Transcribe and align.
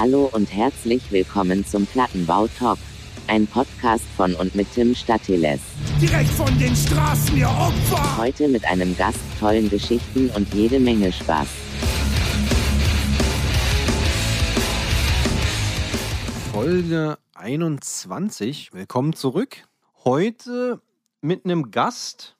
Hallo 0.00 0.30
und 0.32 0.50
herzlich 0.50 1.12
willkommen 1.12 1.66
zum 1.66 1.84
Plattenbau 1.84 2.46
Talk. 2.46 2.78
Ein 3.26 3.46
Podcast 3.46 4.06
von 4.16 4.34
und 4.34 4.54
mit 4.54 4.72
Tim 4.72 4.94
Statiles. 4.94 5.60
Direkt 6.00 6.30
von 6.30 6.58
den 6.58 6.74
Straßen, 6.74 7.36
ihr 7.36 7.50
Opfer! 7.50 8.16
Heute 8.16 8.48
mit 8.48 8.64
einem 8.64 8.96
Gast, 8.96 9.20
tollen 9.38 9.68
Geschichten 9.68 10.30
und 10.30 10.54
jede 10.54 10.80
Menge 10.80 11.12
Spaß. 11.12 11.46
Folge 16.50 17.18
21. 17.34 18.72
Willkommen 18.72 19.12
zurück. 19.12 19.68
Heute 20.04 20.80
mit 21.20 21.44
einem 21.44 21.70
Gast, 21.70 22.38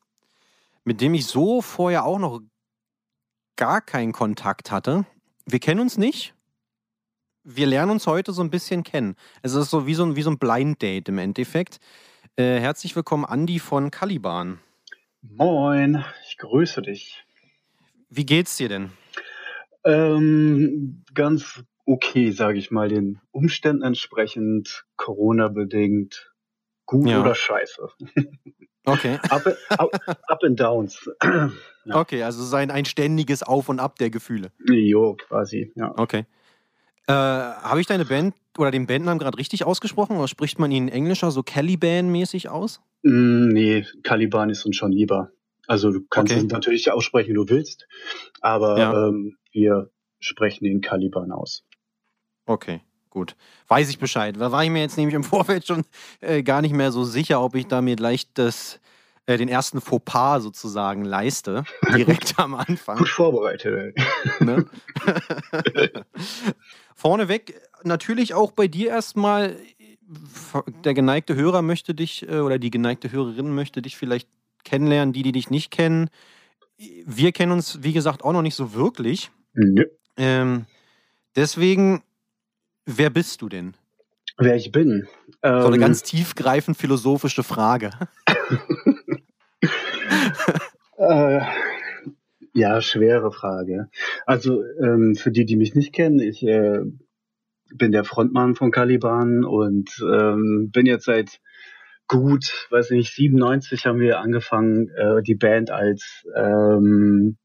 mit 0.85 1.03
dem 1.03 1.13
ich 1.13 1.27
so 1.27 1.61
vorher 1.61 2.07
auch 2.07 2.19
noch 2.19 2.41
gar 3.57 3.83
keinen 3.83 4.13
Kontakt 4.13 4.71
hatte. 4.71 5.05
Wir 5.45 5.59
kennen 5.59 5.81
uns 5.81 5.99
nicht. 5.99 6.35
Wir 7.45 7.67
lernen 7.67 7.91
uns 7.93 8.07
heute 8.07 8.33
so 8.33 8.43
ein 8.43 8.51
bisschen 8.51 8.83
kennen. 8.83 9.17
Es 9.43 9.55
ist 9.55 9.71
so 9.71 9.87
wie 9.87 9.95
so 9.95 10.05
ein, 10.05 10.15
wie 10.17 10.23
so 10.23 10.31
ein 10.31 10.39
Blind 10.39 10.83
Date 10.83 11.09
im 11.09 11.19
Endeffekt. 11.19 11.79
Äh, 12.37 12.61
herzlich 12.61 12.95
willkommen, 12.95 13.25
Andi 13.25 13.59
von 13.59 13.91
Caliban. 13.91 14.61
Moin, 15.23 16.05
ich 16.29 16.37
grüße 16.37 16.83
dich. 16.83 17.25
Wie 18.11 18.27
geht's 18.27 18.57
dir 18.57 18.69
denn? 18.69 18.91
Ähm, 19.85 21.03
ganz 21.15 21.63
okay, 21.87 22.31
sage 22.31 22.59
ich 22.59 22.71
mal, 22.71 22.89
den 22.89 23.21
Umständen 23.31 23.83
entsprechend, 23.83 24.85
Corona-bedingt, 24.97 26.33
gut 26.85 27.09
Ja. 27.09 27.21
oder 27.23 27.35
scheiße. 27.35 27.89
Okay. 28.85 29.19
Up, 29.31 29.47
up, 29.71 29.91
up 30.29 30.43
and 30.45 30.59
downs. 30.61 31.09
Ja. 31.87 31.97
Okay, 31.97 32.23
also 32.23 32.45
sein 32.45 32.71
ein 32.71 32.85
ständiges 32.85 33.43
Auf 33.43 33.71
und 33.71 33.81
Ab 33.81 33.97
der 33.99 34.11
Gefühle. 34.11 34.53
Jo, 34.69 35.15
quasi, 35.15 35.73
ja. 35.75 35.91
Okay. 35.97 36.27
Äh, 37.07 37.13
Habe 37.13 37.81
ich 37.81 37.87
deine 37.87 38.05
Band 38.05 38.35
oder 38.59 38.71
den 38.71 38.87
Bandnamen 38.87 39.19
gerade 39.19 39.39
richtig 39.39 39.65
ausgesprochen 39.65 40.17
oder 40.17 40.29
spricht 40.29 40.59
man 40.59 40.71
ihn 40.71 40.89
englischer, 40.89 41.31
so 41.31 41.43
Caliban-mäßig 41.43 42.49
aus? 42.49 42.81
Mm, 43.03 43.49
nee, 43.49 43.87
Caliban 44.03 44.51
ist 44.51 44.65
uns 44.67 44.77
schon 44.77 44.93
lieber. 44.93 45.31
Also 45.67 45.91
du 45.93 46.01
kannst 46.11 46.33
Okay. 46.33 46.41
ihn 46.43 46.47
natürlich 46.49 46.91
aussprechen, 46.91 47.31
wie 47.31 47.35
du 47.35 47.49
willst, 47.49 47.87
aber 48.41 48.79
Ja. 48.79 49.09
ähm, 49.09 49.37
wir 49.53 49.91
sprechen 50.19 50.65
den 50.65 50.81
Caliban 50.81 51.31
aus. 51.33 51.65
Okay, 52.47 52.81
gut. 53.09 53.37
Weiß 53.69 53.89
ich 53.89 53.99
Bescheid. 53.99 54.35
Da 54.39 54.51
war 54.53 54.65
ich 54.65 54.71
mir 54.71 54.81
jetzt 54.81 54.97
nämlich 54.99 55.15
im 55.15 55.23
Vorfeld 55.25 55.67
schon 55.67 55.85
äh, 56.21 56.43
gar 56.43 56.61
nicht 56.61 56.75
mehr 56.75 56.91
so 56.93 57.05
sicher, 57.05 57.41
ob 57.43 57.55
ich 57.55 57.67
da 57.67 57.81
mir 57.81 57.97
gleich 57.97 58.33
das, 58.35 58.81
äh, 59.31 59.37
den 59.37 59.49
ersten 59.49 59.81
Fauxpas 59.81 60.41
sozusagen 60.41 61.05
leiste. 61.05 61.65
Direkt 61.97 62.39
am 62.39 62.55
Anfang. 62.55 62.99
Gut 62.99 63.09
vorbereitet. 63.09 63.97
Ne? 64.41 64.67
Vorneweg, 66.97 67.55
natürlich 67.85 68.35
auch 68.35 68.51
bei 68.51 68.67
dir 68.67 68.89
erstmal, 68.89 69.57
der 70.85 70.95
geneigte 70.95 71.37
Hörer 71.37 71.63
möchte 71.63 71.95
dich 71.95 72.29
äh, 72.29 72.41
oder 72.41 72.59
die 72.59 72.71
geneigte 72.71 73.13
Hörerin 73.13 73.55
möchte 73.55 73.83
dich 73.83 73.97
vielleicht 73.97 74.29
kennenlernen, 74.65 75.13
die, 75.13 75.23
die 75.23 75.33
dich 75.33 75.49
nicht 75.49 75.71
kennen. 75.71 76.11
Wir 77.07 77.31
kennen 77.31 77.53
uns, 77.53 77.85
wie 77.85 77.93
gesagt, 77.93 78.25
auch 78.25 78.33
noch 78.33 78.43
nicht 78.43 78.57
so 78.57 78.75
wirklich. 78.75 79.31
Nö. 79.53 79.85
Ähm, 80.17 80.67
deswegen, 81.37 82.03
wer 82.85 83.11
bist 83.11 83.43
du 83.43 83.49
denn? 83.49 83.75
Wer 84.39 84.57
ich 84.57 84.73
bin. 84.73 85.07
So 85.43 85.49
eine 85.49 85.77
Ähm, 85.77 85.81
ganz 85.81 86.03
tiefgreifend 86.03 86.77
philosophische 86.77 87.45
Frage. 87.45 87.91
Äh, 90.97 91.41
ja, 92.53 92.83
schwere 92.83 93.33
Frage. 93.33 93.89
Also 94.27 94.63
ähm, 94.83 95.15
für 95.15 95.31
die, 95.31 95.45
die 95.47 95.57
mich 95.57 95.75
nicht 95.75 95.93
kennen, 95.95 96.19
ich 96.19 96.43
äh, 96.47 96.81
bin 97.75 97.93
der 97.93 98.05
Frontmann 98.05 98.55
von 98.55 98.71
Caliban 98.71 99.45
und 99.45 99.91
ähm, 100.03 100.71
bin 100.73 100.87
jetzt 100.87 101.05
seit 101.07 101.41
gut, 102.09 102.67
weiß 102.71 102.91
nicht, 102.91 103.15
97 103.15 103.87
haben 103.87 104.01
wir 104.01 104.21
angefangen, 104.21 104.89
äh, 104.91 105.23
die 105.23 105.37
Band 105.37 105.71
als 105.71 106.27
ähm, 106.35 107.39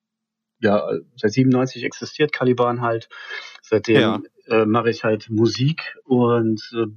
ja, 0.59 0.89
seit 1.15 1.33
97 1.33 1.83
existiert 1.83 2.33
Caliban 2.33 2.81
halt. 2.81 3.07
Seitdem 3.61 4.01
Ja. 4.01 4.21
äh, 4.47 4.65
mache 4.65 4.89
ich 4.89 5.03
halt 5.03 5.29
Musik 5.29 5.95
und 6.03 6.61
äh, 6.75 6.87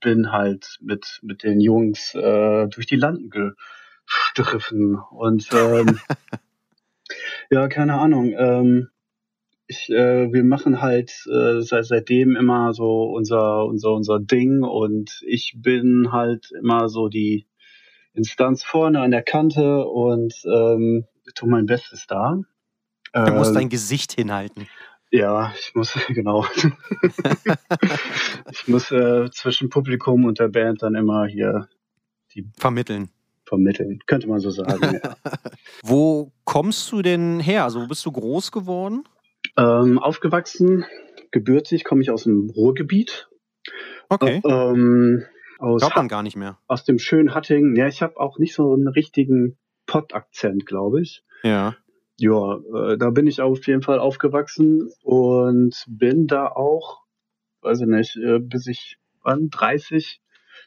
bin 0.00 0.32
halt 0.32 0.78
mit 0.80 1.20
mit 1.22 1.44
den 1.44 1.60
Jungs 1.60 2.14
äh, 2.14 2.66
durch 2.66 2.86
die 2.86 2.96
Landen 2.96 3.54
gestriffen 4.06 4.98
und 5.10 5.48
ähm, 5.52 5.98
ja, 7.50 7.68
keine 7.68 7.94
Ahnung. 7.94 8.32
Ähm, 8.36 8.88
ich, 9.66 9.88
äh, 9.90 10.32
wir 10.32 10.44
machen 10.44 10.82
halt 10.82 11.10
äh, 11.26 11.62
seit, 11.62 11.86
seitdem 11.86 12.36
immer 12.36 12.74
so 12.74 13.04
unser, 13.04 13.64
unser, 13.66 13.92
unser 13.92 14.20
Ding 14.20 14.62
und 14.62 15.22
ich 15.26 15.54
bin 15.56 16.12
halt 16.12 16.50
immer 16.50 16.88
so 16.88 17.08
die 17.08 17.46
Instanz 18.14 18.62
vorne 18.62 19.00
an 19.00 19.10
der 19.10 19.22
Kante 19.22 19.86
und 19.86 20.34
ähm, 20.44 21.06
tu 21.34 21.46
mein 21.46 21.66
Bestes 21.66 22.06
da. 22.06 22.38
Du 23.14 23.32
musst 23.32 23.50
Ähm, 23.50 23.54
dein 23.54 23.68
Gesicht 23.68 24.12
hinhalten. 24.12 24.66
ja, 25.10 25.52
ich 25.58 25.74
muss, 25.74 25.94
genau. 26.08 26.46
ich 28.50 28.68
muss 28.68 28.90
äh, 28.90 29.30
zwischen 29.30 29.70
Publikum 29.70 30.24
und 30.24 30.38
der 30.38 30.48
Band 30.48 30.82
dann 30.82 30.94
immer 30.94 31.26
hier 31.26 31.68
Vermitteln. 32.56 33.10
Vermitteln, 33.52 33.98
könnte 34.06 34.28
man 34.28 34.40
so 34.40 34.48
sagen. 34.48 34.98
ja. 35.04 35.14
Wo 35.82 36.32
kommst 36.44 36.90
du 36.90 37.02
denn 37.02 37.38
her? 37.38 37.64
Also, 37.64 37.82
wo 37.82 37.86
bist 37.86 38.06
du 38.06 38.10
groß 38.12 38.50
geworden? 38.50 39.04
ähm, 39.58 39.98
aufgewachsen, 39.98 40.86
gebürtig, 41.32 41.84
komme 41.84 42.00
ich 42.00 42.10
aus 42.10 42.24
dem 42.24 42.48
Ruhrgebiet. 42.48 43.28
Okay. 44.08 44.40
Äh, 44.42 44.48
ähm, 44.50 45.24
aus, 45.58 45.82
Glaubt 45.82 45.96
man 45.96 46.08
gar 46.08 46.22
nicht 46.22 46.36
mehr. 46.36 46.56
aus 46.66 46.84
dem 46.84 46.98
schönen 46.98 47.34
Hattingen. 47.34 47.76
Ja, 47.76 47.86
ich 47.88 48.00
habe 48.00 48.18
auch 48.18 48.38
nicht 48.38 48.54
so 48.54 48.72
einen 48.72 48.88
richtigen 48.88 49.58
Pott-Akzent, 49.84 50.64
glaube 50.64 51.02
ich. 51.02 51.22
Ja. 51.42 51.76
Ja, 52.18 52.56
äh, 52.74 52.96
da 52.96 53.10
bin 53.10 53.26
ich 53.26 53.42
auf 53.42 53.66
jeden 53.66 53.82
Fall 53.82 53.98
aufgewachsen 53.98 54.90
und 55.02 55.84
bin 55.88 56.26
da 56.26 56.46
auch, 56.46 57.02
weiß 57.60 57.82
ich 57.82 57.86
nicht, 57.86 58.16
äh, 58.16 58.38
bis 58.38 58.66
ich 58.66 58.96
wann 59.22 59.50
30, 59.50 60.21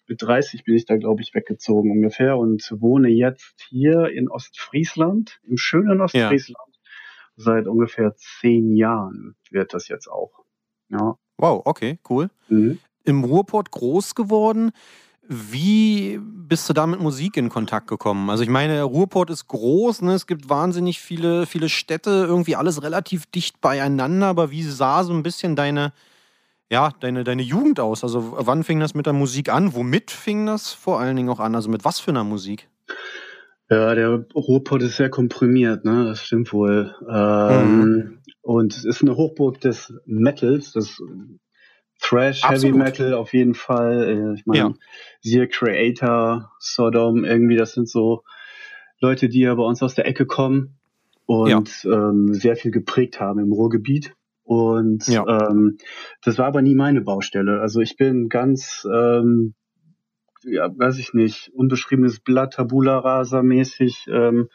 mit 0.08 0.22
30 0.22 0.64
bin 0.64 0.76
ich 0.76 0.86
da, 0.86 0.98
glaube 0.98 1.22
ich, 1.22 1.34
weggezogen 1.34 1.92
ungefähr 1.92 2.38
und 2.38 2.70
wohne 2.80 3.10
jetzt 3.10 3.66
hier 3.70 4.10
in 4.10 4.30
Ostfriesland, 4.30 5.40
im 5.44 5.58
schönen 5.58 6.02
Ostfriesland. 6.02 6.80
Seit 7.38 7.68
ungefähr 7.68 8.16
zehn 8.16 8.76
Jahren 8.76 9.36
wird 9.52 9.74
das 9.74 9.88
jetzt 9.88 10.08
auch. 10.08 10.32
Ja. 10.90 11.18
Wow, 11.38 11.64
okay, 11.66 12.00
cool. 12.10 12.30
Mhm. 12.48 12.80
Im 13.04 13.24
Ruhrpott 13.24 13.72
groß 13.72 14.16
geworden. 14.16 14.72
Wie 15.28 16.20
bist 16.22 16.70
du 16.70 16.74
da 16.74 16.86
mit 16.86 17.00
Musik 17.00 17.36
in 17.36 17.50
Kontakt 17.50 17.88
gekommen? 17.88 18.30
Also 18.30 18.44
ich 18.44 18.50
meine, 18.50 18.76
der 18.76 18.84
Ruhrpott 18.84 19.32
ist 19.32 19.48
groß, 19.48 20.04
ne? 20.04 20.14
es 20.14 20.28
gibt 20.28 20.50
wahnsinnig 20.50 21.00
viele, 21.02 21.48
viele 21.48 21.68
Städte, 21.68 22.26
irgendwie 22.28 22.56
alles 22.56 22.84
relativ 22.84 23.26
dicht 23.26 23.60
beieinander, 23.60 24.28
aber 24.28 24.52
wie 24.52 24.64
sah 24.64 25.04
so 25.04 25.14
ein 25.14 25.24
bisschen 25.24 25.56
deine, 25.56 25.94
ja, 26.72 26.92
deine, 27.00 27.24
deine 27.24 27.44
Jugend 27.44 27.80
aus? 27.80 28.04
Also 28.04 28.34
wann 28.38 28.64
fing 28.64 28.80
das 28.80 28.94
mit 28.96 29.06
der 29.06 29.14
Musik 29.14 29.50
an? 29.52 29.74
Womit 29.76 30.12
fing 30.12 30.46
das 30.46 30.74
vor 30.74 31.00
allen 31.00 31.16
Dingen 31.16 31.30
auch 31.30 31.40
an? 31.40 31.56
Also 31.56 31.70
mit 31.70 31.86
was 31.86 32.00
für 32.00 32.12
einer 32.12 32.24
Musik? 32.24 32.70
Ja, 33.70 33.96
der 33.96 34.26
Ruhrpott 34.36 34.84
ist 34.84 34.98
sehr 34.98 35.10
komprimiert, 35.10 35.86
ne? 35.86 36.06
Das 36.06 36.22
stimmt 36.22 36.54
wohl. 36.54 36.94
Ähm, 37.10 37.80
Mhm. 37.80 38.20
Und 38.42 38.78
es 38.78 38.86
ist 38.86 39.02
eine 39.02 39.16
Hochburg 39.16 39.60
des 39.60 39.92
Metals, 40.06 40.74
des 40.74 41.02
Thrash, 42.00 42.48
Heavy. 42.48 42.72
Metal 42.74 43.16
auf 43.16 43.34
jeden 43.34 43.56
Fall. 43.56 44.04
Äh, 44.04 44.34
Ich 44.40 44.46
meine, 44.46 44.60
Ja. 44.60 44.74
siehe 45.22 45.48
Creator, 45.48 46.52
Sodom, 46.60 47.24
irgendwie, 47.26 47.56
das 47.56 47.74
sind 47.74 47.90
so 47.90 48.22
Leute, 49.02 49.30
die 49.30 49.40
ja 49.40 49.56
bei 49.56 49.64
uns 49.64 49.82
aus 49.82 49.96
der 49.96 50.06
Ecke 50.06 50.28
kommen 50.28 50.76
und 51.26 51.86
ähm, 51.86 52.34
sehr 52.36 52.56
viel 52.56 52.70
geprägt 52.70 53.20
haben 53.20 53.40
im 53.40 53.52
Ruhrgebiet. 53.52 54.14
Und 54.46 55.06
Ja. 55.08 55.50
ähm, 55.50 55.78
das 56.24 56.38
war 56.38 56.46
aber 56.46 56.62
nie 56.62 56.76
meine 56.76 57.02
Baustelle. 57.02 57.60
Also 57.60 57.82
ich 57.82 57.98
bin 57.98 58.30
ganz 58.30 58.88
ähm, 58.90 59.56
ja, 60.44 60.70
weiß 60.78 61.00
ich 61.00 61.14
nicht, 61.14 61.52
unbeschriebenes 61.54 62.20
Blatt, 62.20 62.54
Tabula 62.54 63.00
Rasa 63.00 63.42
mäßig, 63.42 64.06
ähm, 64.08 64.48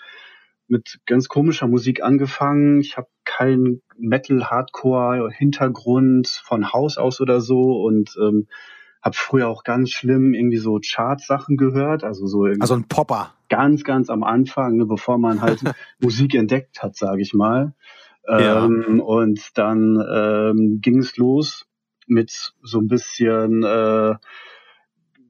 mit 0.68 1.00
ganz 1.04 1.26
komischer 1.28 1.66
Musik 1.66 2.02
angefangen. 2.02 2.80
Ich 2.80 2.96
habe 2.96 3.08
keinen 3.24 3.82
Metal-Hardcore-Hintergrund 3.98 6.28
von 6.28 6.72
Haus 6.72 6.96
aus 6.96 7.20
oder 7.20 7.40
so 7.40 7.82
und 7.82 8.16
ähm, 8.22 8.46
habe 9.02 9.16
früher 9.16 9.48
auch 9.48 9.64
ganz 9.64 9.90
schlimm 9.90 10.32
irgendwie 10.34 10.58
so 10.58 10.78
Chart-Sachen 10.80 11.56
gehört, 11.56 12.04
also 12.04 12.26
so 12.26 12.46
irgendwie 12.46 12.62
Also 12.62 12.74
ein 12.74 12.86
Popper. 12.86 13.34
ganz, 13.48 13.82
ganz 13.82 14.10
am 14.10 14.22
Anfang, 14.22 14.76
ne, 14.76 14.86
bevor 14.86 15.18
man 15.18 15.40
halt 15.40 15.60
Musik 16.00 16.34
entdeckt 16.36 16.84
hat, 16.84 16.94
sage 16.96 17.20
ich 17.22 17.34
mal. 17.34 17.74
Ja. 18.28 18.64
Ähm, 18.64 19.00
Und 19.00 19.56
dann 19.58 19.96
ähm, 20.12 20.78
ging 20.80 20.98
es 20.98 21.16
los 21.16 21.66
mit 22.06 22.52
so 22.62 22.78
ein 22.80 22.88
bisschen, 22.88 23.62
äh, 23.62 24.14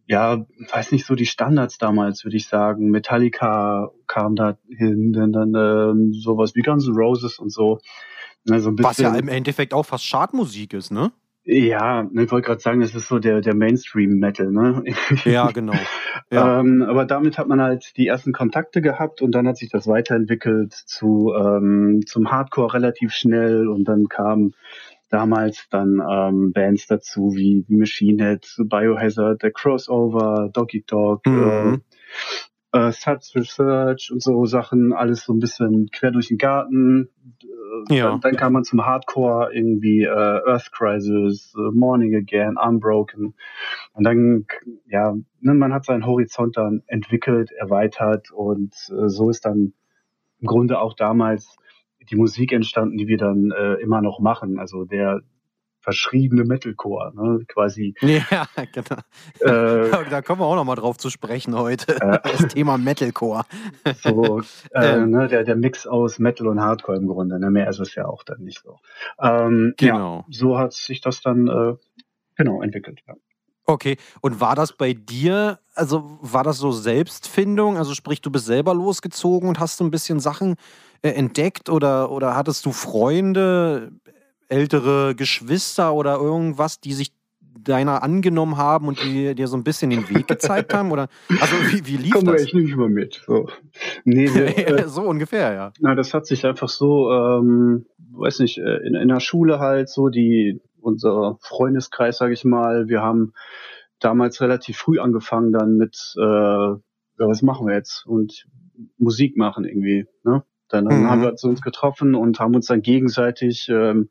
ja, 0.07 0.45
weiß 0.73 0.93
nicht, 0.93 1.07
so 1.07 1.15
die 1.15 1.27
Standards 1.27 1.79
damals, 1.79 2.25
würde 2.25 2.37
ich 2.37 2.49
sagen. 2.49 2.91
Metallica 2.91 3.91
kam 4.07 4.35
da 4.35 4.59
hin, 4.69 5.13
dann, 5.13 5.33
dann 5.33 5.55
ähm, 5.55 6.13
sowas 6.13 6.55
wie 6.55 6.63
Guns 6.63 6.87
N' 6.89 6.95
Roses 6.95 7.39
und 7.39 7.51
so. 7.53 7.79
Ne, 8.45 8.59
so 8.61 8.71
ein 8.71 8.79
Was 8.79 8.99
ja 8.99 9.11
bisschen- 9.11 9.29
im 9.29 9.29
Endeffekt 9.29 9.73
auch 9.75 9.85
fast 9.85 10.09
Chartmusik 10.11 10.73
ist, 10.73 10.91
ne? 10.91 11.13
Ja, 11.45 12.03
ich 12.13 12.31
wollte 12.31 12.47
gerade 12.47 12.61
sagen, 12.61 12.81
das 12.81 12.95
ist 12.95 13.09
so 13.09 13.19
der, 13.19 13.41
der 13.41 13.55
Mainstream-Metal, 13.55 14.51
ne? 14.53 14.85
Ja, 15.25 15.51
genau. 15.55 15.73
Ja. 16.31 16.61
Ähm, 16.61 16.83
aber 16.83 17.07
damit 17.07 17.39
hat 17.39 17.49
man 17.49 17.61
halt 17.61 17.97
die 17.97 18.07
ersten 18.07 18.33
Kontakte 18.33 18.83
gehabt 18.83 19.23
und 19.23 19.33
dann 19.33 19.49
hat 19.49 19.57
sich 19.57 19.71
das 19.71 19.87
weiterentwickelt 19.87 20.73
zu 20.73 21.33
ähm, 21.35 22.03
zum 22.07 22.31
Hardcore 22.31 22.75
relativ 22.75 23.13
schnell 23.13 23.69
und 23.69 23.85
dann 23.85 24.09
kamen 24.09 24.55
damals 25.09 25.67
dann 25.71 26.01
ähm, 26.09 26.53
Bands 26.53 26.87
dazu 26.87 27.35
wie, 27.35 27.65
wie 27.67 27.77
Machine 27.77 28.23
Head, 28.23 28.55
Biohazard, 28.69 29.43
der 29.43 29.51
Crossover, 29.51 30.51
Doggy 30.53 30.85
Dog, 30.87 31.27
Mhm. 31.27 31.75
äh, 31.75 31.79
äh, 32.73 32.93
Suds 32.93 33.35
Research 33.35 34.11
und 34.13 34.23
so 34.23 34.45
Sachen, 34.47 34.93
alles 34.93 35.25
so 35.25 35.33
ein 35.33 35.41
bisschen 35.41 35.91
quer 35.91 36.11
durch 36.11 36.29
den 36.29 36.39
Garten. 36.39 37.09
Äh, 37.43 37.97
Ja. 37.97 38.11
Dann, 38.11 38.21
dann 38.21 38.37
kam 38.37 38.53
man 38.53 38.65
zum 38.65 38.85
Hardcore, 38.85 39.53
irgendwie 39.53 40.03
äh, 40.03 40.09
Earth 40.11 40.71
Crisis, 40.73 41.55
äh, 41.57 41.71
Morning 41.73 42.15
Again, 42.15 42.57
Unbroken. 42.57 43.35
Und 43.93 44.05
dann, 44.05 44.47
ja, 44.87 45.15
ne, 45.41 45.55
man 45.55 45.73
hat 45.73 45.85
seinen 45.85 46.07
Horizont 46.07 46.57
dann 46.57 46.83
entwickelt, 46.87 47.51
erweitert 47.53 48.31
und 48.31 48.75
äh, 48.91 49.09
so 49.09 49.31
ist 49.31 49.45
dann 49.45 49.73
im 50.41 50.47
Grunde 50.47 50.81
auch 50.81 50.95
damals 50.95 51.57
die 52.11 52.17
Musik 52.17 52.53
entstanden, 52.53 52.97
die 52.97 53.07
wir 53.07 53.19
dann 53.19 53.51
äh, 53.51 53.75
immer 53.75 54.01
noch 54.01 54.21
machen. 54.21 54.59
Also 54.59 54.85
der 54.85 55.21
verschriebene 55.91 56.45
Metalcore, 56.45 57.13
ne? 57.15 57.45
quasi. 57.49 57.95
Ja, 58.03 58.47
genau. 58.73 59.01
Äh, 59.41 59.91
Da 60.11 60.23
kommen 60.23 60.41
wir 60.41 60.47
auch 60.47 60.55
noch 60.55 60.65
mal 60.65 60.77
drauf 60.77 60.97
zu 60.99 61.11
sprechen 61.11 61.57
heute. 61.57 61.97
Äh. 62.01 62.19
Das 62.31 62.49
Thema 62.49 62.79
Metalcore. 62.79 63.43
so 64.03 64.41
äh, 64.73 64.95
Ähm. 64.97 65.11
ne, 65.11 65.27
der, 65.29 65.43
der 65.45 65.57
Mix 65.57 65.87
aus 65.87 66.19
Metal 66.21 66.47
und 66.47 66.61
Hardcore 66.61 66.97
im 66.99 67.09
Grunde. 67.09 67.39
Ne? 67.41 67.51
Mehr 67.51 67.69
ist 67.69 67.81
es 67.81 67.95
ja 67.97 68.07
auch 68.07 68.23
dann 68.23 68.43
nicht 68.43 68.63
so. 68.63 68.77
Ähm, 69.21 69.75
Ja, 69.81 69.93
Genau. 69.93 70.25
so 70.31 70.57
hat 70.59 70.73
sich 70.73 71.01
das 71.01 71.21
dann 71.23 71.49
äh, 71.49 71.75
genau 72.37 72.63
entwickelt. 72.63 73.01
Ja. 73.09 73.15
Okay, 73.67 73.97
und 74.21 74.41
war 74.41 74.55
das 74.57 74.73
bei 74.73 74.93
dir, 74.95 75.59
also 75.75 76.19
war 76.23 76.43
das 76.45 76.59
so 76.59 76.73
Selbstfindung? 76.73 77.77
Also 77.79 77.95
sprich, 77.95 78.21
du 78.21 78.31
bist 78.31 78.47
selber 78.47 78.75
losgezogen 78.75 79.49
und 79.49 79.61
hast 79.61 79.77
so 79.77 79.85
ein 79.85 79.91
bisschen 79.91 80.19
Sachen 80.21 80.55
äh, 81.03 81.11
entdeckt 81.11 81.69
oder, 81.69 82.11
oder 82.11 82.35
hattest 82.37 82.65
du 82.67 82.73
Freunde, 82.73 83.93
ältere 84.51 85.15
Geschwister 85.15 85.95
oder 85.95 86.17
irgendwas, 86.17 86.81
die 86.81 86.93
sich 86.93 87.13
deiner 87.65 88.03
angenommen 88.03 88.57
haben 88.57 88.89
und 88.89 89.03
die 89.03 89.35
dir 89.35 89.49
so 89.49 89.57
ein 89.57 89.65
bisschen 89.65 89.91
den 89.91 90.09
Weg 90.09 90.27
gezeigt 90.27 90.75
haben? 90.75 90.93
Oder 90.93 91.09
also 91.41 91.55
wie, 91.71 91.87
wie 91.87 91.97
lief 91.97 92.13
Komm, 92.13 92.27
das? 92.27 92.43
ich 92.43 92.55
nehme 92.55 92.67
dich 92.67 92.77
mal 92.77 92.89
mit. 92.89 93.23
So. 93.27 93.49
Nee, 94.05 94.33
wir, 94.33 94.57
äh, 94.85 94.89
so 94.89 95.03
ungefähr, 95.03 95.53
ja. 95.53 95.73
Na, 95.81 95.95
das 95.95 96.15
hat 96.15 96.27
sich 96.27 96.47
einfach 96.47 96.69
so, 96.69 97.11
ähm, 97.11 97.87
weiß 98.13 98.41
nicht, 98.41 98.59
äh, 98.59 98.77
in, 98.87 98.95
in 98.95 99.09
der 99.09 99.21
Schule 99.21 99.59
halt 99.59 99.89
so, 99.89 100.09
die, 100.09 100.61
unser 100.81 101.39
Freundeskreis, 101.41 102.19
sage 102.19 102.33
ich 102.33 102.45
mal, 102.45 102.89
wir 102.89 103.03
haben 103.03 103.33
damals 103.99 104.41
relativ 104.41 104.79
früh 104.79 104.99
angefangen 104.99 105.53
dann 105.53 105.77
mit, 105.77 106.15
äh, 106.17 106.23
ja, 106.23 106.79
was 107.19 107.43
machen 107.43 107.67
wir 107.67 107.75
jetzt? 107.75 108.07
Und 108.07 108.47
Musik 108.97 109.37
machen 109.37 109.65
irgendwie, 109.65 110.07
ne? 110.25 110.43
Dann, 110.73 110.87
Mhm. 110.87 111.09
haben 111.09 111.23
wir 111.23 111.35
uns 111.43 111.63
getroffen 111.63 112.15
und 112.15 112.41
haben 112.41 112.55
uns 112.55 112.67
dann 112.67 112.83
gegenseitig 112.83 113.69
ähm, 113.69 114.09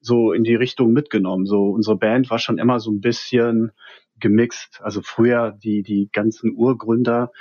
so 0.00 0.32
in 0.32 0.44
die 0.44 0.54
Richtung 0.54 0.92
mitgenommen. 0.92 1.46
So 1.46 1.70
unsere 1.70 1.96
Band 1.96 2.30
war 2.30 2.38
schon 2.38 2.58
immer 2.58 2.80
so 2.80 2.90
ein 2.90 3.00
bisschen 3.00 3.72
gemixt. 4.18 4.80
Also 4.82 5.00
früher 5.02 5.52
die 5.52 5.82
die 5.82 6.08
ganzen 6.12 6.54
Urgründer 6.54 7.32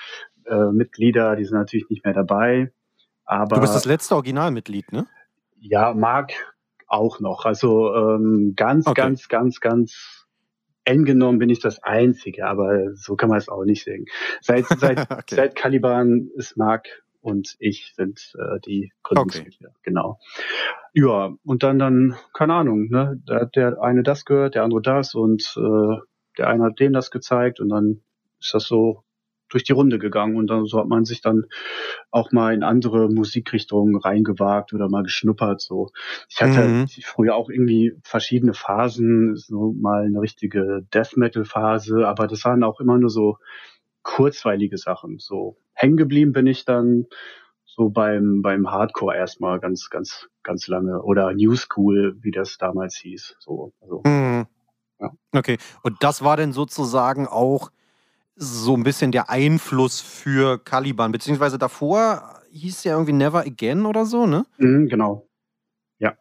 äh, 0.46 0.72
Mitglieder, 0.72 1.36
die 1.36 1.46
sind 1.46 1.58
natürlich 1.58 1.90
nicht 1.90 2.04
mehr 2.06 2.14
dabei. 2.14 2.72
Aber 3.26 3.56
Du 3.58 3.62
bist 3.62 3.76
das 3.76 3.86
letzte 3.86 4.16
Originalmitglied, 4.16 4.92
ne? 4.92 5.06
ja, 5.60 5.94
mag 5.94 6.32
auch 6.88 7.20
noch. 7.20 7.46
Also 7.46 7.94
ähm, 7.96 8.54
ganz, 8.56 8.88
Okay. 8.88 9.02
ganz, 9.02 9.28
ganz, 9.28 9.60
ganz 9.60 10.26
eng 10.86 11.06
genommen 11.06 11.38
bin 11.38 11.50
ich 11.50 11.60
das 11.60 11.84
Einzige, 11.84 12.48
aber 12.48 12.96
so 12.96 13.16
kann 13.16 13.30
man 13.30 13.38
es 13.38 13.48
auch 13.50 13.64
nicht 13.64 13.84
sehen. 13.84 14.06
Seit, 14.42 14.66
seit, 14.68 14.98
Okay. 15.12 15.36
seit 15.36 15.56
Caliban 15.56 16.30
ist 16.36 16.58
Marc 16.58 16.88
und 17.22 17.56
ich 17.60 17.94
sind 17.96 18.34
äh, 18.38 18.60
die 18.66 18.92
Gründungsmitglieder. 19.04 19.74
Genau. 19.84 20.20
Ja, 20.94 21.36
und 21.44 21.64
dann, 21.64 21.80
dann, 21.80 22.16
keine 22.34 22.54
Ahnung, 22.56 22.90
ne? 22.90 23.22
Da 23.26 23.42
hat 23.42 23.56
der 23.56 23.82
eine 23.82 24.04
das 24.04 24.26
gehört, 24.26 24.56
der 24.56 24.64
andere 24.64 24.82
das 24.82 25.14
und 25.16 25.56
äh, 25.58 25.98
der 26.38 26.48
eine 26.48 26.66
hat 26.66 26.80
dem 26.80 26.94
das 26.94 27.12
gezeigt 27.12 27.60
und 27.60 27.70
dann 27.70 28.02
ist 28.40 28.54
das 28.54 28.66
so 28.66 29.04
durch 29.50 29.64
die 29.64 29.74
Runde 29.74 29.98
gegangen 30.00 30.36
und 30.36 30.48
dann 30.48 30.66
so 30.66 30.80
hat 30.80 30.88
man 30.88 31.06
sich 31.06 31.22
dann 31.22 31.46
auch 32.12 32.32
mal 32.32 32.54
in 32.54 32.64
andere 32.64 33.10
Musikrichtungen 33.10 33.96
reingewagt 33.98 34.74
oder 34.74 34.90
mal 34.90 35.04
geschnuppert. 35.04 35.62
So, 35.62 35.90
ich 36.30 36.42
hatte 36.42 36.62
Mhm. 36.68 36.88
früher 37.04 37.36
auch 37.36 37.50
irgendwie 37.50 37.94
verschiedene 38.04 38.54
Phasen, 38.54 39.36
so 39.36 39.74
mal 39.74 40.06
eine 40.06 40.22
richtige 40.22 40.86
Death 40.94 41.18
Metal 41.18 41.46
Phase, 41.46 42.08
aber 42.08 42.28
das 42.28 42.46
waren 42.46 42.64
auch 42.64 42.80
immer 42.80 42.98
nur 42.98 43.10
so 43.10 43.38
kurzweilige 44.04 44.78
Sachen. 44.78 45.18
So 45.20 45.58
hängen 45.80 45.98
geblieben 45.98 46.34
bin 46.34 46.48
ich 46.48 46.66
dann 46.66 47.08
so 47.66 47.90
beim 47.90 48.42
beim 48.42 48.70
Hardcore 48.70 49.16
erstmal 49.16 49.60
ganz 49.60 49.90
ganz 49.90 50.28
ganz 50.44 50.68
lange 50.68 51.02
oder 51.02 51.34
New 51.34 51.56
School, 51.56 52.18
wie 52.22 52.32
das 52.32 52.58
damals 52.58 52.98
hieß. 52.98 53.38
So, 53.40 53.72
also, 53.82 54.02
Mhm. 54.06 54.48
Ja. 55.00 55.12
Okay, 55.32 55.58
und 55.82 55.96
das 56.04 56.24
war 56.24 56.36
denn 56.36 56.52
sozusagen 56.52 57.26
auch 57.26 57.72
so 58.36 58.76
ein 58.76 58.84
bisschen 58.84 59.12
der 59.12 59.30
Einfluss 59.30 60.02
für 60.02 60.58
Caliban, 60.58 61.12
beziehungsweise 61.12 61.58
davor 61.58 62.42
hieß 62.52 62.84
ja 62.84 62.94
irgendwie 62.94 63.14
Never 63.14 63.42
Again 63.42 63.86
oder 63.86 64.06
so, 64.06 64.28
ne? 64.28 64.46
Mhm, 64.58 64.88
genau. 64.88 65.28
Ja. 66.00 66.18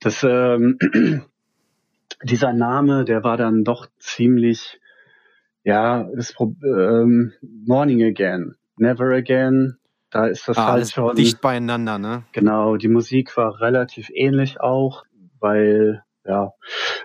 Das, 0.00 0.22
ähm, 0.22 0.78
dieser 2.22 2.52
Name, 2.52 3.04
der 3.04 3.24
war 3.24 3.36
dann 3.36 3.64
doch 3.64 3.86
ziemlich, 3.98 4.80
ja, 5.64 6.04
das 6.14 6.34
ähm, 6.40 7.32
Morning 7.40 8.02
Again, 8.02 8.54
Never 8.76 9.10
Again. 9.14 9.78
Da 10.10 10.26
ist 10.26 10.46
das 10.48 10.56
Ah, 10.56 10.72
halt 10.72 10.88
schon. 10.90 11.16
dicht 11.16 11.40
beieinander, 11.40 11.98
ne? 11.98 12.22
Genau, 12.32 12.76
die 12.76 12.88
Musik 12.88 13.36
war 13.36 13.60
relativ 13.60 14.08
ähnlich 14.14 14.60
auch, 14.60 15.04
weil, 15.40 16.04
ja, 16.24 16.52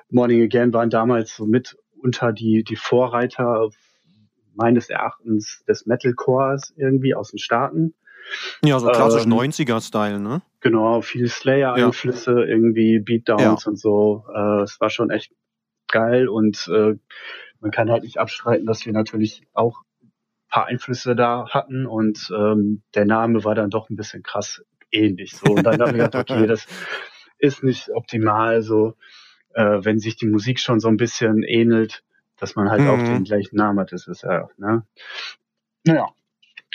Morning 0.09 0.43
Again 0.43 0.71
waren 0.73 0.89
damals 0.89 1.35
so 1.35 1.45
mit 1.45 1.77
unter 2.01 2.31
die, 2.31 2.63
die 2.63 2.75
Vorreiter 2.75 3.69
meines 4.53 4.89
Erachtens 4.89 5.63
des 5.67 5.85
Metalcores 5.85 6.73
irgendwie 6.77 7.15
aus 7.15 7.31
den 7.31 7.39
Staaten. 7.39 7.93
Ja, 8.63 8.79
so 8.79 8.87
klassisch 8.87 9.25
Ähm, 9.25 9.33
90er-Style, 9.33 10.19
ne? 10.19 10.41
Genau, 10.59 11.01
viel 11.01 11.27
Slayer-Einflüsse, 11.27 12.43
irgendwie 12.43 12.99
Beatdowns 12.99 13.65
und 13.65 13.79
so. 13.79 14.25
Äh, 14.33 14.61
es 14.61 14.79
war 14.79 14.89
schon 14.89 15.09
echt 15.09 15.33
geil 15.87 16.27
und 16.29 16.69
äh, 16.71 16.95
man 17.59 17.71
kann 17.71 17.89
halt 17.89 18.03
nicht 18.03 18.17
abstreiten, 18.19 18.65
dass 18.67 18.85
wir 18.85 18.93
natürlich 18.93 19.43
auch 19.53 19.81
paar 20.51 20.67
Einflüsse 20.67 21.15
da 21.15 21.47
hatten 21.49 21.85
und 21.87 22.31
ähm, 22.37 22.83
der 22.93 23.05
Name 23.05 23.43
war 23.43 23.55
dann 23.55 23.69
doch 23.69 23.89
ein 23.89 23.95
bisschen 23.95 24.21
krass 24.21 24.63
ähnlich. 24.91 25.35
So 25.35 25.53
und 25.53 25.63
dann 25.63 25.81
habe 25.81 25.91
ich 25.91 25.97
gedacht, 26.03 26.29
okay, 26.29 26.45
das 26.47 26.67
ist 27.39 27.63
nicht 27.63 27.89
optimal, 27.89 28.61
so 28.61 28.95
äh, 29.53 29.79
wenn 29.83 29.99
sich 29.99 30.15
die 30.15 30.27
Musik 30.27 30.59
schon 30.59 30.79
so 30.79 30.87
ein 30.89 30.97
bisschen 30.97 31.43
ähnelt, 31.43 32.03
dass 32.37 32.55
man 32.55 32.69
halt 32.69 32.87
auch 32.87 32.97
Mhm. 32.97 33.05
den 33.05 33.23
gleichen 33.23 33.55
Namen 33.55 33.79
hat. 33.79 33.91
Das 33.91 34.07
ist 34.07 34.23
ja, 34.23 34.49
ne? 34.57 34.85
Naja. 35.85 36.07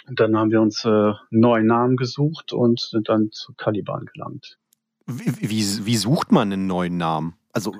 Und 0.08 0.20
dann 0.20 0.36
haben 0.36 0.50
wir 0.52 0.60
uns 0.60 0.84
äh, 0.84 0.88
einen 0.88 1.14
neuen 1.30 1.66
Namen 1.66 1.96
gesucht 1.96 2.52
und 2.52 2.78
sind 2.80 3.08
dann 3.08 3.30
zu 3.32 3.54
Caliban 3.54 4.06
gelangt. 4.06 4.58
Wie, 5.06 5.50
wie, 5.50 5.86
wie 5.86 5.96
sucht 5.96 6.30
man 6.30 6.52
einen 6.52 6.66
neuen 6.66 6.96
Namen? 6.96 7.34
Also 7.52 7.74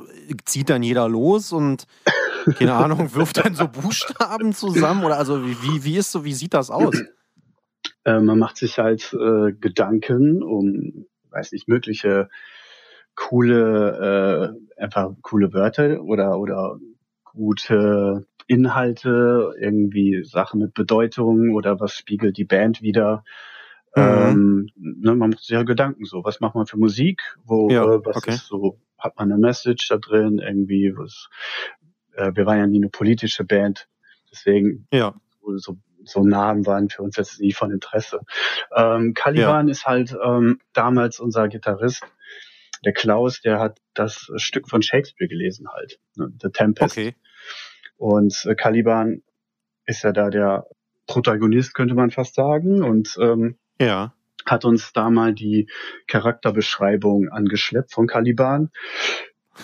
zieht 0.45 0.71
dann 0.71 0.83
jeder 0.83 1.09
los 1.09 1.53
und 1.53 1.87
keine 2.55 2.75
Ahnung, 2.75 3.15
wirft 3.15 3.45
dann 3.45 3.55
so 3.55 3.69
Buchstaben 3.69 4.53
zusammen 4.53 5.05
oder 5.05 5.19
also 5.19 5.45
wie, 5.47 5.85
wie, 5.85 5.97
ist 5.97 6.13
so, 6.13 6.25
wie 6.25 6.35
sieht 6.35 6.55
das 6.55 6.71
aus? 6.71 7.03
Äh, 8.05 8.21
man 8.21 8.39
macht 8.39 8.57
sich 8.57 8.79
halt 8.79 9.13
äh, 9.15 9.53
Gedanken 9.53 10.43
um, 10.43 11.07
weiß 11.31 11.53
nicht, 11.53 11.69
mögliche 11.69 12.29
coole, 13.15 14.55
äh, 14.79 14.83
einfach 14.83 15.13
coole 15.23 15.53
Wörter 15.53 16.03
oder 16.03 16.39
oder 16.39 16.79
gute 17.25 18.27
Inhalte, 18.47 19.55
irgendwie 19.59 20.23
Sachen 20.25 20.61
mit 20.61 20.75
Bedeutung 20.75 21.55
oder 21.55 21.81
was 21.81 21.95
spiegelt 21.95 22.37
die 22.37 22.45
Band 22.45 22.81
wieder. 22.81 23.25
Mhm. 23.97 24.03
Ähm, 24.03 24.69
ne, 24.77 25.15
man 25.15 25.31
macht 25.31 25.41
sich 25.41 25.51
ja 25.51 25.63
Gedanken 25.63 26.05
so, 26.05 26.23
was 26.23 26.41
macht 26.41 26.55
man 26.55 26.67
für 26.67 26.79
Musik, 26.79 27.23
wo 27.45 27.71
Ja, 27.71 27.85
äh, 27.85 28.05
was 28.05 28.17
okay. 28.17 28.33
ist 28.33 28.47
so, 28.47 28.79
hat 28.99 29.19
man 29.19 29.33
eine 29.33 29.41
Message 29.41 29.89
da 29.89 29.97
drin, 29.97 30.39
irgendwie 30.39 30.95
was 30.97 31.29
äh, 32.17 32.33
wir 32.35 32.47
waren 32.47 32.59
ja 32.59 32.67
nie 32.67 32.79
eine 32.79 32.89
politische 32.89 33.45
Band, 33.45 33.89
deswegen 34.31 34.87
Ja. 34.93 35.15
so, 35.57 35.77
so 36.05 36.23
Namen 36.25 36.67
waren 36.67 36.89
für 36.89 37.03
uns 37.03 37.17
jetzt 37.17 37.41
nie 37.41 37.53
von 37.53 37.71
Interesse. 37.73 38.21
Ähm, 38.75 39.13
Caliban 39.15 39.69
ist 39.69 39.87
halt 39.87 40.15
ähm, 40.25 40.61
damals 40.73 41.19
unser 41.21 41.49
Gitarrist, 41.49 42.03
der 42.85 42.93
Klaus, 42.93 43.41
der 43.41 43.59
hat 43.59 43.79
das 43.95 44.31
Stück 44.37 44.69
von 44.69 44.83
Shakespeare 44.83 45.29
gelesen 45.29 45.67
halt, 45.73 45.99
ne, 46.17 46.33
The 46.41 46.51
Tempest. 46.51 46.97
Okay. 46.97 47.15
Und 47.97 48.45
äh, 48.47 48.55
Caliban 48.55 49.23
ist 49.87 50.05
ja 50.05 50.13
da 50.13 50.29
der 50.31 50.67
Protagonist, 51.07 51.75
könnte 51.75 51.95
man 51.95 52.11
fast 52.11 52.35
sagen, 52.35 52.83
und 52.83 53.17
ähm, 53.21 53.57
Ja. 53.81 54.13
hat 54.45 54.65
uns 54.65 54.93
da 54.93 55.09
mal 55.11 55.33
die 55.33 55.69
Charakterbeschreibung 56.07 57.29
angeschleppt 57.31 57.93
von 57.93 58.07
Caliban. 58.07 58.71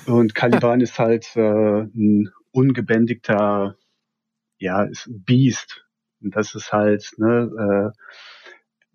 Und 0.07 0.35
Caliban 0.35 0.81
ist 0.81 0.99
halt 0.99 1.37
äh, 1.37 1.41
ein 1.83 2.31
ungebändigter, 2.53 3.77
ja, 4.59 4.85
ist 4.85 5.07
ein 5.07 5.25
Biest. 5.25 5.85
Und 6.23 6.37
das 6.37 6.55
ist 6.55 6.73
halt, 6.73 7.13
ne, 7.17 7.93
äh, 7.95 7.99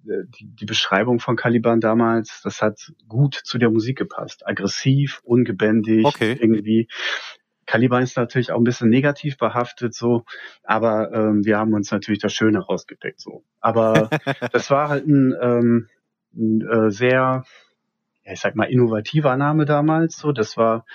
die, 0.07 0.47
die 0.47 0.65
Beschreibung 0.65 1.19
von 1.19 1.35
Caliban 1.35 1.81
damals, 1.81 2.41
das 2.43 2.61
hat 2.61 2.93
gut 3.07 3.35
zu 3.35 3.57
der 3.57 3.69
Musik 3.69 3.97
gepasst. 3.97 4.47
Aggressiv, 4.47 5.21
ungebändigt, 5.23 6.05
Okay. 6.05 6.37
irgendwie. 6.39 6.87
Caliban 7.65 8.01
ist 8.01 8.15
natürlich 8.15 8.51
auch 8.53 8.57
ein 8.57 8.63
bisschen 8.63 8.89
negativ 8.89 9.37
behaftet, 9.37 9.93
so, 9.93 10.23
aber 10.63 11.11
ähm, 11.11 11.43
wir 11.43 11.57
haben 11.57 11.73
uns 11.73 11.91
natürlich 11.91 12.21
das 12.21 12.33
Schöne 12.33 12.59
rausgepickt, 12.59 13.19
so. 13.19 13.43
Aber 13.59 14.09
das 14.53 14.71
war 14.71 14.87
halt 14.87 15.05
ein, 15.05 15.35
ähm, 15.41 15.89
ein 16.33 16.61
äh, 16.61 16.91
sehr, 16.91 17.43
ja, 18.23 18.31
ich 18.31 18.39
sag 18.39 18.55
mal, 18.55 18.71
innovativer 18.71 19.35
Name 19.35 19.65
damals, 19.65 20.15
so. 20.15 20.31
Das 20.31 20.55
war 20.55 20.85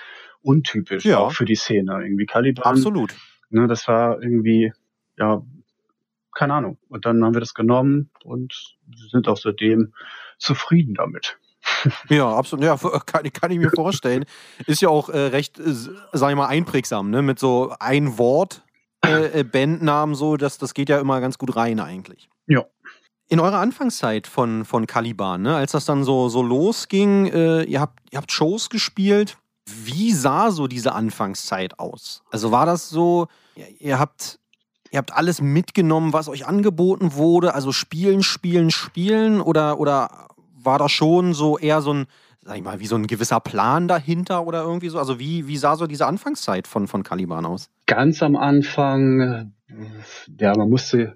untypisch 0.43 1.05
Ja. 1.05 1.19
auch 1.19 1.31
für 1.31 1.45
die 1.45 1.55
Szene. 1.55 1.99
Irgendwie 2.03 2.25
Caliban, 2.25 2.65
Absolut. 2.65 3.15
ne, 3.49 3.67
das 3.67 3.87
war 3.87 4.21
irgendwie, 4.21 4.71
ja, 5.17 5.41
keine 6.35 6.53
Ahnung. 6.53 6.77
Und 6.89 7.05
dann 7.05 7.23
haben 7.23 7.33
wir 7.33 7.39
das 7.39 7.53
genommen 7.53 8.09
und 8.23 8.75
sind 9.11 9.27
auch 9.27 9.37
seitdem 9.37 9.93
zufrieden 10.37 10.93
damit. 10.95 11.37
Ja, 12.09 12.29
absolut. 12.29 12.65
Ja, 12.65 12.77
kann, 13.05 13.31
kann 13.31 13.51
ich 13.51 13.57
mir 13.57 13.71
vorstellen. 13.71 14.25
Ist 14.67 14.81
ja 14.81 14.89
auch 14.89 15.09
äh, 15.09 15.17
recht, 15.17 15.59
äh, 15.59 15.73
sag 16.11 16.29
ich 16.29 16.35
mal, 16.35 16.47
einprägsam, 16.47 17.09
ne? 17.09 17.21
Mit 17.21 17.39
so 17.39 17.73
ein 17.79 18.17
Wort 18.17 18.63
äh, 19.05 19.39
äh, 19.39 19.43
Bandnamen 19.43 20.15
so, 20.15 20.37
das, 20.37 20.57
das 20.57 20.73
geht 20.73 20.89
ja 20.89 20.99
immer 20.99 21.21
ganz 21.21 21.37
gut 21.37 21.55
rein 21.55 21.79
eigentlich. 21.79 22.29
Ja. 22.47 22.65
In 23.29 23.39
eurer 23.39 23.59
Anfangszeit 23.59 24.27
von, 24.27 24.65
von 24.65 24.87
Caliban, 24.87 25.41
ne, 25.41 25.55
als 25.55 25.71
das 25.71 25.85
dann 25.85 26.03
so, 26.03 26.29
so 26.29 26.41
losging, 26.41 27.27
äh, 27.27 27.63
ihr, 27.63 27.79
habt, 27.81 27.99
ihr 28.11 28.17
habt 28.17 28.31
Shows 28.31 28.69
gespielt. 28.69 29.37
Wie 29.65 30.11
sah 30.11 30.51
so 30.51 30.67
diese 30.67 30.93
Anfangszeit 30.93 31.79
aus? 31.79 32.23
Also 32.31 32.51
war 32.51 32.65
das 32.65 32.89
so, 32.89 33.27
ihr, 33.79 33.99
habt, 33.99 34.39
ihr 34.91 34.97
habt 34.97 35.13
alles 35.13 35.41
mitgenommen, 35.41 36.13
was 36.13 36.27
euch 36.27 36.45
angeboten 36.45 37.13
wurde, 37.13 37.53
also 37.53 37.71
spielen, 37.71 38.23
spielen, 38.23 38.71
spielen 38.71 39.39
oder, 39.39 39.79
oder 39.79 40.27
war 40.55 40.79
das 40.79 40.91
schon 40.91 41.33
so 41.33 41.57
eher 41.57 41.81
so 41.81 41.93
ein, 41.93 42.05
sag 42.41 42.57
ich 42.57 42.63
mal, 42.63 42.79
wie 42.79 42.87
so 42.87 42.95
ein 42.95 43.07
gewisser 43.07 43.39
Plan 43.39 43.87
dahinter 43.87 44.45
oder 44.45 44.63
irgendwie 44.63 44.89
so? 44.89 44.99
Also 44.99 45.19
wie, 45.19 45.47
wie 45.47 45.57
sah 45.57 45.75
so 45.75 45.87
diese 45.87 46.07
Anfangszeit 46.07 46.67
von, 46.67 46.87
von 46.87 47.03
Caliban 47.03 47.45
aus? 47.45 47.69
Ganz 47.85 48.21
am 48.21 48.35
Anfang, 48.35 49.19
äh, 49.21 49.45
ja, 50.39 50.55
man 50.57 50.69
musste 50.69 51.15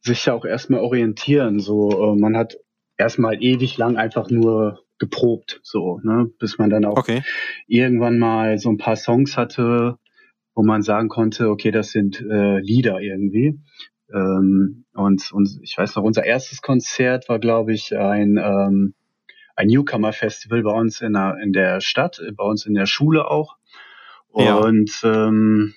sich 0.00 0.26
ja 0.26 0.34
auch 0.34 0.44
erstmal 0.44 0.80
orientieren. 0.80 1.60
So, 1.60 2.12
äh, 2.12 2.16
man 2.18 2.36
hat 2.36 2.56
erstmal 2.96 3.42
ewig 3.42 3.76
lang 3.78 3.96
einfach 3.96 4.30
nur 4.30 4.80
geprobt, 5.00 5.60
so, 5.64 5.98
ne, 6.04 6.30
bis 6.38 6.58
man 6.58 6.70
dann 6.70 6.84
auch 6.84 6.98
Okay. 6.98 7.22
irgendwann 7.66 8.18
mal 8.18 8.58
so 8.58 8.70
ein 8.70 8.76
paar 8.76 8.96
Songs 8.96 9.36
hatte, 9.36 9.96
wo 10.54 10.62
man 10.62 10.82
sagen 10.82 11.08
konnte, 11.08 11.48
okay, 11.48 11.70
das 11.72 11.90
sind 11.90 12.20
äh, 12.20 12.60
Lieder 12.60 13.00
irgendwie. 13.00 13.58
Ähm, 14.12 14.84
und, 14.92 15.32
und 15.32 15.58
ich 15.62 15.76
weiß 15.76 15.96
noch, 15.96 16.04
unser 16.04 16.24
erstes 16.24 16.62
Konzert 16.62 17.28
war, 17.28 17.38
glaube 17.38 17.72
ich, 17.72 17.96
ein, 17.96 18.36
ähm, 18.36 18.94
ein 19.56 19.68
Newcomer-Festival 19.68 20.62
bei 20.62 20.72
uns 20.72 21.00
in 21.00 21.14
der, 21.14 21.38
in 21.42 21.52
der 21.52 21.80
Stadt, 21.80 22.20
bei 22.36 22.44
uns 22.44 22.66
in 22.66 22.74
der 22.74 22.86
Schule 22.86 23.28
auch. 23.28 23.56
Ja. 24.34 24.56
Und 24.56 24.90
ähm, 25.02 25.74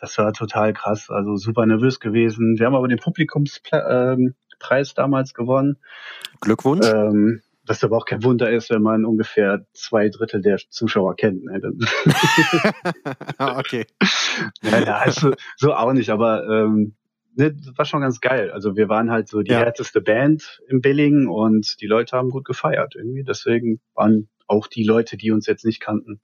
das 0.00 0.18
war 0.18 0.32
total 0.32 0.74
krass, 0.74 1.08
also 1.08 1.36
super 1.36 1.64
nervös 1.64 1.98
gewesen. 1.98 2.58
Wir 2.58 2.66
haben 2.66 2.74
aber 2.74 2.88
den 2.88 2.98
Publikumspreis 2.98 3.78
ähm, 3.88 4.34
damals 4.94 5.32
gewonnen. 5.32 5.78
Glückwunsch. 6.40 6.86
Ähm, 6.86 7.40
was 7.66 7.82
aber 7.84 7.96
auch 7.96 8.04
kein 8.04 8.22
Wunder 8.24 8.50
ist, 8.50 8.70
wenn 8.70 8.82
man 8.82 9.04
ungefähr 9.04 9.66
zwei 9.72 10.08
Drittel 10.08 10.42
der 10.42 10.58
Zuschauer 10.68 11.16
kennt. 11.16 11.44
Ne? 11.44 11.60
Ah, 13.38 13.58
okay. 13.58 13.86
ja, 14.62 14.96
also, 14.98 15.32
so 15.56 15.74
auch 15.74 15.92
nicht, 15.92 16.10
aber 16.10 16.46
ähm, 16.48 16.94
ne, 17.34 17.52
das 17.54 17.76
war 17.76 17.84
schon 17.84 18.00
ganz 18.02 18.20
geil. 18.20 18.50
Also 18.50 18.76
wir 18.76 18.88
waren 18.88 19.10
halt 19.10 19.28
so 19.28 19.42
die 19.42 19.52
Ja. 19.52 19.58
härteste 19.58 20.00
Band 20.00 20.60
im 20.68 20.80
Billing 20.80 21.26
und 21.28 21.80
die 21.80 21.86
Leute 21.86 22.16
haben 22.16 22.30
gut 22.30 22.44
gefeiert 22.44 22.94
irgendwie. 22.96 23.24
Deswegen 23.24 23.80
waren 23.94 24.28
auch 24.46 24.66
die 24.66 24.84
Leute, 24.84 25.16
die 25.16 25.30
uns 25.30 25.46
jetzt 25.46 25.64
nicht 25.64 25.80
kannten, 25.80 26.20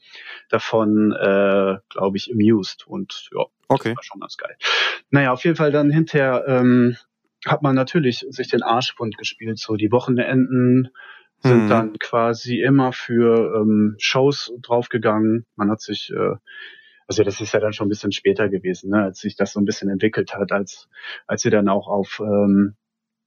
davon, 0.50 1.12
äh, 1.12 1.78
glaube 1.88 2.16
ich, 2.16 2.30
amused. 2.32 2.86
Und 2.86 3.30
ja, 3.34 3.44
Okay. 3.68 3.90
das 3.90 3.96
war 3.96 4.02
schon 4.04 4.20
ganz 4.20 4.36
geil. 4.36 4.56
Naja, 5.10 5.32
auf 5.32 5.44
jeden 5.44 5.56
Fall 5.56 5.72
dann 5.72 5.90
hinterher 5.90 6.44
ähm, 6.46 6.96
hat 7.46 7.62
man 7.62 7.74
natürlich 7.74 8.26
sich 8.28 8.48
den 8.48 8.62
Arsch 8.62 8.94
wund 8.98 9.16
gespielt. 9.16 9.58
So 9.58 9.76
die 9.76 9.90
Wochenenden 9.90 10.90
sind 11.40 11.64
Mhm. 11.64 11.68
dann 11.68 11.98
quasi 11.98 12.60
immer 12.60 12.92
für 12.92 13.54
ähm, 13.60 13.96
Shows 13.98 14.52
draufgegangen. 14.62 15.46
Man 15.56 15.70
hat 15.70 15.80
sich, 15.80 16.10
äh, 16.14 16.36
also 17.08 17.22
das 17.24 17.40
ist 17.40 17.52
ja 17.54 17.60
dann 17.60 17.72
schon 17.72 17.86
ein 17.86 17.90
bisschen 17.90 18.12
später 18.12 18.48
gewesen, 18.48 18.90
ne, 18.90 19.02
als 19.04 19.20
sich 19.20 19.36
das 19.36 19.52
so 19.52 19.60
ein 19.60 19.64
bisschen 19.64 19.88
entwickelt 19.90 20.34
hat, 20.34 20.52
als 20.52 20.88
als 21.26 21.44
wir 21.44 21.50
dann 21.50 21.68
auch 21.68 21.88
auf 21.88 22.20
ähm, 22.20 22.76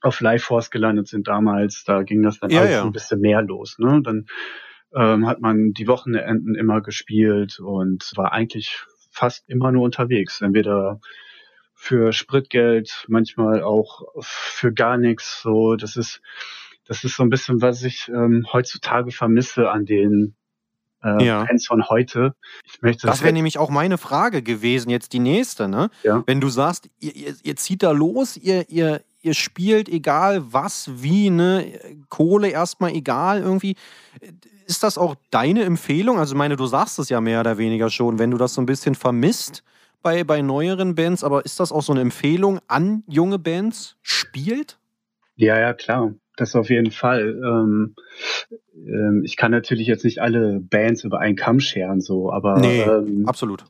auf 0.01 0.19
Live 0.21 0.43
Force 0.43 0.69
gelandet 0.71 1.07
sind 1.07 1.27
damals, 1.27 1.83
da 1.85 2.03
ging 2.03 2.23
das 2.23 2.39
dann 2.39 2.51
Ja, 2.51 2.61
alles 2.61 2.71
ja. 2.71 2.83
ein 2.83 2.91
bisschen 2.91 3.21
mehr 3.21 3.41
los. 3.41 3.77
Ne? 3.79 4.01
Dann 4.03 4.25
ähm, 4.95 5.27
hat 5.27 5.41
man 5.41 5.73
die 5.73 5.87
Wochenenden 5.87 6.55
immer 6.55 6.81
gespielt 6.81 7.59
und 7.59 8.11
war 8.15 8.33
eigentlich 8.33 8.83
fast 9.11 9.49
immer 9.49 9.71
nur 9.71 9.83
unterwegs. 9.83 10.41
Entweder 10.41 10.99
für 11.75 12.13
Spritgeld, 12.13 13.05
manchmal 13.07 13.63
auch 13.63 14.01
für 14.21 14.73
gar 14.73 14.97
nichts. 14.97 15.41
So, 15.41 15.75
das 15.75 15.95
ist, 15.95 16.21
das 16.85 17.03
ist 17.03 17.15
so 17.15 17.23
ein 17.23 17.29
bisschen, 17.29 17.61
was 17.61 17.83
ich 17.83 18.09
ähm, 18.09 18.45
heutzutage 18.51 19.11
vermisse 19.11 19.69
an 19.71 19.85
den 19.85 20.35
äh, 21.03 21.23
Ja. 21.25 21.45
Fans 21.45 21.65
von 21.65 21.87
heute. 21.89 22.35
Ich 22.65 22.81
möchte 22.81 23.07
Das 23.07 23.21
wäre 23.21 23.33
nämlich 23.33 23.57
auch 23.57 23.69
meine 23.69 23.97
Frage 23.97 24.41
gewesen, 24.41 24.89
jetzt 24.89 25.13
die 25.13 25.19
nächste, 25.19 25.67
ne? 25.67 25.89
Ja. 26.03 26.23
Wenn 26.25 26.41
du 26.41 26.49
sagst, 26.49 26.89
ihr, 26.99 27.15
ihr, 27.15 27.35
ihr 27.43 27.55
zieht 27.55 27.83
da 27.83 27.91
los, 27.91 28.37
ihr, 28.37 28.69
ihr, 28.69 29.01
ihr 29.21 29.33
spielt 29.33 29.89
egal 29.89 30.43
was, 30.53 30.89
wie, 30.95 31.29
ne? 31.29 31.79
Kohle 32.09 32.49
erstmal 32.49 32.91
egal 32.91 33.41
irgendwie. 33.41 33.75
Ist 34.65 34.83
das 34.83 34.97
auch 34.97 35.15
deine 35.29 35.63
Empfehlung? 35.63 36.19
Also, 36.19 36.35
ich 36.35 36.37
meine, 36.37 36.55
du 36.55 36.65
sagst 36.65 36.99
es 36.99 37.09
ja 37.09 37.19
mehr 37.21 37.41
oder 37.41 37.57
weniger 37.57 37.89
schon, 37.89 38.17
wenn 38.19 38.31
du 38.31 38.37
das 38.37 38.53
so 38.53 38.61
ein 38.61 38.65
bisschen 38.65 38.95
vermisst 38.95 39.63
bei, 40.01 40.23
bei 40.23 40.41
neueren 40.41 40.95
Bands, 40.95 41.23
aber 41.23 41.45
ist 41.45 41.59
das 41.59 41.71
auch 41.71 41.81
so 41.81 41.93
eine 41.93 42.01
Empfehlung 42.01 42.59
an 42.67 43.03
junge 43.07 43.39
Bands? 43.39 43.97
Spielt? 44.01 44.77
Ja, 45.35 45.59
ja, 45.59 45.73
klar. 45.73 46.13
Das 46.35 46.55
auf 46.55 46.69
jeden 46.69 46.91
Fall. 46.91 47.39
Ähm, 47.43 47.95
ähm, 48.75 49.21
ich 49.23 49.37
kann 49.37 49.51
natürlich 49.51 49.87
jetzt 49.87 50.03
nicht 50.03 50.19
alle 50.19 50.59
Bands 50.59 51.03
über 51.03 51.19
einen 51.19 51.35
Kamm 51.35 51.59
scheren, 51.59 52.01
so, 52.01 52.31
aber 52.31 52.57
Nee, 52.59 52.81
ähm, 52.81 53.25
Absolut. 53.27 53.65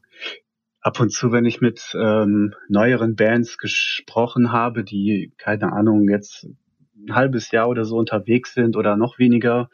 ab 0.81 0.99
und 0.99 1.09
zu, 1.11 1.31
wenn 1.31 1.45
ich 1.45 1.59
mit 1.61 1.93
ähm, 1.99 2.53
neueren 2.69 3.15
Bands 3.15 3.57
gesprochen 3.57 4.51
habe, 4.51 4.83
die, 4.83 5.33
keine 5.37 5.73
Ahnung, 5.73 6.07
jetzt 6.09 6.47
ein 6.95 7.13
halbes 7.15 7.51
Jahr 7.51 7.67
oder 7.67 7.83
so 7.83 7.97
unterwegs 7.97 8.53
sind 8.53 8.77
oder 8.77 8.95
noch 8.95 9.19
weniger, 9.19 9.69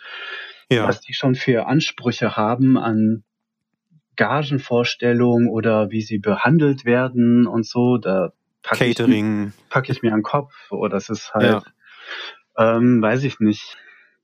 Ja. 0.70 0.88
was 0.88 1.00
die 1.02 1.14
schon 1.14 1.36
für 1.36 1.68
Ansprüche 1.68 2.36
haben 2.38 2.78
an 2.78 3.24
Gagenvorstellungen 4.16 5.48
oder 5.48 5.92
wie 5.92 6.02
sie 6.02 6.18
behandelt 6.18 6.86
werden 6.86 7.48
und 7.48 7.66
so, 7.66 7.98
da 7.98 8.34
packe 8.64 8.86
ich, 8.86 8.98
Catering. 8.98 9.54
pack 9.70 9.90
ich 9.90 10.02
mir 10.02 10.12
an 10.12 10.20
den 10.20 10.24
Kopf. 10.24 10.54
Oder 10.72 10.90
das 10.90 11.10
ist 11.10 11.34
halt, 11.34 11.64
ähm, 12.60 13.02
weiß 13.02 13.24
ich 13.24 13.40
nicht. 13.40 13.78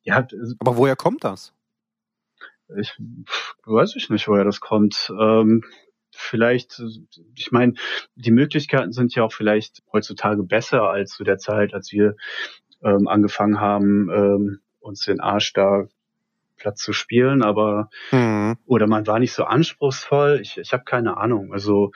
Ja, 0.03 0.27
Aber 0.59 0.77
woher 0.77 0.95
kommt 0.95 1.23
das? 1.23 1.53
ich 2.77 2.93
weiß 3.65 3.95
ich 3.95 4.09
nicht, 4.09 4.27
woher 4.27 4.43
das 4.43 4.59
kommt. 4.59 5.11
Ähm, 5.19 5.63
vielleicht, 6.11 6.81
ich 7.35 7.51
meine, 7.51 7.73
die 8.15 8.31
Möglichkeiten 8.31 8.91
sind 8.91 9.13
ja 9.15 9.23
auch 9.23 9.33
vielleicht 9.33 9.83
heutzutage 9.91 10.43
besser 10.43 10.83
als 10.83 11.11
zu 11.11 11.23
der 11.23 11.37
Zeit, 11.37 11.73
als 11.73 11.91
wir 11.91 12.15
ähm, 12.83 13.07
angefangen 13.07 13.59
haben, 13.59 14.09
ähm, 14.09 14.59
uns 14.79 15.01
den 15.05 15.19
Arsch 15.19 15.53
da 15.53 15.87
Platz 16.57 16.81
zu 16.81 16.93
spielen, 16.93 17.43
aber 17.43 17.89
Hm. 18.11 18.57
oder 18.65 18.87
man 18.87 19.05
war 19.07 19.19
nicht 19.19 19.33
so 19.33 19.43
anspruchsvoll. 19.43 20.39
Ich, 20.41 20.57
ich 20.57 20.73
habe 20.73 20.83
keine 20.85 21.17
Ahnung. 21.17 21.53
Also 21.53 21.91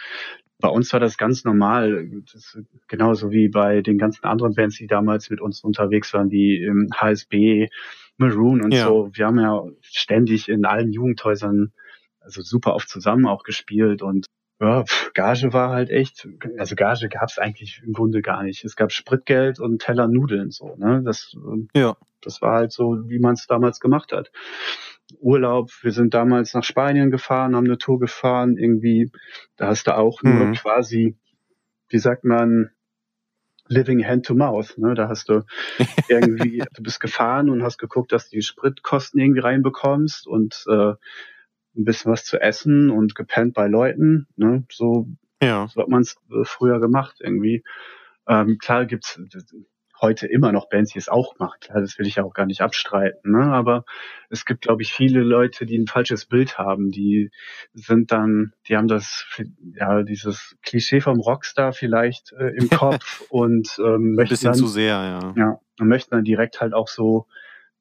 bei 0.62 0.70
uns 0.70 0.92
war 0.94 1.00
das 1.00 1.18
ganz 1.18 1.44
normal, 1.46 2.10
das 2.34 2.58
genauso 2.88 3.32
wie 3.32 3.48
bei 3.48 3.82
den 3.82 3.98
ganzen 3.98 4.26
anderen 4.26 4.54
Bands, 4.56 4.78
die 4.78 4.88
damals 4.88 5.30
mit 5.30 5.42
uns 5.42 5.62
unterwegs 5.64 6.14
waren, 6.14 6.32
wie 6.32 6.62
ähm, 6.64 6.90
HSB, 6.94 7.70
Maroon 8.18 8.62
und 8.62 8.74
Ja. 8.74 8.86
so. 8.86 9.10
Wir 9.14 9.28
haben 9.28 9.40
ja 9.40 9.64
ständig 9.82 10.50
in 10.50 10.66
allen 10.66 10.92
Jugendhäusern 10.92 11.72
also 12.20 12.42
super 12.42 12.76
oft 12.76 12.90
zusammen 12.90 13.26
auch 13.26 13.44
gespielt 13.44 14.02
und 14.02 14.26
ja, 14.62 14.84
Gage 15.14 15.54
war 15.54 15.70
halt 15.70 15.90
echt, 15.90 16.28
also 16.58 16.76
Gage 16.76 17.08
gab 17.08 17.30
es 17.30 17.38
eigentlich 17.40 17.82
im 17.86 17.94
Grunde 17.94 18.22
gar 18.22 18.44
nicht. 18.44 18.66
Es 18.66 18.76
gab 18.76 18.92
Spritgeld 18.92 19.58
und 19.62 19.82
Teller 19.82 20.10
Nudeln 20.10 20.52
so, 20.52 20.76
ne? 20.76 21.02
Das, 21.06 21.34
ähm, 21.36 21.70
Ja. 21.74 21.96
das 22.20 22.42
war 22.42 22.56
halt 22.56 22.74
so, 22.74 23.08
wie 23.08 23.20
man 23.20 23.36
es 23.36 23.48
damals 23.48 23.80
gemacht 23.80 24.12
hat. 24.12 24.32
Urlaub, 25.20 25.72
wir 25.82 25.92
sind 25.92 26.14
damals 26.14 26.54
nach 26.54 26.64
Spanien 26.64 27.12
gefahren, 27.12 27.56
haben 27.56 27.66
eine 27.66 27.78
Tour 27.78 28.00
gefahren, 28.00 28.58
irgendwie, 28.58 29.12
da 29.58 29.68
hast 29.68 29.88
du 29.88 29.96
auch 29.98 30.24
nur 30.24 30.50
Mhm. 30.50 30.54
quasi, 30.54 31.18
wie 31.90 32.00
sagt 32.00 32.24
man, 32.24 32.72
living 33.68 34.04
hand 34.06 34.26
to 34.26 34.36
mouth, 34.36 34.78
ne? 34.78 34.94
Da 34.96 35.10
hast 35.10 35.30
du 35.30 35.44
irgendwie, 36.08 36.64
du 36.74 36.84
bist 36.84 37.00
gefahren 37.00 37.50
und 37.50 37.64
hast 37.64 37.78
geguckt, 37.78 38.12
dass 38.12 38.30
du 38.30 38.38
die 38.38 38.42
Spritkosten 38.42 39.20
irgendwie 39.20 39.42
reinbekommst 39.42 40.28
und 40.28 40.66
äh, 40.70 40.94
ein 41.76 41.86
bisschen 41.86 42.12
was 42.12 42.26
zu 42.26 42.42
essen 42.42 42.90
und 42.90 43.16
gepennt 43.16 43.54
bei 43.54 43.68
Leuten. 43.68 44.28
Ne? 44.36 44.66
So, 44.72 45.08
Ja. 45.42 45.68
so 45.68 45.82
hat 45.82 45.90
man 45.90 46.02
es 46.02 46.18
früher 46.44 46.80
gemacht 46.80 47.18
irgendwie. 47.20 47.64
Ähm, 48.28 48.58
klar 48.58 48.86
gibt's 48.86 49.20
heute 50.02 50.28
immer 50.28 50.52
noch 50.52 50.70
Bands, 50.70 50.94
die 50.94 51.00
es 51.00 51.10
auch 51.10 51.38
machen. 51.40 51.60
Klar, 51.62 51.82
das 51.82 51.98
will 52.00 52.08
ich 52.08 52.16
ja 52.16 52.24
auch 52.24 52.34
gar 52.34 52.46
nicht 52.46 52.62
abstreiten. 52.62 53.32
Ne? 53.32 53.44
Aber 53.52 53.86
es 54.30 54.46
gibt, 54.46 54.62
glaube 54.62 54.82
ich, 54.82 54.94
viele 54.94 55.22
Leute, 55.22 55.66
die 55.66 55.78
ein 55.78 55.88
falsches 55.88 56.26
Bild 56.26 56.58
haben. 56.58 56.90
Die 56.92 57.32
sind 57.74 58.12
dann, 58.12 58.54
die 58.68 58.78
haben 58.78 58.88
das, 58.88 59.26
ja, 59.76 60.04
dieses 60.04 60.56
Klischee 60.64 61.02
vom 61.02 61.20
Rockstar 61.20 61.74
vielleicht 61.74 62.32
äh, 62.34 62.50
im 62.56 62.70
Kopf 62.70 63.24
und 63.30 63.78
ähm, 63.80 64.14
Ein 64.14 64.16
möchten 64.16 64.30
bisschen 64.34 64.52
dann, 64.52 64.60
zu 64.60 64.68
sehr, 64.68 64.96
ja. 64.96 65.34
ja, 65.36 65.60
und 65.80 65.88
möchten 65.88 66.16
dann 66.16 66.24
direkt 66.24 66.62
halt 66.62 66.74
auch 66.74 66.88
so 66.88 67.28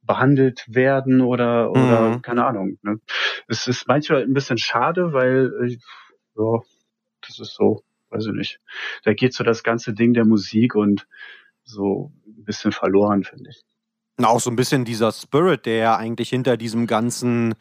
behandelt 0.03 0.65
werden 0.69 1.21
oder 1.21 1.71
oder 1.71 2.11
Mhm. 2.11 2.23
keine 2.23 2.47
Ahnung. 2.47 2.79
Ne? 2.83 2.99
Es 3.47 3.67
ist 3.67 3.87
manchmal 3.89 4.23
ein 4.23 4.33
bisschen 4.33 4.57
schade, 4.59 5.13
weil 5.13 5.53
äh, 5.63 5.77
ja, 6.37 6.61
das 7.27 7.39
ist 7.41 7.55
so, 7.55 7.83
weiß 8.11 8.27
ich 8.27 8.33
nicht. 8.33 8.61
Da 9.05 9.13
geht 9.13 9.35
so 9.35 9.45
das 9.45 9.63
ganze 9.63 9.93
Ding 9.93 10.15
der 10.15 10.25
Musik 10.25 10.75
und 10.75 11.07
so 11.69 12.13
ein 12.27 12.45
bisschen 12.45 12.73
verloren, 12.73 13.25
finde 13.25 13.51
ich. 13.51 13.63
Auch 14.25 14.41
so 14.41 14.51
ein 14.51 14.57
bisschen 14.57 14.85
dieser 14.85 15.13
Spirit, 15.13 15.67
der 15.67 15.77
ja 15.77 15.97
eigentlich 15.97 16.29
hinter 16.31 16.57
diesem 16.57 16.87
ganzen, 16.89 17.55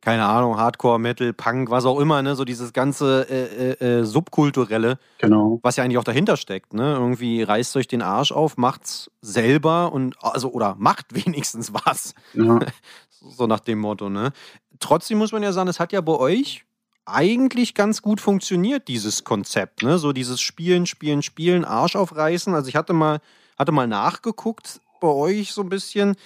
keine 0.00 0.24
Ahnung, 0.24 0.56
Hardcore, 0.56 0.98
Metal, 0.98 1.32
Punk, 1.32 1.70
was 1.70 1.84
auch 1.84 2.00
immer, 2.00 2.22
ne, 2.22 2.34
so 2.34 2.44
dieses 2.44 2.72
ganze 2.72 3.26
äh, 3.30 3.70
äh, 3.84 4.00
äh, 4.00 4.04
Subkulturelle, 4.04 4.98
Genau. 5.18 5.60
was 5.62 5.76
ja 5.76 5.84
eigentlich 5.84 5.98
auch 5.98 6.04
dahinter 6.04 6.36
steckt, 6.36 6.74
ne? 6.74 6.94
Irgendwie 6.94 7.42
reißt 7.44 7.76
euch 7.76 7.86
den 7.86 8.02
Arsch 8.02 8.32
auf, 8.32 8.56
macht's 8.56 9.10
selber 9.20 9.92
und 9.92 10.16
also 10.24 10.50
oder 10.50 10.74
macht 10.76 11.14
wenigstens 11.26 11.72
was. 11.72 12.14
Ja, 12.34 12.58
So 13.10 13.46
nach 13.46 13.60
dem 13.60 13.78
Motto, 13.78 14.08
ne? 14.10 14.32
Trotzdem 14.80 15.18
muss 15.18 15.30
man 15.30 15.44
ja 15.44 15.52
sagen, 15.52 15.68
es 15.68 15.78
hat 15.78 15.92
ja 15.92 16.00
bei 16.00 16.14
euch 16.14 16.64
eigentlich 17.04 17.74
ganz 17.74 18.02
gut 18.02 18.20
funktioniert, 18.20 18.88
dieses 18.88 19.22
Konzept, 19.22 19.82
ne? 19.84 19.98
So 19.98 20.12
dieses 20.12 20.40
Spielen, 20.40 20.86
Spielen, 20.86 21.22
Spielen, 21.22 21.64
Arsch 21.64 21.94
aufreißen. 21.94 22.52
Also 22.54 22.68
ich 22.68 22.74
hatte 22.74 22.92
mal, 22.92 23.20
hatte 23.62 23.72
mal 23.72 23.86
nachgeguckt 23.86 24.80
bei 25.00 25.08
euch 25.08 25.52
so 25.52 25.62
ein 25.62 25.68
bisschen. 25.68 26.16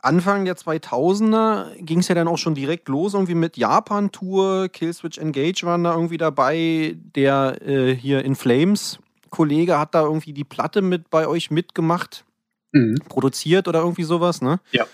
Anfang 0.00 0.44
der 0.44 0.56
2000er 0.56 1.74
ging 1.82 1.98
es 1.98 2.08
ja 2.08 2.14
dann 2.14 2.28
auch 2.28 2.36
schon 2.38 2.54
direkt 2.54 2.88
los, 2.88 3.14
irgendwie 3.14 3.34
mit 3.34 3.56
Japan-Tour. 3.56 4.68
Killswitch 4.68 5.18
Engage 5.18 5.64
waren 5.64 5.82
da 5.82 5.92
irgendwie 5.92 6.18
dabei. 6.18 6.96
Der 7.16 7.60
äh, 7.66 7.94
hier 7.96 8.24
In 8.24 8.36
Flames 8.36 8.98
Kollege 9.30 9.78
hat 9.78 9.94
da 9.94 10.02
irgendwie 10.02 10.32
die 10.32 10.44
Platte 10.44 10.82
mit 10.82 11.10
bei 11.10 11.26
euch 11.26 11.50
mitgemacht 11.50 12.24
mhm. 12.72 12.96
produziert 13.08 13.66
oder 13.66 13.80
irgendwie 13.80 14.04
sowas, 14.04 14.40
ne? 14.40 14.60
Ja. 14.70 14.86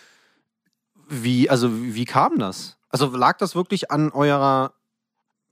Wie, 1.09 1.51
also 1.51 1.69
wie 1.71 2.07
kam 2.07 2.39
das? 2.39 2.79
Also 2.89 3.15
lag 3.15 3.37
das 3.39 3.55
wirklich 3.55 3.91
an 3.91 4.11
eurer 4.11 4.73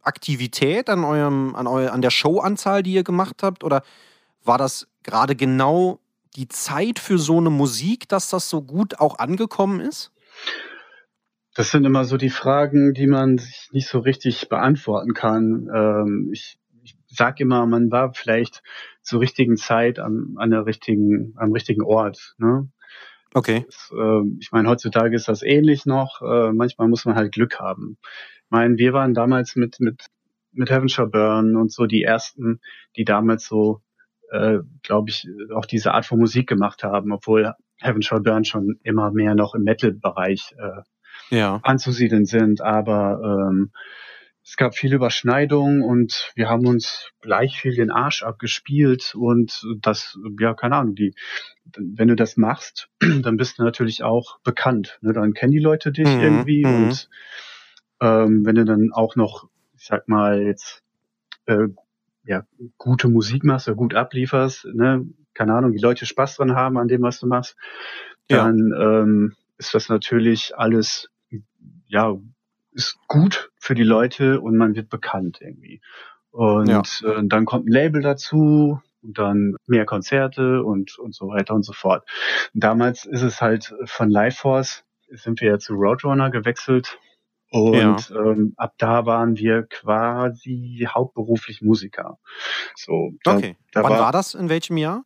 Aktivität, 0.02 0.88
an 0.88 1.04
eurem, 1.04 1.54
an 1.54 1.66
eu, 1.66 1.88
an 1.88 2.00
der 2.00 2.10
Showanzahl, 2.10 2.82
die 2.82 2.94
ihr 2.94 3.04
gemacht 3.04 3.42
habt? 3.42 3.64
Oder 3.64 3.82
war 4.44 4.58
das 4.58 4.88
gerade 5.02 5.36
genau 5.36 5.98
die 6.36 6.48
Zeit 6.48 6.98
für 6.98 7.18
so 7.18 7.38
eine 7.38 7.50
Musik, 7.50 8.08
dass 8.08 8.30
das 8.30 8.48
so 8.48 8.62
gut 8.62 9.00
auch 9.00 9.18
angekommen 9.18 9.80
ist? 9.80 10.12
Das 11.54 11.70
sind 11.70 11.84
immer 11.84 12.04
so 12.04 12.16
die 12.16 12.30
Fragen, 12.30 12.94
die 12.94 13.06
man 13.06 13.38
sich 13.38 13.68
nicht 13.72 13.88
so 13.88 13.98
richtig 13.98 14.48
beantworten 14.48 15.12
kann. 15.12 15.68
Ähm, 15.74 16.30
ich, 16.32 16.58
ich 16.82 16.96
sag 17.08 17.40
immer, 17.40 17.66
man 17.66 17.90
war 17.90 18.14
vielleicht 18.14 18.62
zur 19.02 19.20
richtigen 19.20 19.56
Zeit 19.58 19.98
am, 19.98 20.36
an 20.38 20.50
der 20.50 20.64
richtigen, 20.64 21.34
am 21.36 21.52
richtigen 21.52 21.82
Ort. 21.82 22.34
Ne? 22.38 22.70
Okay. 23.34 23.66
Das, 23.66 23.92
äh, 23.94 24.22
ich 24.40 24.50
meine, 24.52 24.68
heutzutage 24.68 25.14
ist 25.14 25.28
das 25.28 25.42
ähnlich 25.42 25.84
noch. 25.84 26.22
Äh, 26.22 26.52
manchmal 26.52 26.88
muss 26.88 27.04
man 27.04 27.16
halt 27.16 27.32
Glück 27.32 27.60
haben. 27.60 27.98
Ich 28.44 28.50
meine, 28.50 28.78
wir 28.78 28.94
waren 28.94 29.12
damals 29.12 29.54
mit 29.56 29.78
mit 29.80 30.06
mit 30.52 30.70
Heaven 30.70 30.88
Shall 30.88 31.08
Burn 31.08 31.56
und 31.56 31.72
so 31.72 31.86
die 31.86 32.02
ersten, 32.02 32.60
die 32.96 33.04
damals 33.04 33.46
so, 33.46 33.80
äh, 34.32 34.58
glaube 34.82 35.10
ich, 35.10 35.28
auch 35.54 35.66
diese 35.66 35.94
Art 35.94 36.06
von 36.06 36.18
Musik 36.18 36.48
gemacht 36.48 36.84
haben, 36.84 37.12
obwohl 37.12 37.54
Heaven 37.80 38.02
Shall 38.02 38.20
Burn 38.20 38.44
schon 38.44 38.78
immer 38.82 39.12
mehr 39.12 39.34
noch 39.34 39.54
im 39.54 39.62
Metal-Bereich 39.64 40.54
äh, 40.58 40.82
Ja. 41.30 41.60
anzusiedeln 41.62 42.24
sind. 42.24 42.60
Aber 42.62 43.20
ähm, 43.50 43.72
es 44.44 44.56
gab 44.56 44.74
viele 44.76 44.96
Überschneidungen 44.96 45.82
und 45.82 46.32
wir 46.34 46.48
haben 46.48 46.66
uns 46.66 47.10
gleich 47.20 47.60
viel 47.60 47.76
den 47.76 47.90
Arsch 47.92 48.24
abgespielt 48.24 49.14
und 49.14 49.62
das, 49.80 50.18
ja, 50.40 50.54
keine 50.54 50.76
Ahnung, 50.76 50.94
die, 50.96 51.14
wenn 51.76 52.08
du 52.08 52.16
das 52.16 52.36
machst, 52.36 52.88
dann 53.00 53.36
bist 53.36 53.58
du 53.58 53.64
natürlich 53.64 54.02
auch 54.02 54.40
bekannt. 54.40 54.98
Ne? 55.02 55.12
Dann 55.12 55.34
kennen 55.34 55.52
die 55.52 55.60
Leute 55.60 55.92
dich 55.92 56.08
Mhm, 56.08 56.20
irgendwie 56.20 56.64
mhm. 56.66 56.74
und 56.74 57.08
ähm, 58.00 58.44
wenn 58.44 58.56
du 58.56 58.64
dann 58.64 58.90
auch 58.92 59.16
noch, 59.16 59.48
ich 59.78 59.86
sag 59.86 60.08
mal, 60.08 60.42
jetzt 60.42 60.82
äh, 61.46 61.68
ja, 62.24 62.44
gute 62.78 63.08
Musik 63.08 63.44
machst 63.44 63.68
oder 63.68 63.76
gut 63.76 63.94
ablieferst, 63.94 64.66
ne, 64.72 65.06
keine 65.34 65.54
Ahnung, 65.54 65.72
die 65.72 65.78
Leute 65.78 66.06
Spaß 66.06 66.36
dran 66.36 66.54
haben 66.54 66.78
an 66.78 66.88
dem, 66.88 67.02
was 67.02 67.18
du 67.20 67.26
machst, 67.26 67.56
Ja. 68.28 68.44
dann 68.44 68.72
ähm, 68.78 69.36
ist 69.58 69.74
das 69.74 69.88
natürlich 69.88 70.56
alles, 70.56 71.08
ja, 71.86 72.16
ist 72.72 72.98
gut 73.08 73.50
für 73.58 73.74
die 73.74 73.82
Leute 73.82 74.40
und 74.40 74.56
man 74.56 74.74
wird 74.74 74.88
bekannt 74.88 75.38
irgendwie. 75.40 75.80
Und 76.30 76.68
Ja. 76.68 76.82
äh, 77.04 77.22
dann 77.24 77.44
kommt 77.44 77.66
ein 77.66 77.72
Label 77.72 78.02
dazu 78.02 78.80
und 79.02 79.18
dann 79.18 79.56
mehr 79.66 79.84
Konzerte 79.84 80.62
und, 80.62 80.98
und 80.98 81.14
so 81.14 81.28
weiter 81.28 81.54
und 81.54 81.64
so 81.64 81.72
fort. 81.72 82.08
Damals 82.54 83.04
ist 83.04 83.22
es 83.22 83.42
halt 83.42 83.74
von 83.84 84.10
Lifeforce, 84.10 84.84
sind 85.10 85.40
wir 85.40 85.48
ja 85.50 85.58
zu 85.58 85.74
Roadrunner 85.74 86.30
gewechselt. 86.30 86.98
Und 87.52 88.10
ähm, 88.16 88.54
ab 88.56 88.74
da 88.78 89.04
waren 89.06 89.36
wir 89.36 89.64
quasi 89.64 90.86
hauptberuflich 90.88 91.60
Musiker. 91.62 92.18
So, 92.74 93.12
da, 93.24 93.36
Okay. 93.36 93.56
da 93.72 93.82
Wann 93.82 93.92
war- 93.92 93.98
war 94.00 94.12
das? 94.12 94.34
In 94.34 94.48
welchem 94.48 94.76
Jahr? 94.78 95.04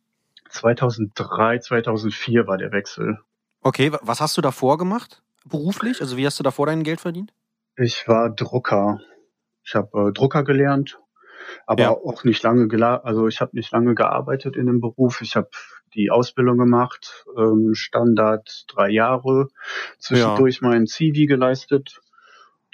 2003, 0.49 1.59
2004 1.59 2.47
war 2.47 2.57
der 2.57 2.71
Wechsel. 2.71 3.19
Okay, 3.61 3.91
wa- 3.91 3.99
was 4.01 4.21
hast 4.21 4.37
du 4.37 4.41
davor 4.41 4.77
gemacht? 4.77 5.21
Beruflich? 5.45 6.01
Also 6.01 6.15
wie 6.17 6.25
hast 6.25 6.39
du 6.39 6.43
davor 6.43 6.65
dein 6.67 6.83
Geld 6.83 7.01
verdient? 7.01 7.33
Ich 7.75 8.07
war 8.07 8.29
Drucker. 8.29 8.99
Ich 9.63 9.75
habe 9.75 10.09
äh, 10.09 10.13
Drucker 10.13 10.43
gelernt, 10.43 10.99
aber 11.65 11.81
Ja. 11.83 11.89
auch 11.91 12.23
nicht 12.23 12.41
lange 12.43 12.67
also 13.03 13.27
ich 13.27 13.41
habe 13.41 13.55
nicht 13.55 13.71
lange 13.71 13.93
gearbeitet 13.93 14.55
in 14.55 14.65
dem 14.67 14.79
Beruf. 14.79 15.21
Ich 15.21 15.35
habe 15.35 15.49
die 15.93 16.09
Ausbildung 16.11 16.57
gemacht, 16.57 17.25
ähm, 17.37 17.73
Standard 17.73 18.65
drei 18.69 18.89
Jahre, 18.89 19.49
zwischendurch 19.99 20.61
mein 20.61 20.85
CV 20.87 21.27
geleistet. 21.27 21.99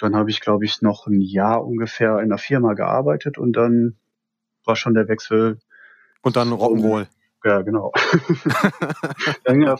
Dann 0.03 0.17
habe 0.17 0.29
ich, 0.29 0.41
glaube 0.41 0.65
ich, 0.65 0.81
noch 0.81 1.07
ein 1.07 1.21
Jahr 1.21 1.65
ungefähr 1.65 2.19
in 2.19 2.27
der 2.27 2.37
Firma 2.37 2.73
gearbeitet 2.73 3.37
und 3.37 3.53
dann 3.53 3.95
war 4.65 4.75
schon 4.75 4.93
der 4.93 5.07
Wechsel 5.07 5.59
Und 6.21 6.35
dann 6.35 6.49
Rock'n'Roll. 6.49 7.07
Ja, 7.45 7.61
genau. 7.61 7.93
Dann 9.45 9.61
ja, 9.61 9.77